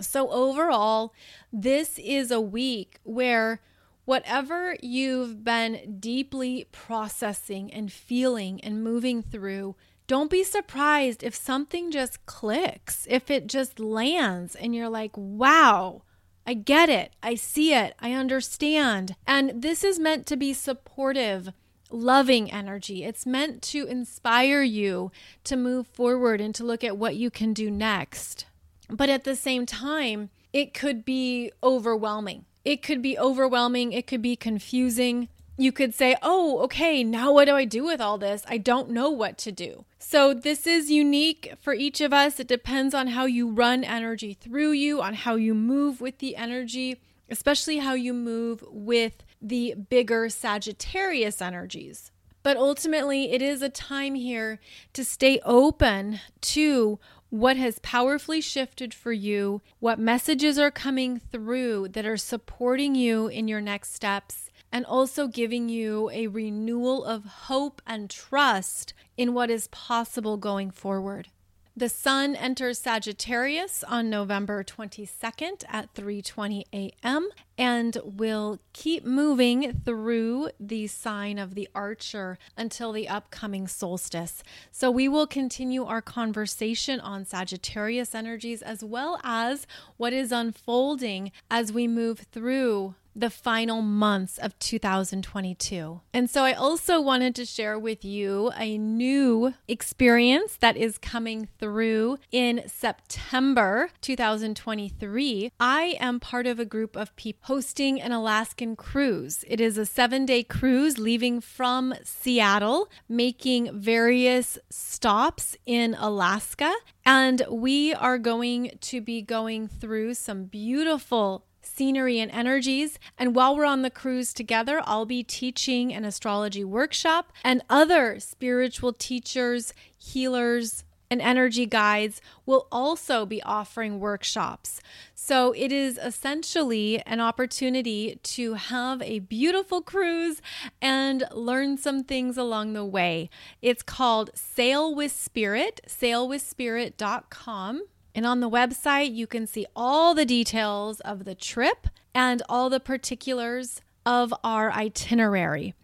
So, 0.00 0.28
overall, 0.30 1.14
this 1.52 1.96
is 2.00 2.32
a 2.32 2.40
week 2.40 2.98
where 3.04 3.60
Whatever 4.08 4.74
you've 4.80 5.44
been 5.44 5.98
deeply 6.00 6.66
processing 6.72 7.70
and 7.70 7.92
feeling 7.92 8.58
and 8.62 8.82
moving 8.82 9.22
through, 9.22 9.76
don't 10.06 10.30
be 10.30 10.42
surprised 10.42 11.22
if 11.22 11.34
something 11.34 11.90
just 11.90 12.24
clicks, 12.24 13.06
if 13.10 13.30
it 13.30 13.46
just 13.46 13.78
lands 13.78 14.54
and 14.54 14.74
you're 14.74 14.88
like, 14.88 15.10
wow, 15.14 16.04
I 16.46 16.54
get 16.54 16.88
it. 16.88 17.12
I 17.22 17.34
see 17.34 17.74
it. 17.74 17.94
I 18.00 18.12
understand. 18.12 19.14
And 19.26 19.60
this 19.60 19.84
is 19.84 19.98
meant 19.98 20.24
to 20.28 20.38
be 20.38 20.54
supportive, 20.54 21.52
loving 21.90 22.50
energy. 22.50 23.04
It's 23.04 23.26
meant 23.26 23.60
to 23.64 23.84
inspire 23.84 24.62
you 24.62 25.12
to 25.44 25.54
move 25.54 25.86
forward 25.86 26.40
and 26.40 26.54
to 26.54 26.64
look 26.64 26.82
at 26.82 26.96
what 26.96 27.16
you 27.16 27.30
can 27.30 27.52
do 27.52 27.70
next. 27.70 28.46
But 28.88 29.10
at 29.10 29.24
the 29.24 29.36
same 29.36 29.66
time, 29.66 30.30
it 30.50 30.72
could 30.72 31.04
be 31.04 31.52
overwhelming. 31.62 32.46
It 32.68 32.82
could 32.82 33.00
be 33.00 33.18
overwhelming, 33.18 33.94
it 33.94 34.06
could 34.06 34.20
be 34.20 34.36
confusing. 34.36 35.30
You 35.56 35.72
could 35.72 35.94
say, 35.94 36.16
oh, 36.20 36.58
okay, 36.64 37.02
now 37.02 37.32
what 37.32 37.46
do 37.46 37.56
I 37.56 37.64
do 37.64 37.82
with 37.82 37.98
all 37.98 38.18
this? 38.18 38.42
I 38.46 38.58
don't 38.58 38.90
know 38.90 39.08
what 39.08 39.38
to 39.38 39.50
do. 39.50 39.86
So, 39.98 40.34
this 40.34 40.66
is 40.66 40.90
unique 40.90 41.54
for 41.58 41.72
each 41.72 42.02
of 42.02 42.12
us. 42.12 42.38
It 42.38 42.46
depends 42.46 42.92
on 42.92 43.06
how 43.06 43.24
you 43.24 43.48
run 43.48 43.84
energy 43.84 44.34
through 44.34 44.72
you, 44.72 45.00
on 45.00 45.14
how 45.14 45.36
you 45.36 45.54
move 45.54 46.02
with 46.02 46.18
the 46.18 46.36
energy, 46.36 47.00
especially 47.30 47.78
how 47.78 47.94
you 47.94 48.12
move 48.12 48.62
with 48.70 49.24
the 49.40 49.74
bigger 49.88 50.28
Sagittarius 50.28 51.40
energies. 51.40 52.10
But 52.42 52.58
ultimately, 52.58 53.32
it 53.32 53.40
is 53.40 53.62
a 53.62 53.70
time 53.70 54.14
here 54.14 54.60
to 54.92 55.06
stay 55.06 55.40
open 55.42 56.20
to 56.42 56.98
what 57.30 57.56
has 57.56 57.78
powerfully 57.80 58.40
shifted 58.40 58.94
for 58.94 59.12
you, 59.12 59.60
what 59.80 59.98
messages 59.98 60.58
are 60.58 60.70
coming 60.70 61.18
through 61.18 61.88
that 61.88 62.06
are 62.06 62.16
supporting 62.16 62.94
you 62.94 63.26
in 63.26 63.48
your 63.48 63.60
next 63.60 63.94
steps, 63.94 64.50
and 64.72 64.84
also 64.86 65.26
giving 65.26 65.68
you 65.68 66.10
a 66.10 66.26
renewal 66.26 67.04
of 67.04 67.24
hope 67.24 67.80
and 67.86 68.10
trust 68.10 68.94
in 69.16 69.34
what 69.34 69.50
is 69.50 69.68
possible 69.68 70.36
going 70.36 70.70
forward. 70.70 71.28
The 71.76 71.88
sun 71.88 72.34
enters 72.34 72.78
Sagittarius 72.78 73.84
on 73.84 74.10
November 74.10 74.64
22nd 74.64 75.64
at 75.68 75.94
3:20 75.94 76.64
a.m. 76.72 77.28
and 77.58 77.98
will 78.04 78.60
keep 78.72 79.04
moving 79.04 79.82
through 79.84 80.50
the 80.60 80.86
sign 80.86 81.38
of 81.38 81.56
the 81.56 81.68
Archer 81.74 82.38
until 82.56 82.92
the 82.92 83.08
upcoming 83.08 83.66
solstice. 83.66 84.42
So 84.70 84.90
we 84.90 85.08
will 85.08 85.26
continue 85.26 85.84
our 85.84 86.00
conversation 86.00 87.00
on 87.00 87.24
Sagittarius 87.24 88.14
energies 88.14 88.62
as 88.62 88.84
well 88.84 89.20
as 89.24 89.66
what 89.96 90.12
is 90.12 90.30
unfolding 90.30 91.32
as 91.50 91.72
we 91.72 91.88
move 91.88 92.20
through 92.30 92.94
the 93.18 93.30
final 93.30 93.82
months 93.82 94.38
of 94.38 94.56
2022. 94.60 96.00
And 96.14 96.30
so 96.30 96.44
I 96.44 96.52
also 96.52 97.00
wanted 97.00 97.34
to 97.34 97.44
share 97.44 97.76
with 97.76 98.04
you 98.04 98.52
a 98.56 98.78
new 98.78 99.54
experience 99.66 100.56
that 100.60 100.76
is 100.76 100.98
coming 100.98 101.48
through 101.58 102.18
in 102.30 102.62
September 102.68 103.90
2023. 104.00 105.50
I 105.58 105.96
am 105.98 106.20
part 106.20 106.46
of 106.46 106.60
a 106.60 106.64
group 106.64 106.96
of 106.96 107.14
people 107.16 107.47
hosting 107.48 107.98
an 107.98 108.12
Alaskan 108.12 108.76
cruise. 108.76 109.42
It 109.48 109.58
is 109.58 109.78
a 109.78 109.86
seven 109.86 110.26
day 110.26 110.42
cruise 110.42 110.98
leaving 110.98 111.40
from 111.40 111.94
Seattle, 112.04 112.90
making 113.08 113.80
various 113.80 114.58
stops 114.68 115.56
in 115.64 115.96
Alaska. 115.98 116.74
And 117.06 117.42
we 117.50 117.94
are 117.94 118.18
going 118.18 118.72
to 118.78 119.00
be 119.00 119.22
going 119.22 119.66
through 119.66 120.12
some 120.12 120.44
beautiful 120.44 121.46
scenery 121.62 122.20
and 122.20 122.30
energies. 122.32 122.98
And 123.16 123.34
while 123.34 123.56
we're 123.56 123.64
on 123.64 123.80
the 123.80 123.88
cruise 123.88 124.34
together, 124.34 124.82
I'll 124.84 125.06
be 125.06 125.22
teaching 125.22 125.94
an 125.94 126.04
astrology 126.04 126.64
workshop, 126.64 127.32
and 127.42 127.62
other 127.70 128.20
spiritual 128.20 128.92
teachers, 128.92 129.72
healers, 129.96 130.84
and 131.10 131.20
energy 131.20 131.66
guides 131.66 132.20
will 132.46 132.66
also 132.70 133.24
be 133.24 133.42
offering 133.42 134.00
workshops. 134.00 134.80
So 135.14 135.52
it 135.52 135.72
is 135.72 135.98
essentially 135.98 137.02
an 137.06 137.20
opportunity 137.20 138.18
to 138.22 138.54
have 138.54 139.02
a 139.02 139.20
beautiful 139.20 139.82
cruise 139.82 140.40
and 140.80 141.24
learn 141.32 141.78
some 141.78 142.04
things 142.04 142.36
along 142.36 142.72
the 142.72 142.84
way. 142.84 143.30
It's 143.62 143.82
called 143.82 144.30
Sail 144.34 144.94
with 144.94 145.12
Spirit, 145.12 145.80
sailwithspirit.com. 145.86 147.82
And 148.14 148.26
on 148.26 148.40
the 148.40 148.50
website, 148.50 149.14
you 149.14 149.26
can 149.26 149.46
see 149.46 149.66
all 149.76 150.14
the 150.14 150.24
details 150.24 151.00
of 151.00 151.24
the 151.24 151.34
trip 151.34 151.86
and 152.14 152.42
all 152.48 152.68
the 152.68 152.80
particulars 152.80 153.80
of 154.04 154.34
our 154.42 154.72
itinerary. 154.72 155.74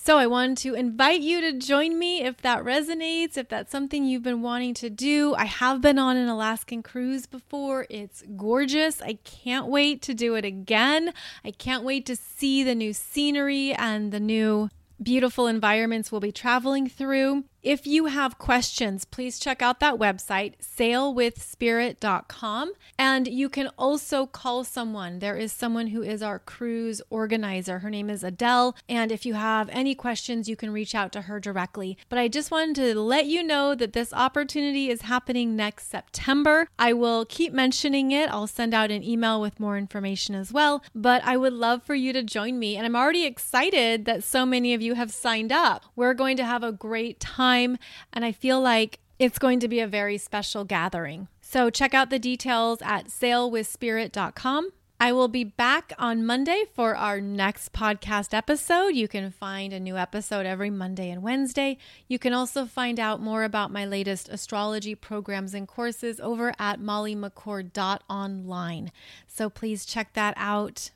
So 0.00 0.16
I 0.16 0.28
wanted 0.28 0.58
to 0.58 0.74
invite 0.74 1.20
you 1.20 1.40
to 1.40 1.52
join 1.52 1.98
me 1.98 2.22
if 2.22 2.40
that 2.42 2.62
resonates, 2.62 3.36
if 3.36 3.48
that's 3.48 3.72
something 3.72 4.04
you've 4.04 4.22
been 4.22 4.42
wanting 4.42 4.72
to 4.74 4.88
do. 4.88 5.34
I 5.34 5.44
have 5.44 5.82
been 5.82 5.98
on 5.98 6.16
an 6.16 6.28
Alaskan 6.28 6.84
cruise 6.84 7.26
before. 7.26 7.84
It's 7.90 8.22
gorgeous. 8.36 9.02
I 9.02 9.18
can't 9.24 9.66
wait 9.66 10.00
to 10.02 10.14
do 10.14 10.36
it 10.36 10.44
again. 10.44 11.12
I 11.44 11.50
can't 11.50 11.82
wait 11.82 12.06
to 12.06 12.16
see 12.16 12.62
the 12.62 12.76
new 12.76 12.92
scenery 12.92 13.74
and 13.74 14.12
the 14.12 14.20
new 14.20 14.70
beautiful 15.02 15.46
environments 15.46 16.10
we'll 16.10 16.20
be 16.20 16.32
traveling 16.32 16.88
through. 16.88 17.44
If 17.62 17.86
you 17.88 18.06
have 18.06 18.38
questions, 18.38 19.04
please 19.04 19.40
check 19.40 19.60
out 19.60 19.80
that 19.80 19.96
website, 19.96 20.54
sailwithspirit.com. 20.60 22.72
And 22.96 23.26
you 23.26 23.48
can 23.48 23.66
also 23.76 24.26
call 24.26 24.62
someone. 24.62 25.18
There 25.18 25.36
is 25.36 25.52
someone 25.52 25.88
who 25.88 26.02
is 26.02 26.22
our 26.22 26.38
cruise 26.38 27.02
organizer. 27.10 27.80
Her 27.80 27.90
name 27.90 28.10
is 28.10 28.22
Adele. 28.22 28.76
And 28.88 29.10
if 29.10 29.26
you 29.26 29.34
have 29.34 29.68
any 29.70 29.96
questions, 29.96 30.48
you 30.48 30.54
can 30.54 30.72
reach 30.72 30.94
out 30.94 31.10
to 31.12 31.22
her 31.22 31.40
directly. 31.40 31.98
But 32.08 32.20
I 32.20 32.28
just 32.28 32.52
wanted 32.52 32.76
to 32.76 32.94
let 33.00 33.26
you 33.26 33.42
know 33.42 33.74
that 33.74 33.92
this 33.92 34.12
opportunity 34.12 34.88
is 34.88 35.02
happening 35.02 35.56
next 35.56 35.90
September. 35.90 36.68
I 36.78 36.92
will 36.92 37.24
keep 37.24 37.52
mentioning 37.52 38.12
it. 38.12 38.30
I'll 38.30 38.46
send 38.46 38.72
out 38.72 38.92
an 38.92 39.02
email 39.02 39.40
with 39.40 39.58
more 39.58 39.76
information 39.76 40.36
as 40.36 40.52
well. 40.52 40.84
But 40.94 41.24
I 41.24 41.36
would 41.36 41.54
love 41.54 41.82
for 41.82 41.96
you 41.96 42.12
to 42.12 42.22
join 42.22 42.60
me. 42.60 42.76
And 42.76 42.86
I'm 42.86 42.94
already 42.94 43.24
excited 43.24 44.04
that 44.04 44.22
so 44.22 44.46
many 44.46 44.74
of 44.74 44.82
you 44.82 44.94
have 44.94 45.10
signed 45.10 45.50
up. 45.50 45.86
We're 45.96 46.14
going 46.14 46.36
to 46.36 46.44
have 46.44 46.62
a 46.62 46.70
great 46.70 47.18
time 47.18 47.47
time. 47.48 47.78
And 48.12 48.24
I 48.24 48.32
feel 48.32 48.60
like 48.60 48.98
it's 49.18 49.38
going 49.38 49.60
to 49.60 49.68
be 49.68 49.80
a 49.80 49.86
very 49.86 50.18
special 50.18 50.64
gathering. 50.64 51.28
So 51.40 51.70
check 51.70 51.94
out 51.94 52.10
the 52.10 52.18
details 52.18 52.82
at 52.82 53.06
sailwithspirit.com. 53.06 54.70
I 55.00 55.12
will 55.12 55.28
be 55.28 55.44
back 55.44 55.92
on 55.96 56.26
Monday 56.26 56.64
for 56.74 56.96
our 56.96 57.20
next 57.20 57.72
podcast 57.72 58.34
episode. 58.34 58.88
You 58.88 59.06
can 59.06 59.30
find 59.30 59.72
a 59.72 59.78
new 59.78 59.96
episode 59.96 60.44
every 60.44 60.70
Monday 60.70 61.10
and 61.10 61.22
Wednesday. 61.22 61.78
You 62.08 62.18
can 62.18 62.32
also 62.32 62.66
find 62.66 62.98
out 62.98 63.22
more 63.22 63.44
about 63.44 63.70
my 63.70 63.86
latest 63.86 64.28
astrology 64.28 64.96
programs 64.96 65.54
and 65.54 65.68
courses 65.68 66.18
over 66.18 66.52
at 66.58 66.80
mollymccord.online. 66.80 68.90
So 69.28 69.48
please 69.48 69.86
check 69.86 70.14
that 70.14 70.34
out 70.36 70.90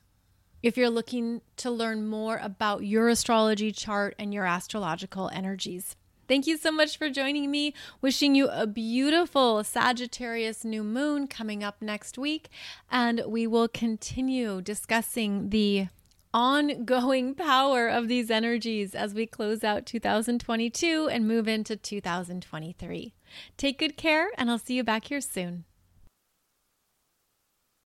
if 0.61 0.75
you're 0.77 0.89
looking 0.89 1.39
to 1.57 1.71
learn 1.71 2.07
more 2.07 2.39
about 2.43 2.83
your 2.83 3.07
astrology 3.07 3.71
chart 3.71 4.15
and 4.19 4.33
your 4.33 4.45
astrological 4.45 5.29
energies. 5.33 5.95
Thank 6.27 6.47
you 6.47 6.57
so 6.57 6.71
much 6.71 6.97
for 6.97 7.09
joining 7.09 7.51
me. 7.51 7.73
Wishing 8.01 8.35
you 8.35 8.47
a 8.47 8.65
beautiful 8.65 9.63
Sagittarius 9.63 10.63
new 10.63 10.83
moon 10.83 11.27
coming 11.27 11.63
up 11.63 11.81
next 11.81 12.17
week. 12.17 12.49
And 12.89 13.21
we 13.27 13.45
will 13.45 13.67
continue 13.67 14.61
discussing 14.61 15.49
the 15.49 15.87
ongoing 16.33 17.35
power 17.35 17.87
of 17.87 18.07
these 18.07 18.31
energies 18.31 18.95
as 18.95 19.13
we 19.13 19.25
close 19.25 19.63
out 19.63 19.85
2022 19.85 21.07
and 21.11 21.27
move 21.27 21.47
into 21.47 21.75
2023. 21.75 23.13
Take 23.55 23.79
good 23.79 23.97
care, 23.97 24.29
and 24.37 24.49
I'll 24.49 24.57
see 24.57 24.75
you 24.75 24.83
back 24.83 25.05
here 25.05 25.21
soon. 25.21 25.65